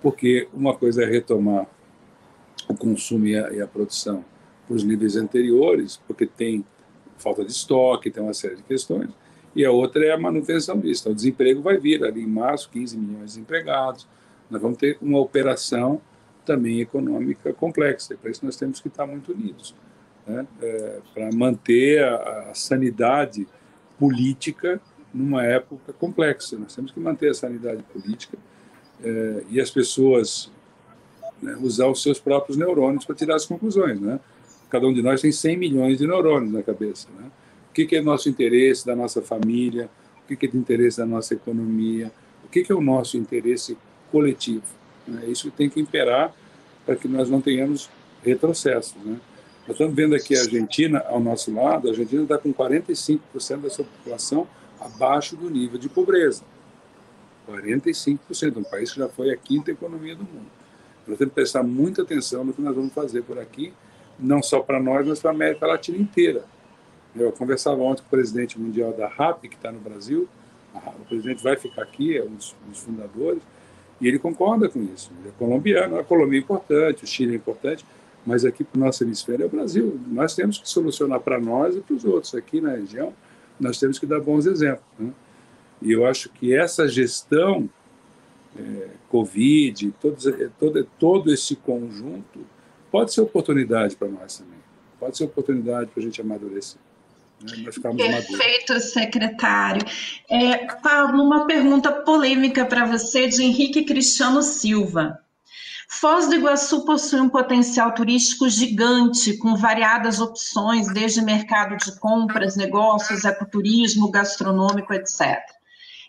Porque 0.00 0.48
uma 0.52 0.74
coisa 0.74 1.02
é 1.02 1.06
retomar 1.06 1.66
o 2.68 2.74
consumo 2.74 3.26
e 3.26 3.36
a, 3.36 3.52
e 3.52 3.60
a 3.60 3.66
produção 3.66 4.24
para 4.66 4.76
os 4.76 4.82
níveis 4.82 5.16
anteriores, 5.16 6.00
porque 6.06 6.26
tem 6.26 6.64
falta 7.18 7.44
de 7.44 7.52
estoque, 7.52 8.10
tem 8.10 8.22
uma 8.22 8.34
série 8.34 8.56
de 8.56 8.62
questões, 8.62 9.10
e 9.54 9.64
a 9.64 9.70
outra 9.70 10.04
é 10.04 10.10
a 10.10 10.18
manutenção 10.18 10.78
disso. 10.78 11.02
Então, 11.02 11.12
o 11.12 11.14
desemprego 11.14 11.62
vai 11.62 11.78
vir 11.78 12.04
ali 12.04 12.22
em 12.22 12.26
março, 12.26 12.68
15 12.70 12.96
milhões 12.96 13.34
de 13.34 13.40
empregados. 13.40 14.06
Nós 14.50 14.60
vamos 14.60 14.76
ter 14.76 14.98
uma 15.00 15.18
operação 15.18 16.00
também 16.46 16.80
econômica 16.80 17.52
complexa, 17.52 18.14
e 18.14 18.16
para 18.16 18.30
isso 18.30 18.44
nós 18.44 18.56
temos 18.56 18.80
que 18.80 18.88
estar 18.88 19.06
muito 19.06 19.32
unidos, 19.32 19.74
né? 20.26 20.46
é, 20.62 21.00
para 21.12 21.30
manter 21.34 22.02
a, 22.02 22.50
a 22.50 22.54
sanidade 22.54 23.46
política 23.98 24.80
numa 25.12 25.44
época 25.44 25.92
complexa. 25.92 26.56
Nós 26.58 26.74
temos 26.74 26.92
que 26.92 27.00
manter 27.00 27.30
a 27.30 27.34
sanidade 27.34 27.82
política 27.82 28.38
é, 29.02 29.44
e 29.50 29.60
as 29.60 29.70
pessoas 29.70 30.50
né, 31.42 31.56
usar 31.60 31.88
os 31.88 32.02
seus 32.02 32.18
próprios 32.18 32.56
neurônios 32.56 33.04
para 33.04 33.14
tirar 33.14 33.36
as 33.36 33.44
conclusões. 33.44 34.00
Né? 34.00 34.20
Cada 34.70 34.86
um 34.86 34.92
de 34.92 35.02
nós 35.02 35.20
tem 35.20 35.32
100 35.32 35.56
milhões 35.56 35.98
de 35.98 36.06
neurônios 36.06 36.52
na 36.52 36.62
cabeça. 36.62 37.08
Né? 37.18 37.30
O 37.70 37.72
que, 37.72 37.86
que 37.86 37.96
é 37.96 38.00
nosso 38.00 38.28
interesse 38.28 38.86
da 38.86 38.94
nossa 38.94 39.20
família? 39.20 39.90
O 40.24 40.28
que, 40.28 40.36
que 40.36 40.46
é 40.46 40.48
do 40.48 40.56
interesse 40.56 40.98
da 40.98 41.06
nossa 41.06 41.34
economia? 41.34 42.12
O 42.44 42.48
que, 42.48 42.62
que 42.62 42.72
é 42.72 42.74
o 42.74 42.80
nosso 42.80 43.16
interesse 43.16 43.76
coletivo? 44.10 44.64
Né? 45.06 45.26
Isso 45.26 45.50
tem 45.50 45.68
que 45.68 45.80
imperar 45.80 46.32
para 46.84 46.96
que 46.96 47.08
nós 47.08 47.28
não 47.28 47.40
tenhamos 47.40 47.90
retrocessos. 48.22 48.94
Né? 49.04 49.18
Nós 49.66 49.70
estamos 49.70 49.94
vendo 49.94 50.14
aqui 50.14 50.36
a 50.36 50.40
Argentina 50.40 51.04
ao 51.08 51.20
nosso 51.20 51.52
lado, 51.52 51.88
a 51.88 51.90
Argentina 51.90 52.22
está 52.22 52.38
com 52.38 52.52
45% 52.52 53.60
da 53.60 53.70
sua 53.70 53.84
população 53.84 54.46
abaixo 54.80 55.36
do 55.36 55.50
nível 55.50 55.78
de 55.78 55.88
pobreza. 55.88 56.44
45%, 57.48 58.56
um 58.56 58.62
país 58.64 58.92
que 58.92 58.98
já 58.98 59.08
foi 59.08 59.32
a 59.32 59.36
quinta 59.36 59.70
economia 59.70 60.14
do 60.14 60.24
mundo. 60.24 60.50
Nós 61.06 61.18
temos 61.18 61.30
que 61.30 61.34
prestar 61.36 61.62
muita 61.62 62.02
atenção 62.02 62.44
no 62.44 62.52
que 62.52 62.60
nós 62.60 62.74
vamos 62.74 62.92
fazer 62.92 63.22
por 63.22 63.38
aqui, 63.38 63.72
não 64.18 64.42
só 64.42 64.60
para 64.60 64.80
nós, 64.80 65.06
mas 65.06 65.20
para 65.20 65.30
a 65.30 65.34
América 65.34 65.66
Latina 65.66 65.98
inteira. 65.98 66.44
Eu 67.14 67.32
conversava 67.32 67.80
ontem 67.80 68.02
com 68.02 68.08
o 68.08 68.10
presidente 68.10 68.58
mundial 68.58 68.92
da 68.92 69.06
RAP, 69.06 69.42
que 69.42 69.54
está 69.54 69.70
no 69.70 69.78
Brasil, 69.80 70.28
o 70.74 71.04
presidente 71.06 71.42
vai 71.42 71.56
ficar 71.56 71.82
aqui, 71.82 72.16
é 72.16 72.22
um 72.22 72.34
dos, 72.34 72.54
um 72.66 72.70
dos 72.70 72.80
fundadores, 72.80 73.42
e 74.00 74.08
ele 74.08 74.18
concorda 74.18 74.68
com 74.68 74.82
isso. 74.82 75.10
Ele 75.20 75.28
é 75.28 75.32
colombiano, 75.38 75.98
a 75.98 76.04
Colômbia 76.04 76.38
é 76.38 76.42
importante, 76.42 77.04
o 77.04 77.06
Chile 77.06 77.32
é 77.32 77.36
importante, 77.36 77.84
mas 78.24 78.44
aqui 78.44 78.64
para 78.64 78.78
o 78.78 78.84
nosso 78.84 79.04
hemisfério 79.04 79.44
é 79.44 79.46
o 79.46 79.48
Brasil. 79.48 79.98
Nós 80.08 80.34
temos 80.34 80.58
que 80.58 80.68
solucionar 80.68 81.20
para 81.20 81.40
nós 81.40 81.76
e 81.76 81.80
para 81.80 81.94
os 81.94 82.04
outros. 82.04 82.34
Aqui 82.34 82.60
na 82.60 82.72
região, 82.72 83.12
nós 83.58 83.78
temos 83.78 83.98
que 83.98 84.06
dar 84.06 84.20
bons 84.20 84.46
exemplos. 84.46 84.84
Né? 84.98 85.12
E 85.80 85.92
eu 85.92 86.06
acho 86.06 86.28
que 86.30 86.54
essa 86.54 86.88
gestão, 86.88 87.68
é, 88.58 88.88
Covid, 89.08 89.94
todo, 90.00 90.28
é, 90.28 90.50
todo, 90.58 90.88
todo 90.98 91.32
esse 91.32 91.56
conjunto, 91.56 92.40
pode 92.90 93.14
ser 93.14 93.20
oportunidade 93.20 93.96
para 93.96 94.08
nós 94.08 94.38
também. 94.38 94.58
Pode 94.98 95.16
ser 95.16 95.24
oportunidade 95.24 95.90
para 95.90 96.00
a 96.00 96.04
gente 96.04 96.20
amadurecer. 96.20 96.80
Né? 97.40 98.22
Perfeito, 98.22 98.80
secretário. 98.80 99.86
É, 100.28 100.66
Pablo, 100.76 101.22
uma 101.22 101.46
pergunta 101.46 101.92
polêmica 101.92 102.64
para 102.64 102.86
você 102.86 103.28
de 103.28 103.42
Henrique 103.42 103.84
Cristiano 103.84 104.42
Silva. 104.42 105.18
Foz 105.88 106.26
do 106.26 106.34
Iguaçu 106.34 106.84
possui 106.84 107.20
um 107.20 107.28
potencial 107.28 107.94
turístico 107.94 108.48
gigante, 108.48 109.36
com 109.36 109.54
variadas 109.54 110.20
opções, 110.20 110.92
desde 110.92 111.22
mercado 111.22 111.76
de 111.76 111.96
compras, 112.00 112.56
negócios, 112.56 113.24
ecoturismo, 113.24 114.10
gastronômico, 114.10 114.92
etc. 114.92 115.38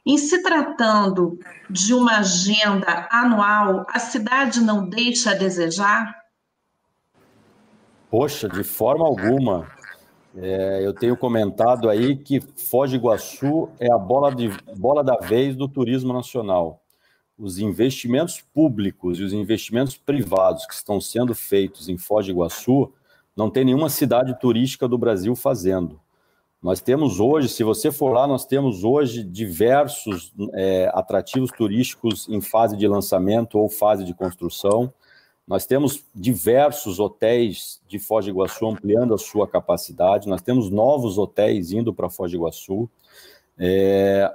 Em 0.06 0.18
se 0.18 0.42
tratando 0.42 1.38
de 1.70 1.94
uma 1.94 2.20
agenda 2.20 3.08
anual, 3.12 3.86
a 3.90 4.00
cidade 4.00 4.62
não 4.62 4.90
deixa 4.90 5.32
a 5.32 5.36
desejar? 5.36 6.16
Poxa, 8.10 8.48
de 8.50 8.64
forma 8.64 9.06
alguma. 9.06 9.68
É, 10.40 10.86
eu 10.86 10.94
tenho 10.94 11.18
comentado 11.18 11.90
aí 11.90 12.16
que 12.16 12.40
Foz 12.40 12.92
do 12.92 12.98
Iguaçu 12.98 13.70
é 13.80 13.92
a 13.92 13.98
bola, 13.98 14.34
de, 14.34 14.50
bola 14.78 15.04
da 15.04 15.16
vez 15.18 15.56
do 15.56 15.68
turismo 15.68 16.14
nacional 16.14 16.82
os 17.38 17.60
investimentos 17.60 18.42
públicos 18.42 19.20
e 19.20 19.24
os 19.24 19.32
investimentos 19.32 19.96
privados 19.96 20.66
que 20.66 20.74
estão 20.74 21.00
sendo 21.00 21.36
feitos 21.36 21.88
em 21.88 21.98
Foz 21.98 22.26
do 22.26 22.32
Iguaçu, 22.32 22.92
não 23.36 23.50
tem 23.50 23.64
nenhuma 23.64 23.90
cidade 23.90 24.38
turística 24.40 24.88
do 24.88 24.98
Brasil 24.98 25.36
fazendo. 25.36 26.00
Nós 26.60 26.82
temos 26.82 27.20
hoje, 27.20 27.50
se 27.50 27.64
você 27.64 27.92
for 27.92 28.12
lá, 28.12 28.26
nós 28.26 28.46
temos 28.46 28.84
hoje 28.84 29.24
diversos 29.24 30.34
é, 30.54 30.90
atrativos 30.92 31.52
turísticos 31.52 32.28
em 32.28 32.42
fase 32.42 32.76
de 32.76 32.88
lançamento 32.88 33.60
ou 33.60 33.70
fase 33.70 34.04
de 34.04 34.16
construção. 34.16 34.92
Nós 35.48 35.66
temos 35.66 36.04
diversos 36.14 37.00
hotéis 37.00 37.80
de 37.88 37.98
Foz 37.98 38.26
do 38.26 38.32
Iguaçu 38.32 38.68
ampliando 38.68 39.14
a 39.14 39.18
sua 39.18 39.48
capacidade. 39.48 40.28
Nós 40.28 40.42
temos 40.42 40.70
novos 40.70 41.18
hotéis 41.18 41.72
indo 41.72 41.94
para 41.94 42.10
Foz 42.10 42.32
do 42.32 42.38
Iguaçu. 42.38 42.90
É, 43.58 44.30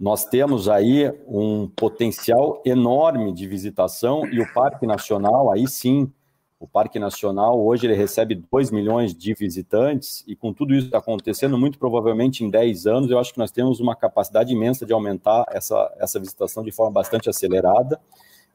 nós 0.00 0.24
temos 0.24 0.66
aí 0.66 1.12
um 1.28 1.68
potencial 1.68 2.62
enorme 2.64 3.32
de 3.32 3.46
visitação 3.46 4.26
e 4.26 4.40
o 4.40 4.52
Parque 4.54 4.86
Nacional, 4.86 5.52
aí 5.52 5.68
sim, 5.68 6.10
o 6.58 6.66
Parque 6.66 6.98
Nacional 6.98 7.62
hoje 7.62 7.86
ele 7.86 7.94
recebe 7.94 8.34
2 8.34 8.70
milhões 8.70 9.14
de 9.14 9.34
visitantes 9.34 10.24
e 10.26 10.34
com 10.34 10.54
tudo 10.54 10.74
isso 10.74 10.94
acontecendo, 10.96 11.58
muito 11.58 11.78
provavelmente 11.78 12.42
em 12.42 12.50
10 12.50 12.86
anos, 12.86 13.10
eu 13.10 13.18
acho 13.18 13.32
que 13.32 13.38
nós 13.38 13.50
temos 13.50 13.78
uma 13.78 13.94
capacidade 13.94 14.52
imensa 14.52 14.86
de 14.86 14.92
aumentar 14.92 15.44
essa, 15.50 15.94
essa 15.98 16.18
visitação 16.18 16.62
de 16.64 16.72
forma 16.72 16.92
bastante 16.92 17.28
acelerada 17.28 18.00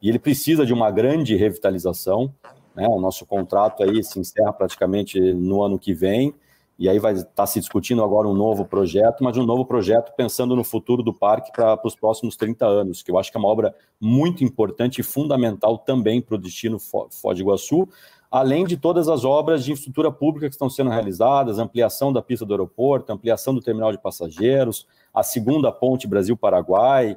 e 0.02 0.08
ele 0.08 0.18
precisa 0.18 0.66
de 0.66 0.72
uma 0.72 0.90
grande 0.90 1.36
revitalização, 1.36 2.34
né? 2.74 2.88
o 2.88 3.00
nosso 3.00 3.24
contrato 3.24 3.84
aí 3.84 4.02
se 4.02 4.18
encerra 4.18 4.52
praticamente 4.52 5.20
no 5.32 5.62
ano 5.62 5.78
que 5.78 5.94
vem, 5.94 6.34
e 6.78 6.88
aí 6.88 6.98
vai 6.98 7.12
estar 7.12 7.28
tá 7.30 7.46
se 7.46 7.60
discutindo 7.60 8.02
agora 8.02 8.26
um 8.26 8.34
novo 8.34 8.64
projeto, 8.64 9.22
mas 9.22 9.36
um 9.36 9.46
novo 9.46 9.64
projeto 9.64 10.12
pensando 10.16 10.56
no 10.56 10.64
futuro 10.64 11.00
do 11.00 11.14
parque 11.14 11.52
para 11.52 11.78
os 11.84 11.94
próximos 11.94 12.34
30 12.34 12.66
anos, 12.66 13.02
que 13.02 13.10
eu 13.12 13.18
acho 13.18 13.30
que 13.30 13.36
é 13.36 13.40
uma 13.40 13.48
obra 13.48 13.72
muito 14.00 14.42
importante 14.42 15.00
e 15.00 15.04
fundamental 15.04 15.78
também 15.78 16.20
para 16.20 16.34
o 16.34 16.38
destino 16.38 16.80
Foz 16.80 17.36
do 17.36 17.40
Iguaçu, 17.40 17.88
além 18.28 18.64
de 18.64 18.76
todas 18.76 19.08
as 19.08 19.24
obras 19.24 19.62
de 19.62 19.70
infraestrutura 19.70 20.10
pública 20.10 20.48
que 20.48 20.54
estão 20.54 20.68
sendo 20.68 20.90
realizadas, 20.90 21.58
ampliação 21.58 22.12
da 22.12 22.22
pista 22.22 22.44
do 22.44 22.54
aeroporto, 22.54 23.12
ampliação 23.12 23.54
do 23.54 23.60
terminal 23.60 23.92
de 23.92 23.98
passageiros, 23.98 24.86
a 25.14 25.22
segunda 25.22 25.70
ponte 25.70 26.08
Brasil-Paraguai. 26.08 27.16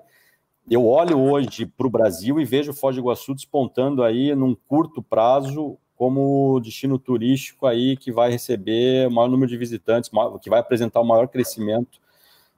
Eu 0.70 0.86
olho 0.88 1.20
hoje 1.20 1.66
para 1.66 1.86
o 1.86 1.89
Brasil 1.89 2.39
e 2.39 2.45
vejo 2.45 2.74
Foz 2.74 2.95
do 2.95 3.01
Iguaçu 3.01 3.36
despontando 3.36 4.03
aí 4.03 4.34
num 4.34 4.55
curto 4.55 5.01
prazo 5.01 5.78
como 5.95 6.59
destino 6.59 6.97
turístico 6.97 7.68
aí 7.68 7.95
que 7.95 8.11
vai 8.11 8.32
receber 8.32 9.07
o 9.07 9.11
maior 9.11 9.30
número 9.30 9.49
de 9.49 9.57
visitantes, 9.57 10.09
que 10.41 10.49
vai 10.49 10.59
apresentar 10.59 10.99
o 11.01 11.05
maior 11.05 11.28
crescimento. 11.28 11.99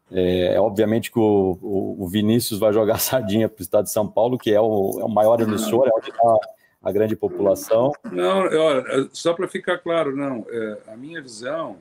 É, 0.10 0.56
é 0.56 0.60
obviamente 0.60 1.12
que 1.12 1.20
o, 1.20 1.58
o, 1.62 2.08
Vinícius 2.08 2.60
vai 2.60 2.72
jogar 2.72 2.98
sardinha 2.98 3.50
para 3.50 3.60
o 3.60 3.64
estado 3.64 3.84
de 3.84 3.92
São 3.92 4.08
Paulo, 4.08 4.38
que 4.38 4.54
é 4.54 4.62
o, 4.62 5.00
é 5.02 5.04
o 5.04 5.10
maior 5.10 5.42
emissor, 5.42 5.86
é 5.88 5.92
onde 5.94 6.10
está 6.10 6.38
a 6.82 6.92
grande 6.94 7.16
população. 7.16 7.92
Não, 8.10 8.44
olha, 8.46 9.10
só 9.12 9.34
para 9.34 9.50
ficar 9.50 9.80
claro, 9.80 10.16
não, 10.16 10.46
é, 10.50 10.78
a 10.88 10.96
minha 10.96 11.22
visão 11.22 11.76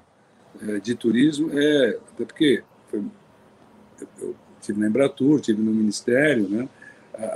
é, 0.60 0.80
de 0.80 0.96
turismo 0.96 1.56
é, 1.56 1.98
até 2.12 2.24
porque 2.24 2.64
eu 4.20 4.34
tive 4.66 4.80
na 4.80 4.88
Embratur, 4.88 5.40
tive 5.40 5.62
no 5.62 5.72
Ministério, 5.72 6.48
né, 6.48 6.68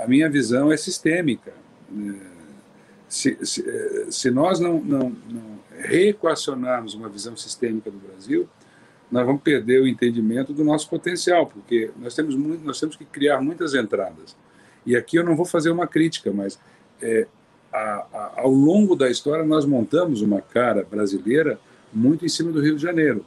a, 0.03 0.07
minha 0.07 0.29
visão 0.29 0.71
é 0.71 0.77
sistêmica. 0.77 1.53
Né, 1.91 2.19
se, 3.09 3.37
se, 3.45 3.69
eh, 3.69 4.07
se 4.11 4.31
nós 4.31 4.61
não, 4.61 4.81
não, 4.81 5.13
não 5.29 5.61
reequacionarmos 5.79 6.95
uma 6.95 7.09
visão 7.09 7.37
sistêmica 7.37 7.91
do 7.91 7.99
Brasil, 7.99 8.49
nós 9.11 9.27
vamos 9.27 9.43
perder 9.43 9.83
o 9.83 9.89
entendimento 9.89 10.53
do 10.53 10.63
nosso 10.63 10.89
potencial, 10.89 11.47
porque 11.47 11.91
nós 11.99 12.15
temos, 12.15 12.37
muito, 12.37 12.65
nós 12.65 12.79
temos 12.79 12.95
que 12.95 13.05
criar 13.05 13.41
muitas 13.41 13.75
entradas. 13.75 14.37
E 14.87 14.95
aqui 14.95 15.17
eu 15.17 15.25
não 15.25 15.35
vou 15.35 15.45
fazer 15.45 15.71
uma 15.71 15.87
crítica, 15.87 16.33
mas 16.33 16.59
é, 17.03 17.27
a, 17.73 17.79
a, 17.79 18.33
ao 18.43 18.51
longo 18.51 18.95
da 18.95 19.11
história 19.11 19.45
nós 19.45 19.65
montamos 19.65 20.23
uma 20.23 20.41
cara 20.41 20.87
brasileira 20.89 21.59
muito 21.93 22.25
em 22.25 22.29
cima 22.29 22.53
do 22.53 22.61
Rio 22.61 22.77
de 22.77 22.83
Janeiro. 22.83 23.25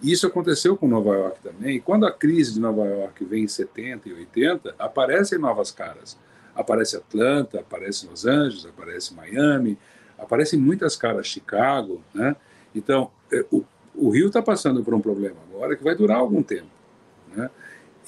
E 0.00 0.12
isso 0.12 0.26
aconteceu 0.26 0.76
com 0.76 0.86
Nova 0.86 1.14
York 1.14 1.40
também. 1.42 1.76
E 1.76 1.80
quando 1.80 2.06
a 2.06 2.12
crise 2.12 2.54
de 2.54 2.60
Nova 2.60 2.84
York 2.84 3.24
vem 3.24 3.44
em 3.44 3.48
70 3.48 4.08
e 4.08 4.12
80, 4.12 4.74
aparecem 4.78 5.38
novas 5.38 5.70
caras 5.70 6.16
aparece 6.58 6.96
Atlanta, 6.96 7.60
aparece 7.60 8.06
Los 8.06 8.26
Angeles, 8.26 8.66
aparece 8.66 9.14
Miami, 9.14 9.78
aparecem 10.18 10.58
muitas 10.58 10.96
caras, 10.96 11.28
Chicago, 11.28 12.02
né? 12.12 12.34
Então, 12.74 13.12
é, 13.32 13.44
o, 13.52 13.64
o 13.94 14.10
Rio 14.10 14.26
está 14.26 14.42
passando 14.42 14.82
por 14.82 14.92
um 14.92 15.00
problema 15.00 15.36
agora 15.48 15.76
que 15.76 15.84
vai 15.84 15.94
durar 15.94 16.18
algum 16.18 16.42
tempo, 16.42 16.66
né? 17.34 17.48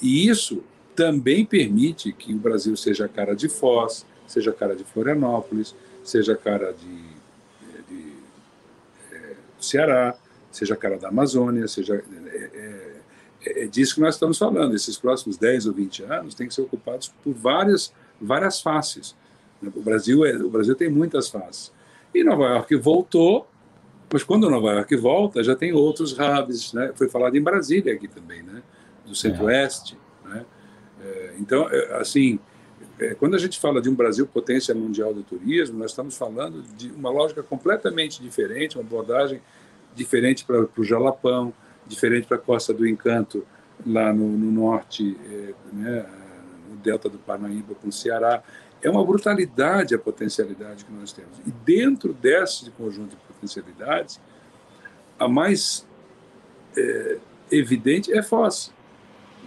E 0.01 0.27
isso 0.27 0.61
também 0.93 1.45
permite 1.45 2.11
que 2.11 2.33
o 2.33 2.37
Brasil 2.37 2.75
seja 2.75 3.07
cara 3.07 3.33
de 3.33 3.47
Foz, 3.47 4.05
seja 4.27 4.51
cara 4.51 4.75
de 4.75 4.83
Florianópolis, 4.83 5.73
seja 6.03 6.35
cara 6.35 6.73
de, 6.73 7.03
de 7.87 8.13
é, 9.13 9.35
Ceará, 9.59 10.15
seja 10.51 10.75
cara 10.75 10.97
da 10.97 11.09
Amazônia, 11.09 11.67
seja. 11.67 11.95
É, 11.95 12.49
é, 12.53 13.63
é, 13.63 13.67
disso 13.67 13.95
que 13.95 14.01
nós 14.01 14.15
estamos 14.15 14.37
falando. 14.37 14.75
Esses 14.75 14.97
próximos 14.97 15.37
10 15.37 15.67
ou 15.67 15.73
20 15.73 16.03
anos 16.03 16.35
têm 16.35 16.47
que 16.47 16.53
ser 16.53 16.61
ocupados 16.61 17.11
por 17.23 17.33
várias, 17.33 17.93
várias 18.19 18.61
faces. 18.61 19.15
O 19.63 19.81
Brasil, 19.81 20.25
é, 20.25 20.35
o 20.35 20.49
Brasil 20.49 20.75
tem 20.75 20.89
muitas 20.89 21.29
faces. 21.29 21.71
E 22.13 22.23
Nova 22.23 22.43
York 22.43 22.75
voltou, 22.75 23.47
mas 24.11 24.23
quando 24.23 24.49
Nova 24.49 24.73
York 24.73 24.95
volta, 24.95 25.43
já 25.43 25.55
tem 25.55 25.73
outros 25.73 26.15
hubs. 26.17 26.73
Né? 26.73 26.91
Foi 26.95 27.07
falado 27.09 27.35
em 27.35 27.41
Brasília 27.41 27.93
aqui 27.93 28.07
também, 28.07 28.43
né? 28.43 28.61
do 29.05 29.15
Centro-Oeste. 29.15 29.97
Né? 30.25 30.45
É, 31.03 31.35
então, 31.39 31.67
é, 31.69 31.95
assim, 31.99 32.39
é, 32.99 33.15
quando 33.15 33.35
a 33.35 33.39
gente 33.39 33.59
fala 33.59 33.81
de 33.81 33.89
um 33.89 33.95
Brasil 33.95 34.27
potência 34.27 34.75
mundial 34.75 35.13
do 35.13 35.23
turismo, 35.23 35.79
nós 35.79 35.91
estamos 35.91 36.17
falando 36.17 36.61
de 36.75 36.91
uma 36.91 37.09
lógica 37.09 37.41
completamente 37.41 38.21
diferente, 38.21 38.77
uma 38.77 38.83
abordagem 38.83 39.41
diferente 39.95 40.45
para 40.45 40.67
o 40.77 40.83
Jalapão, 40.83 41.53
diferente 41.85 42.27
para 42.27 42.37
a 42.37 42.39
Costa 42.39 42.73
do 42.73 42.87
Encanto, 42.87 43.45
lá 43.85 44.13
no, 44.13 44.27
no 44.27 44.51
norte, 44.51 45.17
é, 45.25 45.53
né, 45.73 46.05
no 46.69 46.77
delta 46.77 47.09
do 47.09 47.17
Parnaíba 47.17 47.75
com 47.75 47.89
o 47.89 47.91
Ceará. 47.91 48.43
É 48.81 48.89
uma 48.89 49.05
brutalidade 49.05 49.93
a 49.93 49.99
potencialidade 49.99 50.85
que 50.85 50.91
nós 50.91 51.11
temos. 51.13 51.37
E 51.45 51.51
dentro 51.51 52.13
desse 52.13 52.69
conjunto 52.71 53.11
de 53.11 53.15
potencialidades, 53.15 54.19
a 55.19 55.27
mais 55.27 55.85
é, 56.75 57.17
evidente 57.51 58.11
é 58.11 58.23
Foz, 58.23 58.73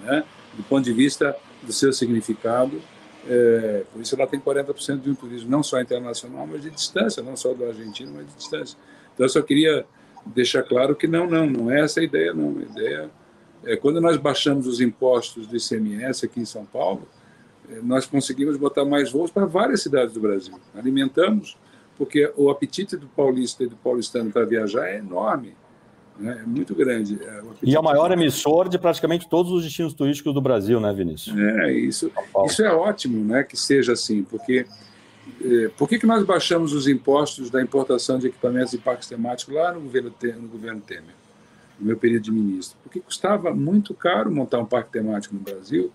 né? 0.02 0.24
do 0.54 0.62
ponto 0.64 0.84
de 0.84 0.92
vista 0.92 1.36
do 1.62 1.72
seu 1.72 1.92
significado. 1.92 2.80
É, 3.26 3.84
por 3.92 4.02
isso 4.02 4.14
ela 4.14 4.26
tem 4.26 4.38
40% 4.38 5.00
de 5.00 5.10
um 5.10 5.14
turismo 5.14 5.50
não 5.50 5.62
só 5.62 5.80
internacional, 5.80 6.46
mas 6.46 6.62
de 6.62 6.70
distância, 6.70 7.22
não 7.22 7.36
só 7.36 7.54
do 7.54 7.64
argentino, 7.64 8.12
mas 8.14 8.26
de 8.26 8.34
distância. 8.34 8.78
Então 9.14 9.24
eu 9.24 9.30
só 9.30 9.42
queria 9.42 9.86
deixar 10.26 10.62
claro 10.62 10.94
que 10.94 11.06
não, 11.06 11.26
não, 11.26 11.46
não 11.46 11.70
é 11.70 11.80
essa 11.80 12.00
a 12.00 12.04
ideia, 12.04 12.32
não. 12.32 12.58
A 12.58 12.62
ideia 12.62 13.10
é 13.64 13.76
quando 13.76 14.00
nós 14.00 14.16
baixamos 14.16 14.66
os 14.66 14.80
impostos 14.80 15.46
do 15.46 15.56
ICMS 15.56 16.24
aqui 16.24 16.40
em 16.40 16.44
São 16.44 16.64
Paulo, 16.64 17.08
é, 17.70 17.80
nós 17.82 18.06
conseguimos 18.06 18.56
botar 18.56 18.84
mais 18.84 19.10
voos 19.10 19.30
para 19.30 19.46
várias 19.46 19.82
cidades 19.82 20.14
do 20.14 20.20
Brasil. 20.20 20.54
Alimentamos, 20.74 21.56
porque 21.96 22.30
o 22.36 22.50
apetite 22.50 22.96
do 22.96 23.06
paulista 23.06 23.64
e 23.64 23.66
do 23.66 23.76
paulistano 23.76 24.30
para 24.30 24.44
viajar 24.44 24.88
é 24.88 24.98
enorme. 24.98 25.54
Né? 26.18 26.40
É 26.42 26.46
muito 26.46 26.74
grande. 26.74 27.18
É, 27.22 27.42
e 27.62 27.74
é 27.74 27.80
o 27.80 27.82
maior 27.82 28.12
emissor 28.12 28.68
de 28.68 28.78
praticamente 28.78 29.28
todos 29.28 29.50
os 29.50 29.64
destinos 29.64 29.94
turísticos 29.94 30.32
do 30.32 30.40
Brasil, 30.40 30.78
né, 30.78 30.92
Vinícius? 30.92 31.36
É, 31.36 31.72
isso, 31.72 32.10
isso 32.46 32.62
é 32.62 32.72
ótimo 32.72 33.24
né, 33.24 33.42
que 33.42 33.56
seja 33.56 33.92
assim, 33.92 34.22
porque 34.22 34.66
por 35.76 35.88
que, 35.88 35.98
que 35.98 36.06
nós 36.06 36.24
baixamos 36.24 36.72
os 36.72 36.88
impostos 36.88 37.50
da 37.50 37.62
importação 37.62 38.18
de 38.18 38.28
equipamentos 38.28 38.72
e 38.72 38.78
parques 38.78 39.08
temáticos 39.08 39.54
lá 39.54 39.72
no 39.72 39.80
governo, 39.80 40.12
no 40.40 40.48
governo 40.48 40.80
Temer, 40.80 41.14
no 41.78 41.86
meu 41.86 41.96
período 41.96 42.24
de 42.24 42.32
ministro? 42.32 42.78
Porque 42.82 43.00
custava 43.00 43.54
muito 43.54 43.94
caro 43.94 44.30
montar 44.30 44.58
um 44.58 44.66
parque 44.66 44.92
temático 44.92 45.34
no 45.34 45.40
Brasil. 45.40 45.92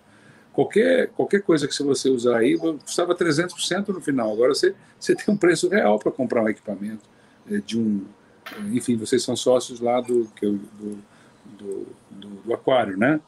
Qualquer, 0.52 1.08
qualquer 1.08 1.42
coisa 1.42 1.66
que 1.66 1.82
você 1.82 2.08
usar 2.08 2.38
aí 2.38 2.58
custava 2.58 3.14
300% 3.14 3.88
no 3.88 4.00
final. 4.00 4.32
Agora 4.32 4.54
você, 4.54 4.74
você 4.98 5.14
tem 5.14 5.32
um 5.32 5.36
preço 5.36 5.68
real 5.68 5.98
para 5.98 6.10
comprar 6.10 6.42
um 6.42 6.48
equipamento 6.48 7.08
é, 7.50 7.58
de 7.58 7.78
um. 7.78 8.04
Enfim, 8.72 8.96
vocês 8.96 9.22
são 9.22 9.36
sócios 9.36 9.80
lá 9.80 10.00
do, 10.00 10.28
do, 10.40 10.52
do, 11.56 11.86
do, 12.10 12.28
do 12.44 12.54
aquário, 12.54 12.96
né? 12.96 13.20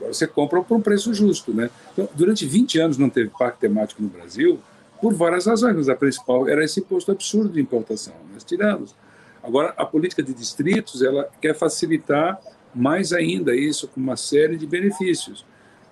Agora 0.00 0.14
você 0.14 0.26
compra 0.26 0.62
por 0.62 0.76
um 0.76 0.80
preço 0.80 1.12
justo. 1.12 1.52
Né? 1.52 1.68
Então, 1.92 2.08
durante 2.14 2.46
20 2.46 2.80
anos 2.80 2.98
não 2.98 3.10
teve 3.10 3.30
parque 3.38 3.60
temático 3.60 4.02
no 4.02 4.08
Brasil, 4.08 4.58
por 5.00 5.12
várias 5.14 5.46
razões, 5.46 5.76
mas 5.76 5.88
a 5.88 5.94
principal 5.94 6.48
era 6.48 6.64
esse 6.64 6.80
imposto 6.80 7.12
absurdo 7.12 7.50
de 7.50 7.60
importação. 7.60 8.14
Nós 8.32 8.42
tiramos. 8.42 8.94
Agora, 9.42 9.74
a 9.76 9.84
política 9.84 10.22
de 10.22 10.34
distritos 10.34 11.02
ela 11.02 11.28
quer 11.40 11.54
facilitar 11.54 12.40
mais 12.74 13.12
ainda 13.12 13.54
isso 13.54 13.88
com 13.88 14.00
uma 14.00 14.16
série 14.16 14.56
de 14.56 14.66
benefícios. 14.66 15.44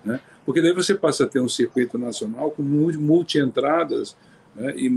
Né? 0.03 0.19
Porque 0.45 0.61
daí 0.61 0.73
você 0.73 0.95
passa 0.95 1.25
a 1.25 1.27
ter 1.27 1.39
um 1.39 1.49
circuito 1.49 1.97
nacional 1.97 2.51
com 2.51 2.63
multi-entradas 2.63 4.15
né? 4.55 4.73
e 4.75 4.89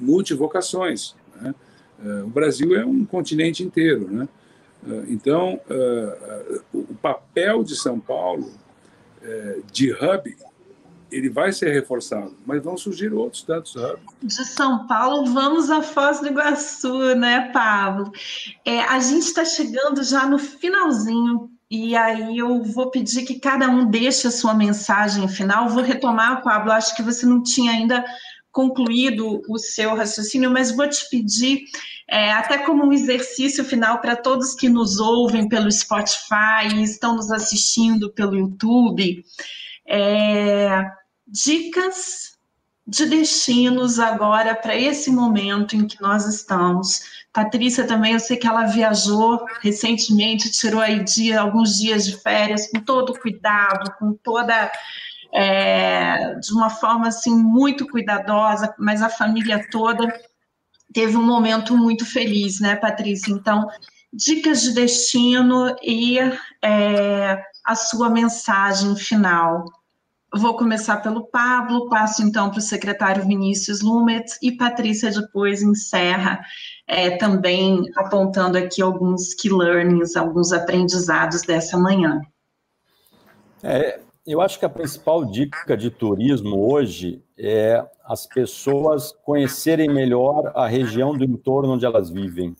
multivocações. 0.00 1.14
Né? 1.40 1.54
Uh, 1.98 2.24
o 2.24 2.28
Brasil 2.28 2.74
é 2.76 2.84
um 2.84 3.04
continente 3.04 3.62
inteiro. 3.62 4.08
Né? 4.10 4.28
Uh, 4.82 5.04
então, 5.08 5.60
uh, 5.70 6.62
o 6.72 6.94
papel 6.94 7.62
de 7.62 7.76
São 7.76 8.00
Paulo 8.00 8.52
de 9.72 9.90
hub 9.90 10.36
ele 11.10 11.28
vai 11.28 11.52
ser 11.52 11.72
reforçado, 11.72 12.36
mas 12.44 12.62
vão 12.62 12.76
surgir 12.76 13.12
outros 13.12 13.42
tantos 13.42 13.74
hubs. 13.74 14.00
De 14.22 14.44
São 14.44 14.86
Paulo, 14.86 15.32
vamos 15.32 15.70
a 15.70 15.82
Foz 15.82 16.20
do 16.20 16.28
Iguaçu, 16.28 17.14
né, 17.14 17.50
Pablo? 17.52 18.12
É, 18.64 18.80
a 18.82 18.98
gente 19.00 19.24
está 19.24 19.44
chegando 19.44 20.02
já 20.02 20.26
no 20.26 20.38
finalzinho 20.38 21.50
e 21.70 21.96
aí 21.96 22.38
eu 22.38 22.62
vou 22.62 22.90
pedir 22.90 23.24
que 23.24 23.40
cada 23.40 23.68
um 23.68 23.88
deixe 23.88 24.26
a 24.26 24.30
sua 24.30 24.54
mensagem 24.54 25.26
final. 25.28 25.68
Vou 25.68 25.82
retomar, 25.82 26.42
Pablo, 26.42 26.72
acho 26.72 26.94
que 26.94 27.02
você 27.02 27.26
não 27.26 27.42
tinha 27.42 27.72
ainda 27.72 28.04
concluído 28.52 29.42
o 29.48 29.58
seu 29.58 29.94
raciocínio, 29.94 30.50
mas 30.50 30.74
vou 30.74 30.88
te 30.88 31.08
pedir, 31.10 31.64
é, 32.08 32.32
até 32.32 32.58
como 32.58 32.86
um 32.86 32.92
exercício 32.92 33.64
final 33.64 34.00
para 34.00 34.14
todos 34.14 34.54
que 34.54 34.68
nos 34.68 34.98
ouvem 34.98 35.48
pelo 35.48 35.70
Spotify 35.70 36.68
e 36.74 36.82
estão 36.82 37.16
nos 37.16 37.30
assistindo 37.30 38.12
pelo 38.12 38.36
YouTube, 38.36 39.24
é, 39.86 40.84
dicas 41.26 42.36
de 42.86 43.06
destinos 43.06 43.98
agora 43.98 44.54
para 44.54 44.76
esse 44.76 45.10
momento 45.10 45.74
em 45.74 45.86
que 45.86 46.00
nós 46.00 46.24
estamos. 46.26 47.26
Patrícia 47.32 47.84
também, 47.84 48.12
eu 48.12 48.20
sei 48.20 48.36
que 48.36 48.46
ela 48.46 48.66
viajou 48.66 49.44
recentemente, 49.60 50.52
tirou 50.52 50.80
aí 50.80 51.02
dia, 51.02 51.40
alguns 51.40 51.78
dias 51.78 52.06
de 52.06 52.16
férias 52.22 52.70
com 52.70 52.80
todo 52.80 53.18
cuidado, 53.18 53.92
com 53.98 54.12
toda 54.14 54.70
é, 55.34 56.34
de 56.36 56.52
uma 56.52 56.70
forma 56.70 57.08
assim 57.08 57.34
muito 57.34 57.88
cuidadosa, 57.88 58.72
mas 58.78 59.02
a 59.02 59.08
família 59.08 59.68
toda 59.68 60.06
teve 60.96 61.14
um 61.14 61.22
momento 61.22 61.76
muito 61.76 62.06
feliz, 62.06 62.58
né, 62.58 62.74
Patrícia? 62.74 63.30
Então, 63.30 63.68
dicas 64.10 64.62
de 64.62 64.72
destino 64.72 65.76
e 65.82 66.18
é, 66.64 67.38
a 67.62 67.74
sua 67.74 68.08
mensagem 68.08 68.96
final. 68.96 69.66
Vou 70.34 70.56
começar 70.56 70.96
pelo 71.02 71.26
Pablo, 71.26 71.90
passo 71.90 72.22
então 72.22 72.48
para 72.48 72.60
o 72.60 72.62
secretário 72.62 73.26
Vinícius 73.26 73.82
Lumet 73.82 74.24
e 74.40 74.56
Patrícia 74.56 75.10
depois 75.10 75.62
encerra 75.62 76.40
é, 76.86 77.10
também 77.18 77.84
apontando 77.94 78.56
aqui 78.56 78.80
alguns 78.80 79.34
key 79.34 79.50
learnings, 79.50 80.16
alguns 80.16 80.50
aprendizados 80.50 81.42
dessa 81.42 81.76
manhã. 81.76 82.22
É, 83.62 84.00
eu 84.26 84.40
acho 84.40 84.58
que 84.58 84.64
a 84.64 84.70
principal 84.70 85.26
dica 85.26 85.76
de 85.76 85.90
turismo 85.90 86.72
hoje 86.72 87.22
é 87.38 87.84
as 88.06 88.26
pessoas 88.26 89.12
conhecerem 89.24 89.88
melhor 89.88 90.52
a 90.54 90.66
região 90.66 91.16
do 91.16 91.24
entorno 91.24 91.72
onde 91.72 91.84
elas 91.84 92.08
vivem, 92.08 92.54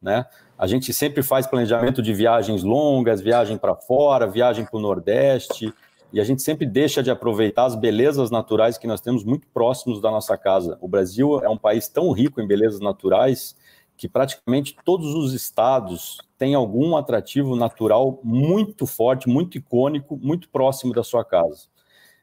né? 0.00 0.24
A 0.58 0.66
gente 0.66 0.92
sempre 0.92 1.22
faz 1.22 1.46
planejamento 1.46 2.00
de 2.00 2.14
viagens 2.14 2.62
longas, 2.62 3.20
viagem 3.20 3.58
para 3.58 3.74
fora, 3.74 4.26
viagem 4.26 4.64
para 4.64 4.78
o 4.78 4.80
Nordeste, 4.80 5.72
e 6.12 6.20
a 6.20 6.24
gente 6.24 6.40
sempre 6.40 6.64
deixa 6.64 7.02
de 7.02 7.10
aproveitar 7.10 7.66
as 7.66 7.74
belezas 7.74 8.30
naturais 8.30 8.78
que 8.78 8.86
nós 8.86 9.00
temos 9.00 9.22
muito 9.22 9.46
próximos 9.48 10.00
da 10.00 10.10
nossa 10.10 10.36
casa. 10.38 10.78
O 10.80 10.88
Brasil 10.88 11.40
é 11.44 11.48
um 11.48 11.58
país 11.58 11.88
tão 11.88 12.10
rico 12.12 12.40
em 12.40 12.46
belezas 12.46 12.80
naturais 12.80 13.54
que 13.98 14.08
praticamente 14.08 14.76
todos 14.84 15.14
os 15.14 15.34
estados 15.34 16.18
têm 16.38 16.54
algum 16.54 16.96
atrativo 16.96 17.56
natural 17.56 18.20
muito 18.22 18.86
forte, 18.86 19.28
muito 19.28 19.58
icônico, 19.58 20.16
muito 20.16 20.48
próximo 20.48 20.94
da 20.94 21.02
sua 21.02 21.24
casa. 21.24 21.66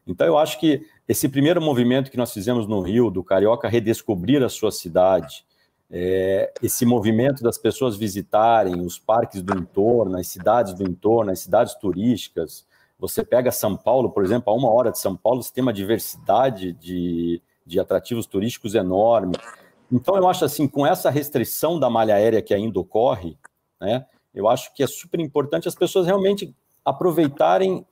Então, 0.05 0.28
eu 0.28 0.38
acho 0.38 0.59
que 0.59 0.86
esse 1.08 1.28
primeiro 1.28 1.62
movimento 1.62 2.10
que 2.10 2.18
nós 2.18 2.34
fizemos 2.34 2.68
no 2.68 2.82
Rio, 2.82 3.10
do 3.10 3.24
Carioca 3.24 3.68
redescobrir 3.68 4.41
a 4.43 4.49
sua 4.49 4.72
cidade, 4.72 5.45
é, 5.91 6.51
esse 6.62 6.86
movimento 6.86 7.43
das 7.43 7.58
pessoas 7.58 7.95
visitarem 7.95 8.82
os 8.82 8.97
parques 8.97 9.41
do 9.41 9.58
entorno, 9.58 10.18
as 10.18 10.28
cidades 10.28 10.74
do 10.74 10.84
entorno, 10.84 11.32
as 11.32 11.39
cidades 11.39 11.76
turísticas. 11.76 12.66
Você 12.97 13.24
pega 13.24 13.51
São 13.51 13.76
Paulo, 13.76 14.10
por 14.10 14.24
exemplo, 14.24 14.51
a 14.51 14.56
uma 14.56 14.72
hora 14.72 14.91
de 14.91 14.97
São 14.97 15.16
Paulo, 15.16 15.43
você 15.43 15.54
tem 15.54 15.62
uma 15.62 15.74
diversidade 15.74 16.74
de, 16.74 17.41
de 17.66 17.80
atrativos 17.80 18.26
turísticos 18.26 18.74
enorme. 18.74 19.36
Então, 19.91 20.16
eu 20.16 20.28
acho 20.28 20.45
assim, 20.45 20.68
com 20.68 20.88
essa 20.88 21.10
restrição 21.10 21.80
da 21.80 21.89
malha 21.89 22.16
aérea 22.16 22.41
que 22.41 22.54
ainda 22.54 22.80
ocorre, 22.80 23.38
né, 23.80 24.06
eu 24.34 24.47
acho 24.47 24.74
que 24.74 24.82
é 24.82 24.88
super 24.88 25.20
importante 25.20 25.68
as 25.68 25.76
pessoas 25.76 26.08
realmente 26.08 26.56
aproveitarem 26.84 27.86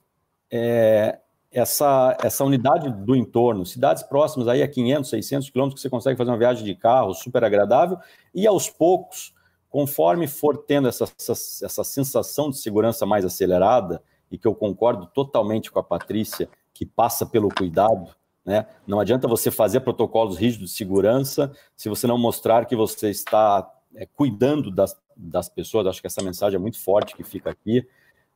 é, 0.50 1.20
essa, 1.52 2.18
essa 2.24 2.44
unidade 2.46 2.90
do 2.90 3.16
entorno, 3.16 3.66
cidades 3.66 4.04
próximas 4.04 4.48
aí 4.48 4.64
a 4.64 4.68
500, 4.68 5.10
600 5.10 5.50
quilômetros 5.50 5.80
que 5.80 5.82
você 5.82 5.90
consegue 5.90 6.18
fazer 6.18 6.32
uma 6.32 6.38
viagem 6.38 6.64
de 6.64 6.76
carro 6.76 7.14
super 7.14 7.44
agradável 7.44 7.98
e 8.34 8.48
aos 8.48 8.70
poucos, 8.70 9.34
conforme 9.70 10.28
for 10.28 10.58
tendo 10.58 10.88
essa, 10.88 11.06
essa, 11.20 11.66
essa 11.66 11.84
sensação 11.84 12.50
de 12.50 12.58
segurança 12.58 13.06
mais 13.06 13.26
acelerada, 13.26 14.02
e 14.32 14.38
que 14.38 14.48
eu 14.48 14.56
concordo 14.56 15.06
totalmente 15.08 15.70
com 15.70 15.78
a 15.78 15.84
Patrícia, 15.84 16.48
que 16.74 16.86
passa 16.86 17.26
pelo 17.26 17.50
cuidado, 17.50 18.16
Né? 18.44 18.66
Não 18.88 19.00
adianta 19.00 19.28
você 19.28 19.52
fazer 19.52 19.82
protocolos 19.82 20.38
rígidos 20.38 20.72
de 20.72 20.76
segurança 20.76 21.52
se 21.76 21.90
você 21.90 22.08
não 22.08 22.18
mostrar 22.18 22.66
que 22.66 22.76
você 22.76 23.10
está 23.10 23.70
é, 23.94 24.08
cuidando 24.08 24.72
das, 24.72 25.00
das 25.16 25.48
pessoas. 25.48 25.86
Acho 25.86 26.02
que 26.02 26.08
essa 26.08 26.24
mensagem 26.24 26.56
é 26.56 26.60
muito 26.60 26.80
forte 26.80 27.16
que 27.16 27.24
fica 27.24 27.52
aqui. 27.52 27.86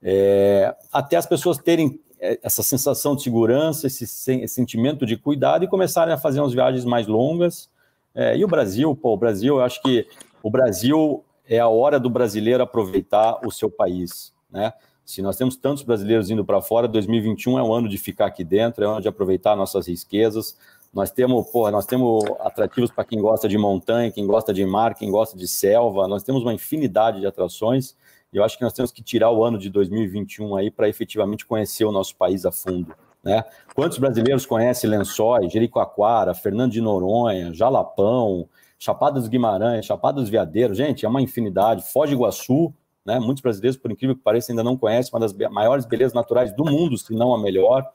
É, 0.04 0.76
até 0.92 1.16
as 1.16 1.26
pessoas 1.26 1.58
terem 1.58 2.00
essa 2.20 2.64
sensação 2.64 3.16
de 3.16 3.24
segurança, 3.24 3.88
esse, 3.88 4.08
sentimento 4.48 5.06
de 5.06 5.18
cuidado 5.18 5.64
e 5.66 5.68
começarem 5.68 6.14
a 6.14 6.18
fazer 6.18 6.40
umas 6.40 6.54
viagens 6.54 6.86
mais 6.86 7.08
longas. 7.08 7.70
É, 8.14 8.38
e 8.38 8.44
o 8.44 8.48
Brasil, 8.48 8.96
pô, 8.96 9.14
o 9.14 9.18
Brasil, 9.18 9.58
eu 9.58 9.64
acho 9.64 9.82
que 9.82 10.08
o 10.42 10.50
Brasil 10.50 11.24
é 11.48 11.60
a 11.60 11.68
hora 11.68 12.00
do 12.00 12.10
brasileiro 12.10 12.64
aproveitar 12.64 13.40
o 13.46 13.52
seu 13.52 13.70
país, 13.70 14.34
né? 14.50 14.74
Se 15.06 15.22
nós 15.22 15.38
temos 15.38 15.56
tantos 15.56 15.84
brasileiros 15.84 16.32
indo 16.32 16.44
para 16.44 16.60
fora, 16.60 16.88
2021 16.88 17.60
é 17.60 17.64
um 17.64 17.72
ano 17.72 17.88
de 17.88 17.96
ficar 17.96 18.26
aqui 18.26 18.44
dentro, 18.44 18.84
é 18.84 18.88
um 18.88 18.92
ano 18.94 19.02
de 19.02 19.08
aproveitar 19.08 19.56
nossas 19.56 19.88
riquezas. 19.88 20.58
Nós 20.92 21.12
temos, 21.12 21.48
porra, 21.52 21.70
nós 21.70 21.86
temos 21.86 22.24
atrativos 22.40 22.90
para 22.90 23.04
quem 23.04 23.22
gosta 23.22 23.48
de 23.48 23.56
montanha, 23.56 24.10
quem 24.10 24.26
gosta 24.26 24.52
de 24.52 24.66
mar, 24.66 24.96
quem 24.96 25.12
gosta 25.12 25.38
de 25.38 25.48
selva. 25.48 26.08
Nós 26.08 26.24
temos 26.24 26.42
uma 26.42 26.56
infinidade 26.56 27.20
de 27.20 27.28
atrações 27.28 27.96
eu 28.38 28.44
acho 28.44 28.58
que 28.58 28.64
nós 28.64 28.74
temos 28.74 28.92
que 28.92 29.02
tirar 29.02 29.32
o 29.32 29.44
ano 29.44 29.58
de 29.58 29.70
2021 29.70 30.56
aí 30.56 30.70
para 30.70 30.90
efetivamente 30.90 31.46
conhecer 31.46 31.86
o 31.86 31.92
nosso 31.92 32.16
país 32.16 32.46
a 32.46 32.52
fundo. 32.52 32.96
Né? 33.24 33.44
Quantos 33.74 33.98
brasileiros 33.98 34.46
conhecem 34.46 34.90
Lençóis, 34.90 35.52
Jericoacoara, 35.52 36.34
Fernando 36.34 36.72
de 36.72 36.82
Noronha, 36.82 37.54
Jalapão, 37.54 38.48
Chapada 38.78 39.20
dos 39.20 39.28
Guimarães, 39.28 39.86
Chapada 39.86 40.22
dos 40.22 40.30
Veadeiros? 40.30 40.78
Gente, 40.78 41.06
é 41.06 41.10
uma 41.10 41.22
infinidade. 41.22 41.84
Foz 41.92 42.10
do 42.10 42.16
Iguaçu, 42.16 42.74
né? 43.06 43.20
Muitos 43.20 43.42
brasileiros, 43.42 43.78
por 43.78 43.92
incrível 43.92 44.16
que 44.16 44.22
pareça, 44.22 44.52
ainda 44.52 44.64
não 44.64 44.78
conhecem 44.78 45.12
uma 45.14 45.20
das 45.20 45.34
maiores 45.50 45.86
belezas 45.86 46.14
naturais 46.14 46.56
do 46.56 46.66
mundo, 46.66 46.98
se 46.98 47.14
não 47.14 47.34
a 47.34 47.38
melhor. 47.38 47.90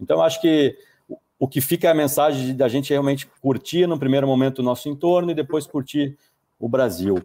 Então, 0.00 0.22
acho 0.22 0.40
que 0.40 0.76
o 1.38 1.46
que 1.46 1.60
fica 1.60 1.88
é 1.88 1.90
a 1.90 1.94
mensagem 1.94 2.56
da 2.56 2.68
gente 2.68 2.90
realmente 2.90 3.26
curtir 3.40 3.86
no 3.86 3.98
primeiro 3.98 4.26
momento 4.26 4.58
o 4.58 4.62
nosso 4.62 4.88
entorno 4.88 5.30
e 5.30 5.34
depois 5.34 5.66
curtir 5.66 6.16
o 6.58 6.68
Brasil. 6.68 7.16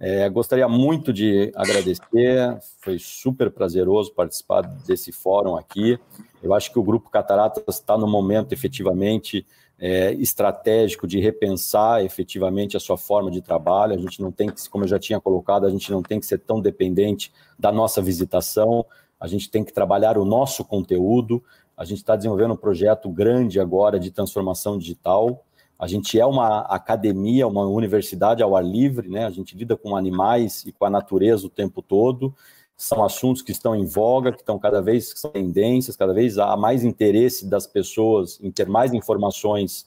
É, 0.00 0.28
gostaria 0.28 0.68
muito 0.68 1.12
de 1.12 1.50
agradecer, 1.56 2.56
foi 2.78 2.98
super 3.00 3.50
prazeroso 3.50 4.12
participar 4.12 4.62
desse 4.62 5.10
fórum 5.10 5.56
aqui. 5.56 5.98
Eu 6.40 6.54
acho 6.54 6.72
que 6.72 6.78
o 6.78 6.82
Grupo 6.84 7.10
Cataratas 7.10 7.76
está 7.76 7.98
no 7.98 8.06
momento 8.06 8.52
efetivamente 8.52 9.44
é, 9.78 10.12
estratégico 10.14 11.06
de 11.06 11.18
repensar 11.18 12.04
efetivamente 12.04 12.76
a 12.76 12.80
sua 12.80 12.96
forma 12.96 13.30
de 13.30 13.40
trabalho. 13.40 13.94
A 13.94 13.98
gente 13.98 14.22
não 14.22 14.30
tem 14.30 14.48
que, 14.48 14.68
como 14.68 14.84
eu 14.84 14.88
já 14.88 14.98
tinha 14.98 15.20
colocado, 15.20 15.66
a 15.66 15.70
gente 15.70 15.90
não 15.90 16.02
tem 16.02 16.20
que 16.20 16.26
ser 16.26 16.38
tão 16.38 16.60
dependente 16.60 17.32
da 17.58 17.72
nossa 17.72 18.00
visitação. 18.00 18.84
A 19.20 19.26
gente 19.26 19.50
tem 19.50 19.64
que 19.64 19.72
trabalhar 19.72 20.16
o 20.16 20.24
nosso 20.24 20.64
conteúdo. 20.64 21.42
A 21.76 21.84
gente 21.84 21.98
está 21.98 22.14
desenvolvendo 22.14 22.54
um 22.54 22.56
projeto 22.56 23.08
grande 23.08 23.60
agora 23.60 23.98
de 23.98 24.10
transformação 24.10 24.78
digital. 24.78 25.44
A 25.78 25.86
gente 25.86 26.18
é 26.18 26.26
uma 26.26 26.60
academia, 26.62 27.46
uma 27.46 27.66
universidade 27.66 28.42
ao 28.42 28.56
ar 28.56 28.64
livre, 28.64 29.08
né? 29.08 29.26
A 29.26 29.30
gente 29.30 29.56
lida 29.56 29.76
com 29.76 29.94
animais 29.94 30.64
e 30.66 30.72
com 30.72 30.84
a 30.84 30.90
natureza 30.90 31.46
o 31.46 31.50
tempo 31.50 31.80
todo. 31.80 32.34
São 32.76 33.04
assuntos 33.04 33.42
que 33.42 33.52
estão 33.52 33.76
em 33.76 33.86
voga, 33.86 34.32
que 34.32 34.40
estão 34.40 34.58
cada 34.58 34.82
vez 34.82 35.12
são 35.16 35.30
tendências, 35.30 35.96
cada 35.96 36.12
vez 36.12 36.38
há 36.38 36.56
mais 36.56 36.84
interesse 36.84 37.46
das 37.46 37.66
pessoas 37.66 38.38
em 38.42 38.50
ter 38.50 38.68
mais 38.68 38.92
informações 38.92 39.86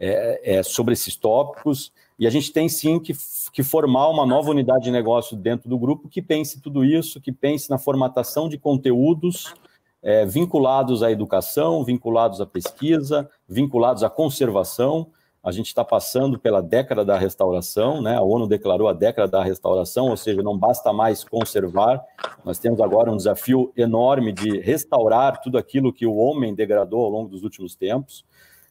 é, 0.00 0.56
é, 0.58 0.62
sobre 0.62 0.94
esses 0.94 1.14
tópicos, 1.14 1.92
e 2.18 2.26
a 2.26 2.30
gente 2.30 2.52
tem 2.52 2.68
sim 2.68 2.98
que, 2.98 3.12
que 3.52 3.62
formar 3.62 4.08
uma 4.08 4.24
nova 4.24 4.50
unidade 4.50 4.84
de 4.84 4.90
negócio 4.90 5.36
dentro 5.36 5.68
do 5.68 5.78
grupo 5.78 6.08
que 6.08 6.22
pense 6.22 6.60
tudo 6.60 6.82
isso, 6.82 7.20
que 7.20 7.30
pense 7.30 7.68
na 7.68 7.76
formatação 7.76 8.48
de 8.48 8.56
conteúdos 8.56 9.54
é, 10.02 10.24
vinculados 10.24 11.02
à 11.02 11.10
educação, 11.10 11.84
vinculados 11.84 12.40
à 12.40 12.46
pesquisa, 12.46 13.28
vinculados 13.46 14.02
à 14.02 14.08
conservação, 14.08 15.08
a 15.42 15.50
gente 15.50 15.68
está 15.68 15.82
passando 15.82 16.38
pela 16.38 16.60
década 16.60 17.04
da 17.04 17.18
restauração, 17.18 18.02
né? 18.02 18.16
A 18.16 18.22
ONU 18.22 18.46
declarou 18.46 18.88
a 18.88 18.92
década 18.92 19.26
da 19.26 19.42
restauração, 19.42 20.08
ou 20.08 20.16
seja, 20.16 20.42
não 20.42 20.56
basta 20.56 20.92
mais 20.92 21.24
conservar, 21.24 22.04
nós 22.44 22.58
temos 22.58 22.80
agora 22.80 23.10
um 23.10 23.16
desafio 23.16 23.72
enorme 23.74 24.32
de 24.32 24.60
restaurar 24.60 25.40
tudo 25.40 25.56
aquilo 25.56 25.92
que 25.92 26.06
o 26.06 26.14
homem 26.16 26.54
degradou 26.54 27.04
ao 27.04 27.10
longo 27.10 27.28
dos 27.28 27.42
últimos 27.42 27.74
tempos. 27.74 28.24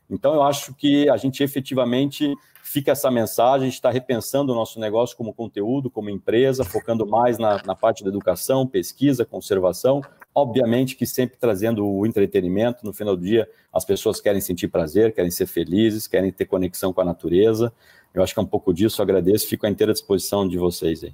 Então, 0.08 0.34
eu 0.34 0.44
acho 0.44 0.74
que 0.76 1.10
a 1.10 1.18
gente 1.18 1.44
efetivamente 1.44 2.36
fica 2.64 2.92
essa 2.92 3.10
mensagem, 3.10 3.68
está 3.68 3.90
repensando 3.90 4.52
o 4.52 4.56
nosso 4.56 4.80
negócio 4.80 5.18
como 5.18 5.34
conteúdo, 5.34 5.90
como 5.90 6.10
empresa, 6.10 6.64
focando 6.64 7.06
mais 7.06 7.40
na, 7.40 7.62
na 7.64 7.76
parte 7.76 8.04
da 8.04 8.10
educação, 8.10 8.68
pesquisa, 8.68 9.26
conservação, 9.26 10.02
Obviamente 10.34 10.96
que 10.96 11.06
sempre 11.06 11.38
trazendo 11.38 11.86
o 11.86 12.06
entretenimento, 12.06 12.86
no 12.86 12.94
final 12.94 13.16
do 13.16 13.24
dia 13.24 13.50
as 13.74 13.84
pessoas 13.84 14.22
querem 14.22 14.40
sentir 14.40 14.68
prazer, 14.68 15.14
querem 15.14 15.32
ser 15.32 15.48
felizes, 15.48 16.08
querem 16.08 16.32
ter 16.32 16.46
conexão 16.46 16.94
com 16.94 17.02
a 17.02 17.06
natureza. 17.06 17.74
Eu 18.14 18.24
acho 18.24 18.34
que 18.34 18.40
é 18.40 18.44
um 18.44 18.48
pouco 18.48 18.74
disso, 18.74 19.02
eu 19.02 19.04
agradeço, 19.04 19.48
fico 19.48 19.66
à 19.66 19.70
inteira 19.70 19.94
disposição 19.94 20.48
de 20.48 20.58
vocês 20.58 21.04
aí. 21.04 21.14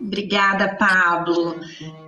Obrigada, 0.00 0.76
Pablo. 0.76 1.56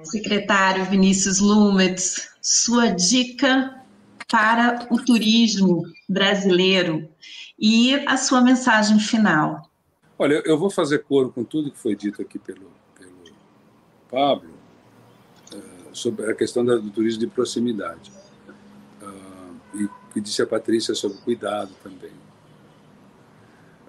Secretário 0.03 0.85
Vinícius 0.87 1.41
Lumetz, 1.41 2.31
sua 2.41 2.89
dica 2.89 3.83
para 4.31 4.87
o 4.91 4.97
turismo 4.97 5.83
brasileiro 6.09 7.09
e 7.59 7.95
a 8.07 8.17
sua 8.17 8.41
mensagem 8.41 8.99
final. 8.99 9.71
Olha, 10.19 10.43
eu 10.45 10.59
vou 10.59 10.71
fazer 10.71 11.01
coro 11.01 11.31
com 11.31 11.45
tudo 11.45 11.71
que 11.71 11.79
foi 11.79 11.95
dito 11.95 12.23
aqui 12.23 12.39
pelo, 12.39 12.71
pelo 12.99 13.35
Pablo 14.11 14.62
sobre 15.93 16.31
a 16.31 16.35
questão 16.35 16.65
do 16.65 16.91
turismo 16.91 17.21
de 17.21 17.27
proximidade. 17.27 18.13
Uh, 19.03 19.57
e 19.75 19.89
que 20.13 20.21
disse 20.21 20.43
a 20.43 20.47
Patrícia 20.47 20.95
sobre 20.95 21.19
cuidado 21.19 21.71
também. 21.83 22.13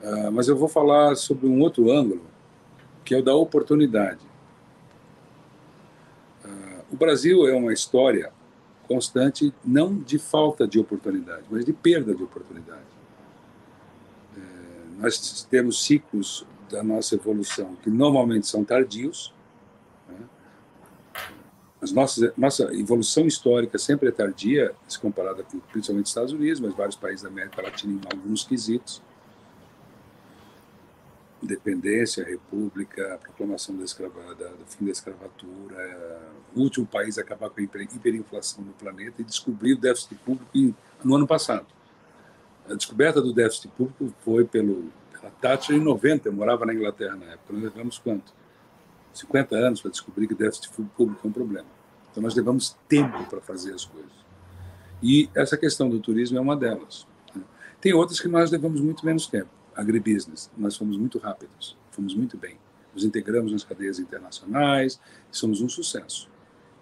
Uh, 0.03 0.31
mas 0.31 0.47
eu 0.47 0.55
vou 0.55 0.67
falar 0.67 1.15
sobre 1.15 1.47
um 1.47 1.61
outro 1.61 1.91
ângulo, 1.91 2.25
que 3.03 3.13
é 3.13 3.19
o 3.19 3.23
da 3.23 3.35
oportunidade. 3.35 4.21
Uh, 6.43 6.83
o 6.91 6.95
Brasil 6.95 7.47
é 7.47 7.53
uma 7.53 7.73
história 7.73 8.31
constante, 8.87 9.53
não 9.63 9.97
de 9.97 10.19
falta 10.19 10.67
de 10.67 10.79
oportunidade, 10.79 11.43
mas 11.49 11.65
de 11.65 11.73
perda 11.73 12.13
de 12.13 12.23
oportunidade. 12.23 12.81
É, 14.37 14.41
nós 15.01 15.47
temos 15.49 15.83
ciclos 15.83 16.45
da 16.69 16.83
nossa 16.83 17.15
evolução 17.15 17.75
que 17.81 17.89
normalmente 17.89 18.47
são 18.47 18.63
tardios, 18.63 19.33
as 21.83 21.91
nossas, 21.91 22.31
nossa 22.37 22.73
evolução 22.73 23.27
histórica 23.27 23.77
sempre 23.77 24.07
é 24.07 24.11
tardia, 24.11 24.73
se 24.87 24.97
comparada 24.97 25.43
com 25.43 25.59
principalmente 25.59 26.05
Estados 26.05 26.31
Unidos, 26.31 26.61
mas 26.61 26.73
vários 26.73 26.95
países 26.95 27.23
da 27.23 27.27
América 27.27 27.61
Latina 27.61 27.99
em 28.01 28.17
alguns 28.17 28.45
quesitos. 28.45 29.01
Independência, 31.43 32.23
república, 32.23 33.19
proclamação 33.21 33.75
da 33.75 33.83
escrava, 33.83 34.33
da, 34.33 34.47
do 34.47 34.65
fim 34.65 34.85
da 34.85 34.91
escravatura, 34.91 36.31
o 36.55 36.61
último 36.61 36.85
país 36.85 37.17
a 37.17 37.21
acabar 37.21 37.49
com 37.49 37.59
a 37.59 37.63
hiperinflação 37.63 38.63
no 38.63 38.71
planeta 38.71 39.21
e 39.21 39.25
descobrir 39.25 39.73
o 39.73 39.77
déficit 39.77 40.15
público 40.23 40.49
em, 40.55 40.73
no 41.03 41.15
ano 41.15 41.27
passado. 41.27 41.67
A 42.69 42.75
descoberta 42.75 43.21
do 43.21 43.33
déficit 43.33 43.67
público 43.75 44.13
foi 44.23 44.45
pelo, 44.45 44.89
pela 45.11 45.29
Thatcher 45.31 45.75
em 45.75 45.81
90, 45.81 46.29
eu 46.29 46.33
morava 46.33 46.65
na 46.65 46.73
Inglaterra 46.73 47.17
na 47.17 47.25
época, 47.25 47.51
nós 47.51 47.63
levamos 47.63 47.97
quanto? 47.97 48.33
50 49.13 49.55
anos 49.55 49.81
para 49.81 49.91
descobrir 49.91 50.27
que 50.27 50.35
déficit 50.35 50.69
público 50.69 51.21
é 51.23 51.27
um 51.27 51.31
problema. 51.31 51.67
Então, 52.11 52.21
nós 52.21 52.35
levamos 52.35 52.75
tempo 52.87 53.23
para 53.25 53.41
fazer 53.41 53.73
as 53.73 53.85
coisas. 53.85 54.11
E 55.01 55.29
essa 55.35 55.57
questão 55.57 55.89
do 55.89 55.99
turismo 55.99 56.37
é 56.37 56.41
uma 56.41 56.55
delas. 56.55 57.07
Né? 57.35 57.41
Tem 57.81 57.93
outras 57.93 58.19
que 58.19 58.27
nós 58.27 58.51
levamos 58.51 58.81
muito 58.81 59.05
menos 59.05 59.27
tempo. 59.27 59.49
Agribusiness, 59.75 60.49
nós 60.57 60.77
fomos 60.77 60.97
muito 60.97 61.17
rápidos, 61.17 61.75
fomos 61.91 62.15
muito 62.15 62.37
bem. 62.37 62.57
Nos 62.93 63.03
integramos 63.03 63.51
nas 63.51 63.63
cadeias 63.63 63.99
internacionais 63.99 64.99
somos 65.31 65.61
um 65.61 65.67
sucesso. 65.67 66.29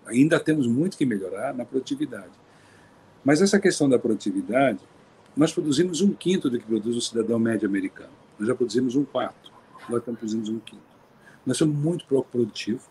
Ainda 0.06 0.40
temos 0.40 0.68
muito 0.68 0.98
que 0.98 1.06
melhorar 1.06 1.54
na 1.54 1.64
produtividade. 1.64 2.34
Mas 3.24 3.42
essa 3.42 3.60
questão 3.60 3.88
da 3.88 3.98
produtividade, 3.98 4.80
nós 5.36 5.54
produzimos 5.54 6.02
um 6.02 6.12
quinto 6.12 6.50
do 6.50 6.60
que 6.60 6.66
produz 6.66 6.98
o 6.98 7.02
cidadão 7.02 7.40
médio 7.40 7.68
americano. 7.68 8.12
Nós 8.38 8.48
já 8.48 8.56
produzimos 8.56 8.96
um 8.96 9.06
quarto, 9.06 9.52
agora 9.84 10.00
estamos 10.00 10.20
produzindo 10.20 10.52
um 10.52 10.60
quinto. 10.60 10.91
Nós 11.46 11.58
somos 11.58 11.76
muito 11.76 12.06
pouco 12.06 12.30
produtivos, 12.30 12.84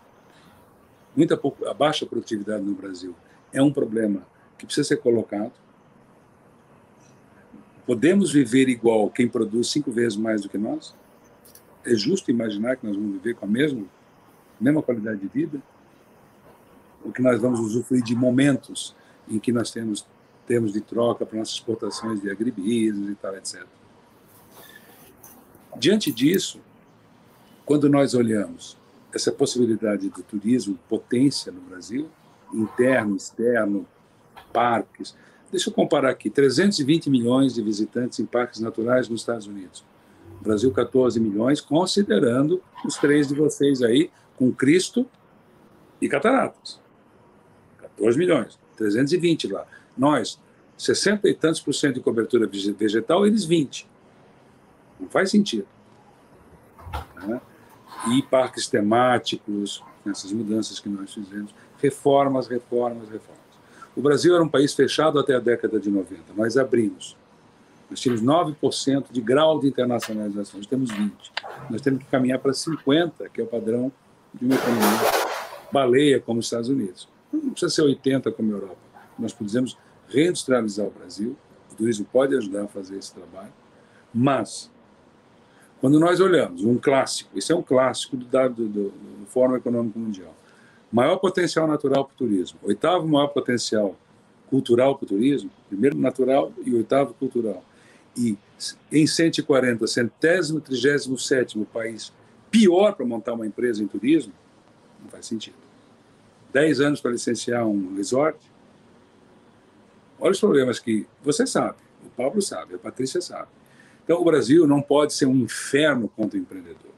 muita 1.16 1.36
pouco, 1.36 1.66
a 1.66 1.74
baixa 1.74 2.04
produtividade 2.04 2.62
no 2.62 2.74
Brasil 2.74 3.14
é 3.52 3.62
um 3.62 3.72
problema 3.72 4.26
que 4.58 4.66
precisa 4.66 4.86
ser 4.86 4.96
colocado. 4.98 5.52
Podemos 7.86 8.32
viver 8.32 8.68
igual 8.68 9.10
quem 9.10 9.28
produz 9.28 9.70
cinco 9.70 9.90
vezes 9.90 10.16
mais 10.16 10.42
do 10.42 10.48
que 10.48 10.58
nós? 10.58 10.94
É 11.84 11.94
justo 11.94 12.30
imaginar 12.30 12.76
que 12.76 12.86
nós 12.86 12.94
vamos 12.94 13.12
viver 13.12 13.34
com 13.34 13.46
a 13.46 13.48
mesma, 13.48 13.84
mesma 14.60 14.82
qualidade 14.82 15.20
de 15.20 15.28
vida? 15.28 15.60
Ou 17.04 17.10
que 17.10 17.22
nós 17.22 17.40
vamos 17.40 17.58
usufruir 17.60 18.02
de 18.02 18.14
momentos 18.14 18.94
em 19.28 19.38
que 19.38 19.50
nós 19.50 19.70
temos 19.70 20.06
termos 20.46 20.72
de 20.72 20.80
troca 20.80 21.24
para 21.24 21.38
nossas 21.38 21.54
exportações 21.54 22.20
de 22.20 22.30
agribusiness 22.30 23.10
e 23.10 23.14
tal, 23.14 23.36
etc. 23.36 23.64
Diante 25.78 26.12
disso, 26.12 26.60
quando 27.70 27.88
nós 27.88 28.14
olhamos 28.14 28.76
essa 29.14 29.30
possibilidade 29.30 30.08
do 30.08 30.24
turismo 30.24 30.76
potência 30.88 31.52
no 31.52 31.60
Brasil, 31.60 32.10
interno, 32.52 33.14
externo, 33.14 33.86
parques, 34.52 35.14
Deixa 35.52 35.70
eu 35.70 35.72
comparar 35.72 36.10
aqui: 36.10 36.28
320 36.28 37.08
milhões 37.08 37.54
de 37.54 37.62
visitantes 37.62 38.18
em 38.18 38.26
parques 38.26 38.58
naturais 38.58 39.08
nos 39.08 39.20
Estados 39.20 39.46
Unidos. 39.46 39.84
Brasil, 40.40 40.72
14 40.72 41.20
milhões, 41.20 41.60
considerando 41.60 42.60
os 42.84 42.96
três 42.96 43.28
de 43.28 43.36
vocês 43.36 43.82
aí, 43.82 44.10
com 44.36 44.50
Cristo 44.50 45.06
e 46.00 46.08
Cataratas. 46.08 46.80
14 47.78 48.18
milhões, 48.18 48.58
320 48.76 49.46
lá. 49.46 49.64
Nós, 49.96 50.40
60 50.76 51.28
e 51.28 51.34
tantos 51.34 51.60
por 51.60 51.72
cento 51.72 51.94
de 51.94 52.00
cobertura 52.00 52.50
vegetal, 52.76 53.24
eles 53.24 53.44
20. 53.44 53.88
Não 54.98 55.08
faz 55.08 55.30
sentido. 55.30 55.68
Né? 57.22 57.40
E 58.08 58.22
parques 58.22 58.66
temáticos, 58.66 59.82
essas 60.06 60.32
mudanças 60.32 60.80
que 60.80 60.88
nós 60.88 61.12
fizemos, 61.12 61.54
reformas, 61.80 62.48
reformas, 62.48 63.08
reformas. 63.08 63.40
O 63.94 64.00
Brasil 64.00 64.34
era 64.34 64.42
um 64.42 64.48
país 64.48 64.72
fechado 64.72 65.18
até 65.18 65.34
a 65.34 65.40
década 65.40 65.78
de 65.78 65.90
90. 65.90 66.22
Nós 66.36 66.56
abrimos. 66.56 67.16
Nós 67.90 68.00
tínhamos 68.00 68.22
9% 68.22 69.06
de 69.10 69.20
grau 69.20 69.58
de 69.58 69.66
internacionalização, 69.66 70.58
nós 70.58 70.66
temos 70.66 70.90
20%. 70.92 71.10
Nós 71.68 71.80
temos 71.80 72.02
que 72.02 72.06
caminhar 72.08 72.38
para 72.38 72.52
50%, 72.52 73.28
que 73.32 73.40
é 73.40 73.44
o 73.44 73.46
padrão 73.46 73.90
de 74.32 74.44
uma 74.44 74.54
economia 74.54 75.20
baleia 75.72 76.20
como 76.20 76.38
os 76.38 76.46
Estados 76.46 76.68
Unidos. 76.68 77.08
Não 77.32 77.50
precisa 77.50 77.70
ser 77.70 77.82
80% 77.82 78.32
como 78.32 78.52
a 78.52 78.54
Europa. 78.54 78.76
Nós 79.18 79.32
podemos 79.32 79.76
reindustrializar 80.08 80.86
o 80.86 80.90
Brasil, 80.90 81.36
o 81.72 81.74
turismo 81.74 82.06
pode 82.12 82.36
ajudar 82.36 82.64
a 82.64 82.68
fazer 82.68 82.96
esse 82.96 83.12
trabalho, 83.12 83.52
mas 84.12 84.70
quando 85.80 85.98
nós 85.98 86.20
olhamos 86.20 86.62
um 86.62 86.76
clássico, 86.76 87.30
isso 87.38 87.52
é 87.52 87.56
um 87.56 87.62
clássico 87.62 88.16
do, 88.16 88.26
do, 88.26 88.68
do, 88.68 88.88
do 88.90 89.26
Fórum 89.26 89.56
Econômico 89.56 89.98
Mundial, 89.98 90.34
maior 90.92 91.16
potencial 91.16 91.66
natural 91.66 92.04
para 92.04 92.14
o 92.14 92.16
turismo, 92.16 92.58
oitavo 92.62 93.08
maior 93.08 93.28
potencial 93.28 93.96
cultural 94.48 94.96
para 94.96 95.04
o 95.04 95.08
turismo, 95.08 95.50
primeiro 95.68 95.96
natural 95.96 96.52
e 96.64 96.74
oitavo 96.74 97.14
cultural. 97.14 97.64
E 98.16 98.36
em 98.92 99.06
140, 99.06 99.86
centésimo, 99.86 100.60
trigésimo 100.60 101.16
sétimo 101.18 101.64
país 101.64 102.12
pior 102.50 102.94
para 102.94 103.06
montar 103.06 103.32
uma 103.32 103.46
empresa 103.46 103.82
em 103.82 103.86
turismo, 103.86 104.32
não 105.00 105.08
faz 105.08 105.26
sentido. 105.26 105.56
Dez 106.52 106.80
anos 106.80 107.00
para 107.00 107.12
licenciar 107.12 107.64
um 107.64 107.94
resort. 107.94 108.38
Olha 110.18 110.32
os 110.32 110.40
problemas 110.40 110.78
que 110.78 111.06
você 111.22 111.46
sabe, 111.46 111.78
o 112.04 112.10
Pablo 112.10 112.42
sabe, 112.42 112.74
a 112.74 112.78
Patrícia 112.78 113.20
sabe. 113.22 113.48
Então, 114.10 114.22
o 114.22 114.24
Brasil 114.24 114.66
não 114.66 114.82
pode 114.82 115.14
ser 115.14 115.26
um 115.26 115.36
inferno 115.36 116.08
contra 116.08 116.36
o 116.36 116.42
empreendedor. 116.42 116.90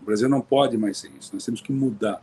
O 0.00 0.04
Brasil 0.04 0.28
não 0.28 0.40
pode 0.40 0.76
mais 0.76 0.98
ser 0.98 1.12
isso. 1.16 1.30
Nós 1.32 1.44
temos 1.44 1.60
que 1.60 1.72
mudar. 1.72 2.20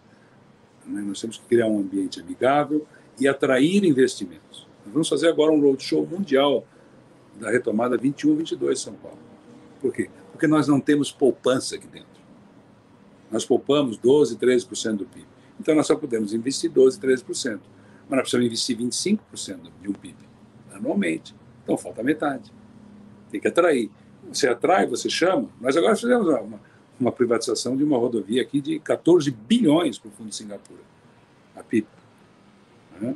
Né? 0.86 1.02
Nós 1.04 1.22
temos 1.22 1.38
que 1.38 1.46
criar 1.46 1.68
um 1.68 1.80
ambiente 1.80 2.20
amigável 2.20 2.86
e 3.18 3.30
atrair 3.30 3.86
investimentos. 3.86 4.68
Nós 4.84 4.92
vamos 4.92 5.08
fazer 5.08 5.30
agora 5.30 5.54
um 5.54 5.62
roadshow 5.62 6.06
mundial 6.06 6.68
da 7.40 7.50
retomada 7.50 7.96
21, 7.96 8.36
22 8.36 8.82
São 8.82 8.94
Paulo. 8.96 9.20
Por 9.80 9.94
quê? 9.94 10.10
Porque 10.34 10.48
nós 10.48 10.68
não 10.68 10.82
temos 10.82 11.14
poupança 11.14 11.76
aqui 11.76 11.88
dentro. 11.88 12.20
Nós 13.32 13.46
poupamos 13.46 13.98
12, 13.98 14.36
13% 14.36 14.98
do 14.98 15.06
PIB. 15.06 15.26
Então 15.62 15.74
nós 15.74 15.88
só 15.88 15.96
podemos 15.96 16.34
investir 16.34 16.70
12, 16.70 17.00
13%. 17.00 17.24
Mas 17.24 18.10
nós 18.10 18.20
precisamos 18.24 18.48
investir 18.48 18.78
25% 18.78 19.72
de 19.82 19.88
um 19.88 19.94
PIB 19.94 20.18
anualmente. 20.74 21.34
Então 21.64 21.78
falta 21.78 22.04
metade. 22.04 22.52
Tem 23.32 23.40
que 23.40 23.48
atrair. 23.48 23.90
Você 24.32 24.48
atrai, 24.48 24.86
você 24.86 25.10
chama. 25.10 25.50
Nós 25.60 25.76
agora 25.76 25.96
fizemos 25.96 26.28
uma, 26.28 26.60
uma 27.00 27.12
privatização 27.12 27.76
de 27.76 27.84
uma 27.84 27.98
rodovia 27.98 28.42
aqui 28.42 28.62
de 28.62 28.80
14 28.80 29.32
bilhões 29.32 29.98
para 29.98 30.10
o 30.10 30.12
Fundo 30.12 30.30
de 30.30 30.36
Singapura, 30.36 30.82
a 31.56 31.64
PIP. 31.64 31.88
Né? 33.00 33.16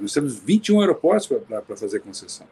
Nós 0.00 0.12
temos 0.12 0.36
21 0.36 0.80
aeroportos 0.80 1.26
para 1.26 1.76
fazer 1.76 2.00
concessão. 2.00 2.46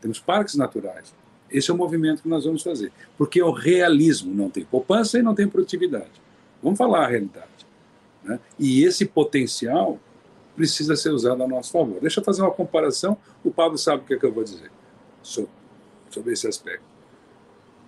Temos 0.00 0.18
parques 0.18 0.54
naturais. 0.54 1.14
Esse 1.50 1.70
é 1.70 1.74
o 1.74 1.76
movimento 1.76 2.22
que 2.22 2.28
nós 2.28 2.44
vamos 2.44 2.62
fazer. 2.62 2.92
Porque 3.16 3.40
é 3.40 3.44
o 3.44 3.52
realismo, 3.52 4.34
não 4.34 4.50
tem 4.50 4.64
poupança 4.64 5.18
e 5.18 5.22
não 5.22 5.34
tem 5.34 5.48
produtividade. 5.48 6.22
Vamos 6.62 6.78
falar 6.78 7.04
a 7.04 7.08
realidade. 7.08 7.46
Né? 8.22 8.38
E 8.58 8.84
esse 8.84 9.04
potencial 9.04 9.98
precisa 10.56 10.96
ser 10.96 11.10
usado 11.10 11.42
a 11.42 11.48
nosso 11.48 11.72
favor. 11.72 12.00
Deixa 12.00 12.20
eu 12.20 12.24
fazer 12.24 12.42
uma 12.42 12.50
comparação. 12.50 13.16
O 13.42 13.50
Pablo 13.50 13.76
sabe 13.76 14.02
o 14.02 14.06
que, 14.06 14.14
é 14.14 14.18
que 14.18 14.26
eu 14.26 14.32
vou 14.32 14.44
dizer 14.44 14.70
sobre 15.22 16.32
esse 16.32 16.46
aspecto. 16.46 16.93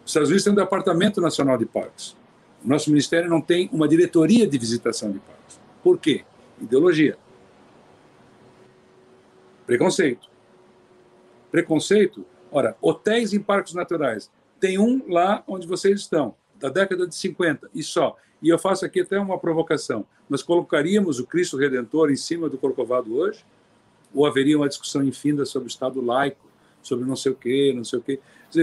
Os 0.07 0.11
Estados 0.11 0.29
Unidos 0.29 0.45
têm 0.45 0.53
um 0.53 0.57
Departamento 0.57 1.21
Nacional 1.21 1.59
de 1.59 1.67
Parques. 1.67 2.17
O 2.65 2.69
nosso 2.69 2.89
ministério 2.91 3.29
não 3.29 3.41
tem 3.41 3.69
uma 3.73 3.89
diretoria 3.89 4.47
de 4.47 4.57
visitação 4.57 5.11
de 5.11 5.19
parques. 5.19 5.59
Por 5.83 5.99
quê? 5.99 6.25
Ideologia. 6.61 7.19
Preconceito. 9.67 10.29
Preconceito. 11.51 12.25
Ora, 12.53 12.77
hotéis 12.81 13.33
em 13.33 13.41
parques 13.41 13.75
naturais. 13.75 14.31
Tem 14.61 14.79
um 14.79 15.03
lá 15.09 15.43
onde 15.45 15.67
vocês 15.67 16.03
estão, 16.03 16.37
da 16.55 16.69
década 16.69 17.09
de 17.09 17.15
50, 17.17 17.69
e 17.75 17.83
só. 17.83 18.17
E 18.41 18.49
eu 18.49 18.61
faço 18.61 18.87
aqui 18.87 19.01
até 19.01 19.19
uma 19.19 19.41
provocação. 19.41 20.07
Nós 20.31 20.41
colocaríamos 20.41 21.19
o 21.19 21.27
Cristo 21.27 21.57
Redentor 21.57 22.13
em 22.13 22.17
cima 22.17 22.49
do 22.49 22.57
Corcovado 22.57 23.13
hoje? 23.17 23.45
Ou 24.15 24.25
haveria 24.25 24.57
uma 24.57 24.69
discussão 24.69 25.03
infinda 25.03 25.45
sobre 25.45 25.67
o 25.67 25.69
Estado 25.69 26.01
laico, 26.01 26.46
sobre 26.87 27.05
não 27.05 27.17
sei 27.17 27.33
o 27.33 27.35
quê, 27.35 27.73
não 27.75 27.85
sei 27.85 27.99
o 27.99 28.03
quê? 28.03 28.21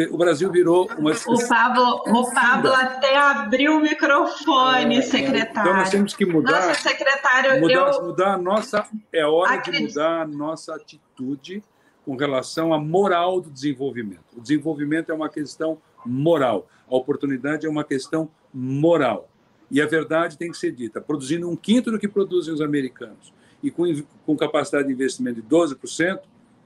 o 0.09 0.17
Brasil 0.17 0.49
virou 0.51 0.89
uma. 0.97 1.11
O 1.11 1.47
Pablo, 1.47 2.03
o 2.07 2.34
Pablo 2.34 2.74
até 2.74 3.17
abriu 3.17 3.78
o 3.78 3.82
microfone, 3.82 4.97
é, 4.97 5.01
secretário. 5.01 5.69
Então 5.69 5.74
nós 5.78 5.89
temos 5.89 6.15
que 6.15 6.26
mudar. 6.26 6.67
Nossa, 6.67 6.89
secretário, 6.89 7.59
mudar, 7.59 7.74
eu... 7.74 8.03
mudar 8.03 8.34
a 8.34 8.38
nossa. 8.38 8.88
É 9.11 9.26
hora 9.26 9.55
Acredito. 9.55 9.82
de 9.82 9.88
mudar 9.89 10.21
a 10.21 10.28
nossa 10.28 10.76
atitude 10.76 11.63
com 12.05 12.15
relação 12.15 12.74
à 12.74 12.80
moral 12.80 13.41
do 13.41 13.49
desenvolvimento. 13.49 14.24
O 14.36 14.41
desenvolvimento 14.41 15.11
é 15.11 15.13
uma 15.13 15.30
questão 15.30 15.78
moral. 16.05 16.67
A 16.89 16.95
oportunidade 16.95 17.65
é 17.65 17.69
uma 17.69 17.84
questão 17.84 18.30
moral. 18.53 19.30
E 19.69 19.82
a 19.82 19.86
verdade 19.86 20.38
tem 20.38 20.51
que 20.51 20.57
ser 20.57 20.71
dita. 20.71 21.01
Produzindo 21.01 21.49
um 21.49 21.55
quinto 21.55 21.91
do 21.91 21.99
que 21.99 22.07
produzem 22.07 22.53
os 22.53 22.61
americanos 22.61 23.34
e 23.61 23.71
com, 23.71 23.86
com 24.26 24.36
capacidade 24.36 24.88
de 24.88 24.93
investimento 24.93 25.41
de 25.41 25.47
12%, 25.47 26.19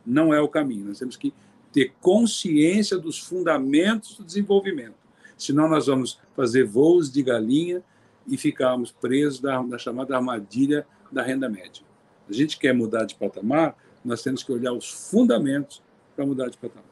não 0.06 0.34
é 0.34 0.42
o 0.42 0.48
caminho. 0.48 0.86
Nós 0.86 0.98
temos 0.98 1.16
que 1.16 1.34
ter 1.78 1.94
consciência 2.02 2.98
dos 2.98 3.20
fundamentos 3.20 4.16
do 4.16 4.24
desenvolvimento. 4.24 4.96
Senão, 5.38 5.70
nós 5.70 5.86
vamos 5.86 6.20
fazer 6.36 6.64
voos 6.64 7.12
de 7.12 7.22
galinha 7.22 7.84
e 8.26 8.36
ficarmos 8.36 8.92
presos 8.92 9.40
da, 9.40 9.62
da 9.62 9.78
chamada 9.78 10.16
armadilha 10.16 10.88
da 11.12 11.22
renda 11.22 11.48
média. 11.48 11.84
A 12.28 12.34
gente 12.34 12.58
quer 12.58 12.74
mudar 12.74 13.06
de 13.06 13.14
patamar, 13.14 13.76
nós 14.04 14.24
temos 14.24 14.42
que 14.42 14.52
olhar 14.52 14.74
os 14.74 14.90
fundamentos 14.90 15.84
para 16.16 16.26
mudar 16.26 16.50
de 16.50 16.58
patamar. 16.58 16.90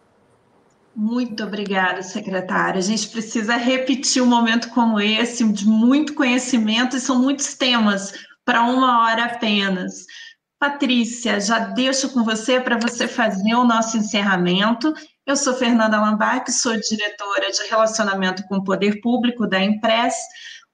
Muito 0.96 1.44
obrigada, 1.44 2.04
secretária. 2.04 2.78
A 2.78 2.84
gente 2.84 3.10
precisa 3.10 3.58
repetir 3.58 4.22
um 4.22 4.28
momento 4.28 4.70
como 4.70 5.00
esse, 5.00 5.52
de 5.52 5.66
muito 5.66 6.14
conhecimento, 6.14 6.96
e 6.96 7.00
são 7.00 7.20
muitos 7.20 7.56
temas 7.56 8.14
para 8.46 8.62
uma 8.62 9.04
hora 9.04 9.26
apenas. 9.26 10.06
Patrícia, 10.60 11.40
já 11.40 11.60
deixo 11.60 12.10
com 12.10 12.24
você 12.24 12.60
para 12.60 12.78
você 12.78 13.08
fazer 13.08 13.54
o 13.56 13.66
nosso 13.66 13.98
encerramento. 13.98 14.94
Eu 15.26 15.36
sou 15.36 15.54
Fernanda 15.54 16.00
Lambac, 16.00 16.50
sou 16.52 16.80
diretora 16.80 17.52
de 17.52 17.68
Relacionamento 17.70 18.44
com 18.48 18.58
o 18.58 18.64
Poder 18.64 19.02
Público 19.02 19.48
da 19.48 19.62
Impress 19.62 20.16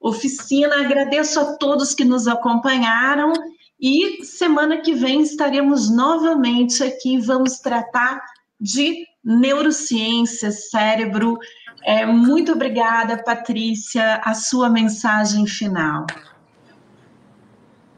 Oficina. 0.00 0.80
Agradeço 0.80 1.40
a 1.40 1.56
todos 1.56 1.94
que 1.94 2.04
nos 2.04 2.28
acompanharam 2.28 3.32
e 3.80 4.24
semana 4.24 4.80
que 4.80 4.94
vem 4.94 5.22
estaremos 5.22 5.90
novamente 5.90 6.84
aqui. 6.84 7.18
Vamos 7.18 7.58
tratar 7.58 8.20
de 8.60 9.04
neurociência, 9.24 10.52
cérebro. 10.52 11.36
É, 11.84 12.06
muito 12.06 12.52
obrigada, 12.52 13.22
Patrícia. 13.24 14.20
A 14.22 14.34
sua 14.34 14.70
mensagem 14.70 15.46
final. 15.46 16.06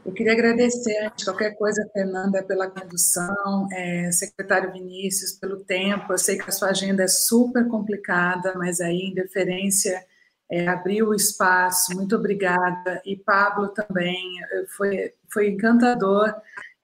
Eu 0.05 0.13
queria 0.13 0.33
agradecer, 0.33 0.97
antes 1.03 1.17
de 1.17 1.25
qualquer 1.25 1.55
coisa, 1.55 1.89
Fernanda, 1.91 2.43
pela 2.43 2.69
condução, 2.69 3.67
é, 3.71 4.11
secretário 4.11 4.71
Vinícius, 4.71 5.31
pelo 5.31 5.63
tempo. 5.63 6.13
Eu 6.13 6.17
sei 6.17 6.37
que 6.37 6.47
a 6.47 6.51
sua 6.51 6.69
agenda 6.69 7.03
é 7.03 7.07
super 7.07 7.67
complicada, 7.67 8.53
mas 8.55 8.79
aí, 8.79 8.99
em 8.99 9.15
deferência, 9.15 10.05
é, 10.51 10.67
abriu 10.67 11.07
o 11.07 11.15
espaço. 11.15 11.95
Muito 11.95 12.15
obrigada. 12.15 13.01
E 13.03 13.17
Pablo 13.17 13.69
também, 13.69 14.37
foi, 14.77 15.11
foi 15.33 15.49
encantador 15.49 16.35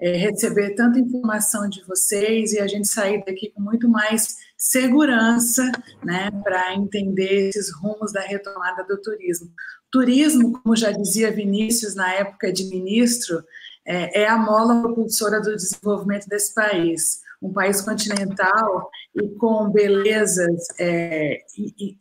é, 0.01 0.13
receber 0.13 0.73
tanta 0.73 0.99
informação 0.99 1.69
de 1.69 1.83
vocês 1.83 2.53
e 2.53 2.59
a 2.59 2.65
gente 2.65 2.87
sair 2.87 3.23
daqui 3.23 3.51
com 3.51 3.61
muito 3.61 3.87
mais 3.87 4.35
segurança, 4.57 5.71
né, 6.03 6.31
para 6.43 6.73
entender 6.73 7.49
esses 7.49 7.71
rumos 7.71 8.11
da 8.11 8.21
retomada 8.21 8.83
do 8.83 8.99
turismo. 8.99 9.51
Turismo, 9.91 10.53
como 10.53 10.75
já 10.75 10.91
dizia 10.91 11.31
Vinícius 11.31 11.95
na 11.95 12.13
época 12.13 12.51
de 12.51 12.65
ministro, 12.65 13.43
é, 13.85 14.23
é 14.23 14.27
a 14.27 14.37
mola 14.37 14.81
propulsora 14.81 15.41
do 15.41 15.55
desenvolvimento 15.55 16.27
desse 16.27 16.53
país. 16.53 17.19
Um 17.41 17.51
país 17.51 17.81
continental 17.81 18.89
e 19.15 19.27
com 19.29 19.71
belezas 19.71 20.67
é, 20.79 21.39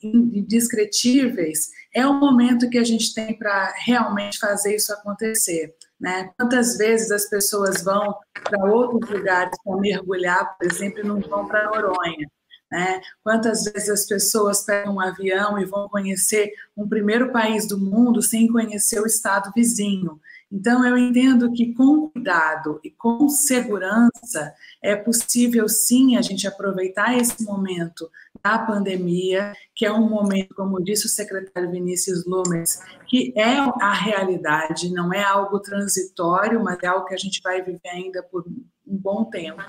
indescritíveis, 0.03 1.71
é 1.95 2.07
o 2.07 2.13
momento 2.13 2.69
que 2.69 2.79
a 2.79 2.85
gente 2.85 3.15
tem 3.15 3.37
para 3.37 3.73
realmente 3.79 4.39
fazer 4.39 4.77
isso 4.77 4.93
acontecer. 4.93 5.75
Né? 5.99 6.31
Quantas 6.39 6.77
vezes 6.77 7.11
as 7.11 7.29
pessoas 7.29 7.83
vão 7.83 8.15
para 8.45 8.65
outros 8.71 9.11
lugares 9.11 9.57
para 9.65 9.77
mergulhar, 9.79 10.57
por 10.59 10.71
exemplo, 10.71 11.01
e 11.01 11.05
não 11.05 11.21
vão 11.21 11.49
para 11.49 11.71
Noronha? 11.71 12.27
Né? 12.71 13.01
Quantas 13.25 13.65
vezes 13.65 13.89
as 13.89 14.07
pessoas 14.07 14.63
pegam 14.63 14.95
um 14.95 15.01
avião 15.01 15.59
e 15.59 15.65
vão 15.65 15.89
conhecer 15.89 16.53
um 16.77 16.89
primeiro 16.89 17.33
país 17.33 17.67
do 17.67 17.77
mundo 17.77 18.23
sem 18.23 18.47
conhecer 18.47 19.01
o 19.01 19.07
estado 19.07 19.51
vizinho? 19.55 20.21
Então, 20.53 20.85
eu 20.85 20.99
entendo 20.99 21.53
que 21.53 21.73
com 21.75 22.11
cuidado 22.11 22.81
e 22.83 22.91
com 22.91 23.29
segurança 23.29 24.53
é 24.83 24.97
possível 24.97 25.69
sim 25.69 26.17
a 26.17 26.23
gente 26.23 26.47
aproveitar 26.47 27.17
esse 27.17 27.45
momento 27.45 28.11
da 28.43 28.59
pandemia, 28.59 29.53
que 29.75 29.87
é 29.87 29.93
um 29.93 30.09
momento, 30.09 30.55
como 30.55 30.83
disse 30.83 31.07
o 31.07 31.09
secretário 31.09 31.71
Vinícius 31.71 32.25
Lumens, 32.27 32.81
que 33.07 33.33
é 33.37 33.59
a 33.81 33.93
realidade, 33.93 34.93
não 34.93 35.13
é 35.13 35.23
algo 35.23 35.61
transitório, 35.61 36.63
mas 36.63 36.79
é 36.83 36.87
algo 36.89 37.07
que 37.07 37.15
a 37.15 37.19
gente 37.19 37.41
vai 37.43 37.63
viver 37.63 37.89
ainda 37.89 38.23
por 38.23 38.45
um 38.49 38.97
bom 38.97 39.27
tempo. 39.27 39.63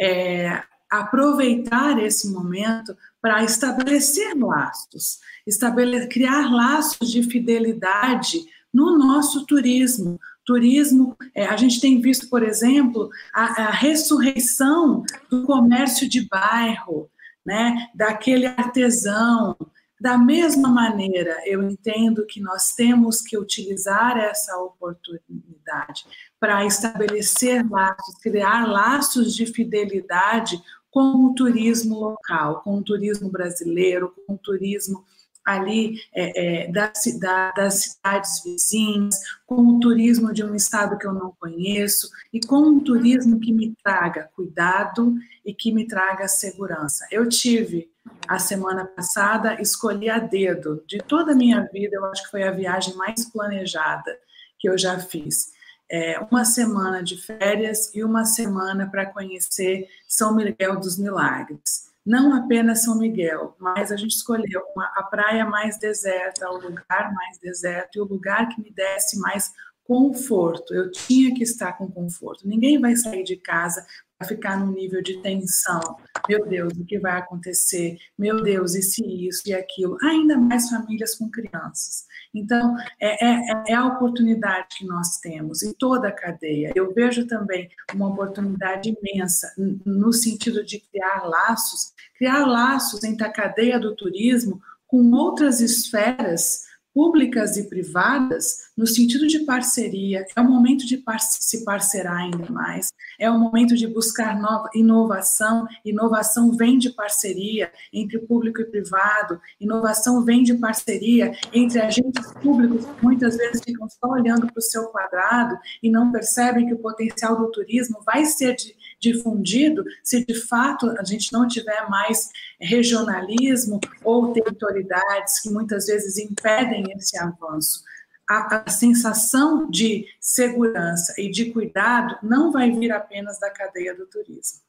É, 0.00 0.64
aproveitar 0.90 1.98
esse 2.02 2.30
momento 2.32 2.96
para 3.20 3.42
estabelecer 3.42 4.36
laços, 4.36 5.18
estabelecer, 5.46 6.08
criar 6.08 6.50
laços 6.50 7.10
de 7.10 7.22
fidelidade 7.22 8.46
no 8.72 8.96
nosso 8.96 9.44
turismo. 9.46 10.18
Turismo, 10.44 11.16
é, 11.34 11.46
a 11.46 11.56
gente 11.56 11.80
tem 11.80 12.00
visto, 12.00 12.28
por 12.28 12.42
exemplo, 12.42 13.10
a, 13.34 13.64
a 13.64 13.70
ressurreição 13.70 15.02
do 15.30 15.44
comércio 15.44 16.08
de 16.08 16.26
bairro, 16.26 17.10
né, 17.44 17.88
daquele 17.94 18.46
artesão. 18.46 19.56
Da 20.00 20.16
mesma 20.16 20.68
maneira, 20.68 21.36
eu 21.44 21.62
entendo 21.62 22.24
que 22.24 22.40
nós 22.40 22.72
temos 22.74 23.20
que 23.20 23.36
utilizar 23.36 24.16
essa 24.16 24.56
oportunidade 24.58 26.06
para 26.38 26.64
estabelecer 26.64 27.68
laços, 27.68 28.14
criar 28.22 28.66
laços 28.68 29.34
de 29.34 29.44
fidelidade 29.44 30.62
com 30.98 31.26
o 31.26 31.32
turismo 31.32 31.94
local, 31.94 32.60
com 32.62 32.78
o 32.78 32.82
turismo 32.82 33.30
brasileiro, 33.30 34.12
com 34.26 34.34
o 34.34 34.38
turismo 34.38 35.04
ali 35.44 36.00
é, 36.12 36.64
é, 36.64 36.72
da, 36.72 36.92
da, 37.20 37.52
das 37.52 37.74
cidades 37.82 38.42
vizinhas, 38.44 39.14
com 39.46 39.60
o 39.62 39.78
turismo 39.78 40.32
de 40.32 40.42
um 40.42 40.56
estado 40.56 40.98
que 40.98 41.06
eu 41.06 41.12
não 41.12 41.32
conheço 41.38 42.10
e 42.32 42.40
com 42.40 42.56
um 42.56 42.80
turismo 42.80 43.38
que 43.38 43.52
me 43.52 43.76
traga 43.80 44.28
cuidado 44.34 45.14
e 45.46 45.54
que 45.54 45.72
me 45.72 45.86
traga 45.86 46.26
segurança. 46.26 47.06
Eu 47.12 47.28
tive 47.28 47.88
a 48.26 48.40
semana 48.40 48.84
passada, 48.84 49.62
escolhi 49.62 50.10
a 50.10 50.18
dedo, 50.18 50.82
de 50.84 50.98
toda 50.98 51.30
a 51.30 51.36
minha 51.36 51.62
vida, 51.72 51.94
eu 51.94 52.06
acho 52.06 52.24
que 52.24 52.30
foi 52.30 52.42
a 52.42 52.50
viagem 52.50 52.96
mais 52.96 53.24
planejada 53.30 54.18
que 54.58 54.68
eu 54.68 54.76
já 54.76 54.98
fiz. 54.98 55.52
É, 55.90 56.18
uma 56.30 56.44
semana 56.44 57.02
de 57.02 57.16
férias 57.16 57.94
e 57.94 58.04
uma 58.04 58.24
semana 58.24 58.88
para 58.90 59.06
conhecer 59.06 59.88
São 60.06 60.34
Miguel 60.34 60.78
dos 60.78 60.98
Milagres 60.98 61.88
não 62.08 62.34
apenas 62.34 62.82
São 62.84 62.96
Miguel, 62.96 63.54
mas 63.58 63.92
a 63.92 63.96
gente 63.96 64.12
escolheu 64.12 64.62
uma, 64.74 64.86
a 64.96 65.02
praia 65.02 65.44
mais 65.44 65.78
deserta, 65.78 66.48
o 66.50 66.58
lugar 66.58 67.12
mais 67.12 67.38
deserto 67.38 67.96
e 67.96 68.00
o 68.00 68.06
lugar 68.06 68.48
que 68.48 68.62
me 68.62 68.70
desse 68.70 69.18
mais 69.18 69.52
conforto. 69.84 70.74
Eu 70.74 70.90
tinha 70.90 71.34
que 71.34 71.42
estar 71.42 71.74
com 71.74 71.90
conforto. 71.90 72.48
Ninguém 72.48 72.80
vai 72.80 72.96
sair 72.96 73.24
de 73.24 73.36
casa 73.36 73.86
ficar 74.26 74.58
num 74.58 74.72
nível 74.72 75.02
de 75.02 75.20
tensão. 75.22 75.80
Meu 76.28 76.44
Deus, 76.46 76.72
o 76.72 76.84
que 76.84 76.98
vai 76.98 77.18
acontecer? 77.18 77.98
Meu 78.18 78.42
Deus, 78.42 78.74
e 78.74 78.82
se 78.82 79.04
isso 79.04 79.42
e 79.46 79.54
aquilo? 79.54 79.96
Ainda 80.02 80.36
mais 80.36 80.68
famílias 80.68 81.14
com 81.14 81.30
crianças. 81.30 82.06
Então, 82.34 82.76
é, 83.00 83.24
é, 83.24 83.62
é, 83.68 83.74
a 83.74 83.86
oportunidade 83.86 84.78
que 84.78 84.86
nós 84.86 85.18
temos 85.18 85.62
em 85.62 85.72
toda 85.72 86.08
a 86.08 86.12
cadeia. 86.12 86.72
Eu 86.74 86.92
vejo 86.92 87.26
também 87.26 87.68
uma 87.94 88.08
oportunidade 88.08 88.94
imensa 89.00 89.52
no 89.56 90.12
sentido 90.12 90.64
de 90.64 90.80
criar 90.80 91.24
laços, 91.24 91.92
criar 92.16 92.44
laços 92.44 93.04
entre 93.04 93.24
a 93.24 93.32
cadeia 93.32 93.78
do 93.78 93.94
turismo 93.94 94.60
com 94.86 95.10
outras 95.12 95.60
esferas 95.60 96.66
públicas 96.98 97.56
e 97.56 97.68
privadas, 97.68 98.72
no 98.76 98.84
sentido 98.84 99.28
de 99.28 99.40
parceria, 99.40 100.26
é 100.34 100.40
o 100.40 100.44
momento 100.44 100.84
de 100.84 101.00
se 101.20 101.64
parcerar 101.64 102.16
ainda 102.16 102.50
mais, 102.50 102.88
é 103.18 103.30
o 103.30 103.38
momento 103.38 103.74
de 103.74 103.86
buscar 103.86 104.38
nova 104.38 104.68
inovação. 104.74 105.66
Inovação 105.84 106.52
vem 106.52 106.78
de 106.78 106.90
parceria 106.90 107.70
entre 107.92 108.18
público 108.18 108.60
e 108.60 108.64
privado, 108.64 109.40
inovação 109.60 110.24
vem 110.24 110.42
de 110.42 110.54
parceria 110.54 111.32
entre 111.52 111.80
agentes 111.80 112.32
públicos 112.40 112.84
que 112.84 113.04
muitas 113.04 113.36
vezes 113.36 113.62
ficam 113.64 113.88
só 113.88 114.08
olhando 114.08 114.46
para 114.46 114.58
o 114.58 114.62
seu 114.62 114.86
quadrado 114.88 115.58
e 115.82 115.90
não 115.90 116.12
percebem 116.12 116.66
que 116.66 116.74
o 116.74 116.78
potencial 116.78 117.36
do 117.36 117.50
turismo 117.50 118.00
vai 118.04 118.24
ser 118.24 118.54
de 118.54 118.78
difundido 119.00 119.84
se 120.02 120.24
de 120.24 120.34
fato 120.34 120.90
a 120.98 121.04
gente 121.04 121.32
não 121.32 121.46
tiver 121.46 121.88
mais 121.88 122.30
regionalismo 122.60 123.80
ou 124.04 124.32
territorialidades 124.32 125.40
que 125.40 125.50
muitas 125.50 125.86
vezes 125.86 126.18
impedem 126.18 126.84
esse 126.96 127.16
avanço. 127.16 127.82
A, 128.28 128.62
a, 128.66 128.70
sensação 128.70 129.70
de 129.70 130.06
segurança 130.20 131.14
e 131.16 131.30
de 131.30 131.50
cuidado 131.50 132.18
não 132.22 132.52
vai 132.52 132.70
vir 132.70 132.92
apenas 132.92 133.40
da 133.40 133.50
cadeia 133.50 133.94
do 133.94 134.06
turismo. 134.06 134.60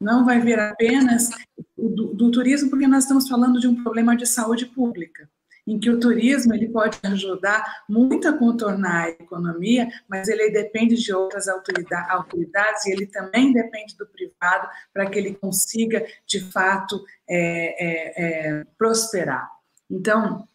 Não 0.00 0.24
vai 0.24 0.40
vir 0.40 0.58
apenas 0.58 1.30
do, 1.76 2.14
do 2.14 2.30
turismo, 2.30 2.70
porque 2.70 2.86
nós 2.86 3.04
estamos 3.04 3.28
falando 3.28 3.58
de 3.58 3.66
um 3.66 3.82
problema 3.82 4.16
de 4.16 4.26
saúde 4.26 4.66
pública 4.66 5.28
em 5.66 5.78
que 5.78 5.88
o 5.88 6.00
turismo 6.00 6.52
ele 6.52 6.68
pode 6.68 6.98
ajudar 7.04 7.84
muito 7.88 8.26
a 8.28 8.36
contornar 8.36 9.04
a 9.04 9.10
economia, 9.10 9.88
mas 10.08 10.28
ele 10.28 10.50
depende 10.50 10.96
de 10.96 11.12
outras 11.12 11.46
autoridades 11.48 12.86
e 12.86 12.92
ele 12.92 13.06
também 13.06 13.52
depende 13.52 13.96
do 13.96 14.06
privado 14.06 14.68
para 14.92 15.08
que 15.08 15.18
ele 15.18 15.34
consiga, 15.34 16.04
de 16.26 16.40
fato, 16.50 17.04
é, 17.28 17.38
é, 17.38 18.24
é, 18.58 18.64
prosperar. 18.76 19.48
Então, 19.88 20.46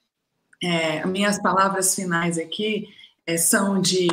é, 0.66 1.06
minhas 1.06 1.40
palavras 1.40 1.94
finais 1.94 2.40
aqui 2.40 2.88
é, 3.28 3.38
são 3.38 3.80
de 3.80 4.08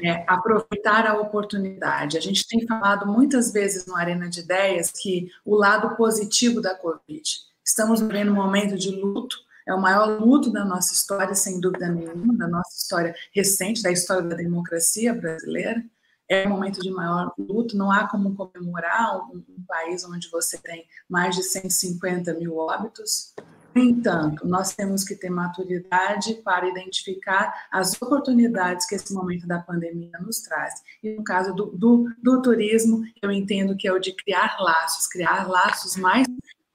é, 0.00 0.24
aproveitar 0.28 1.06
a 1.08 1.18
oportunidade. 1.18 2.16
A 2.16 2.20
gente 2.20 2.46
tem 2.46 2.64
falado 2.66 3.04
muitas 3.04 3.52
vezes 3.52 3.84
no 3.84 3.96
Arena 3.96 4.28
de 4.28 4.40
Ideias 4.40 4.92
que 4.92 5.28
o 5.44 5.56
lado 5.56 5.96
positivo 5.96 6.60
da 6.60 6.74
Covid. 6.76 7.22
Estamos 7.64 8.00
vivendo 8.00 8.30
um 8.30 8.36
momento 8.36 8.76
de 8.76 8.90
luto, 8.90 9.36
é 9.66 9.74
o 9.74 9.80
maior 9.80 10.20
luto 10.20 10.50
da 10.50 10.64
nossa 10.64 10.94
história, 10.94 11.34
sem 11.34 11.60
dúvida 11.60 11.88
nenhuma, 11.88 12.34
da 12.36 12.46
nossa 12.46 12.76
história 12.76 13.14
recente, 13.34 13.82
da 13.82 13.90
história 13.90 14.22
da 14.22 14.36
democracia 14.36 15.12
brasileira. 15.12 15.84
É 16.28 16.46
um 16.46 16.50
momento 16.50 16.80
de 16.80 16.90
maior 16.90 17.32
luto, 17.36 17.76
não 17.76 17.90
há 17.90 18.06
como 18.08 18.36
comemorar 18.36 19.18
um, 19.18 19.42
um 19.48 19.64
país 19.66 20.04
onde 20.04 20.30
você 20.30 20.58
tem 20.58 20.86
mais 21.08 21.34
de 21.34 21.42
150 21.42 22.34
mil 22.34 22.56
óbitos. 22.56 23.34
Entanto, 23.78 24.46
nós 24.46 24.74
temos 24.74 25.04
que 25.04 25.14
ter 25.14 25.30
maturidade 25.30 26.34
para 26.44 26.68
identificar 26.68 27.68
as 27.70 28.00
oportunidades 28.00 28.86
que 28.86 28.94
esse 28.94 29.12
momento 29.14 29.46
da 29.46 29.60
pandemia 29.60 30.18
nos 30.20 30.40
traz. 30.40 30.74
E 31.02 31.14
no 31.14 31.22
caso 31.22 31.54
do, 31.54 31.66
do, 31.66 32.12
do 32.22 32.42
turismo, 32.42 33.02
eu 33.22 33.30
entendo 33.30 33.76
que 33.76 33.86
é 33.86 33.92
o 33.92 33.98
de 33.98 34.12
criar 34.12 34.56
laços, 34.60 35.06
criar 35.06 35.48
laços 35.48 35.96
mais 35.96 36.26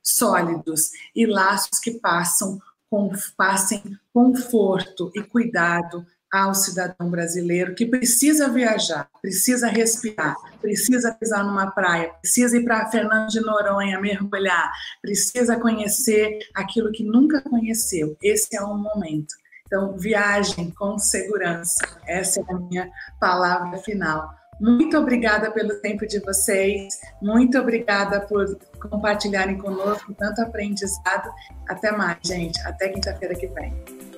sólidos 0.02 0.92
e 1.16 1.26
laços 1.26 1.80
que 1.80 1.92
passam 1.92 2.60
com, 2.90 3.12
passem 3.36 3.82
conforto 4.14 5.12
e 5.16 5.24
cuidado 5.24 6.06
ao 6.34 6.56
cidadão 6.56 7.12
brasileiro 7.12 7.76
que 7.76 7.86
precisa 7.86 8.50
viajar, 8.50 9.08
precisa 9.22 9.68
respirar, 9.68 10.36
precisa 10.60 11.14
pisar 11.14 11.46
numa 11.46 11.70
praia, 11.70 12.12
precisa 12.20 12.58
ir 12.58 12.64
para 12.64 12.90
Fernando 12.90 13.30
de 13.30 13.40
Noronha 13.40 14.02
mergulhar, 14.02 14.72
precisa 15.00 15.60
conhecer 15.60 16.40
aquilo 16.56 16.92
que 16.92 17.04
nunca 17.04 17.40
conheceu. 17.40 18.18
Esse 18.20 18.56
é 18.56 18.64
um 18.64 18.76
momento. 18.76 19.36
Então, 19.68 19.96
viagem 19.96 20.72
com 20.72 20.98
segurança. 20.98 21.78
Essa 22.08 22.42
é 22.42 22.44
a 22.50 22.58
minha 22.58 22.90
palavra 23.20 23.78
final. 23.78 24.28
Muito 24.60 24.98
obrigada 24.98 25.52
pelo 25.52 25.76
tempo 25.82 26.08
de 26.08 26.20
vocês, 26.20 27.00
muito 27.22 27.60
obrigada 27.60 28.22
por 28.22 28.58
compartilharem 28.90 29.58
conosco 29.60 30.16
tanto 30.16 30.42
aprendizado. 30.42 31.30
Até 31.68 31.92
mais, 31.92 32.18
gente. 32.24 32.60
Até 32.62 32.90
quinta-feira 32.90 33.36
que 33.36 33.48
vem. 33.48 34.13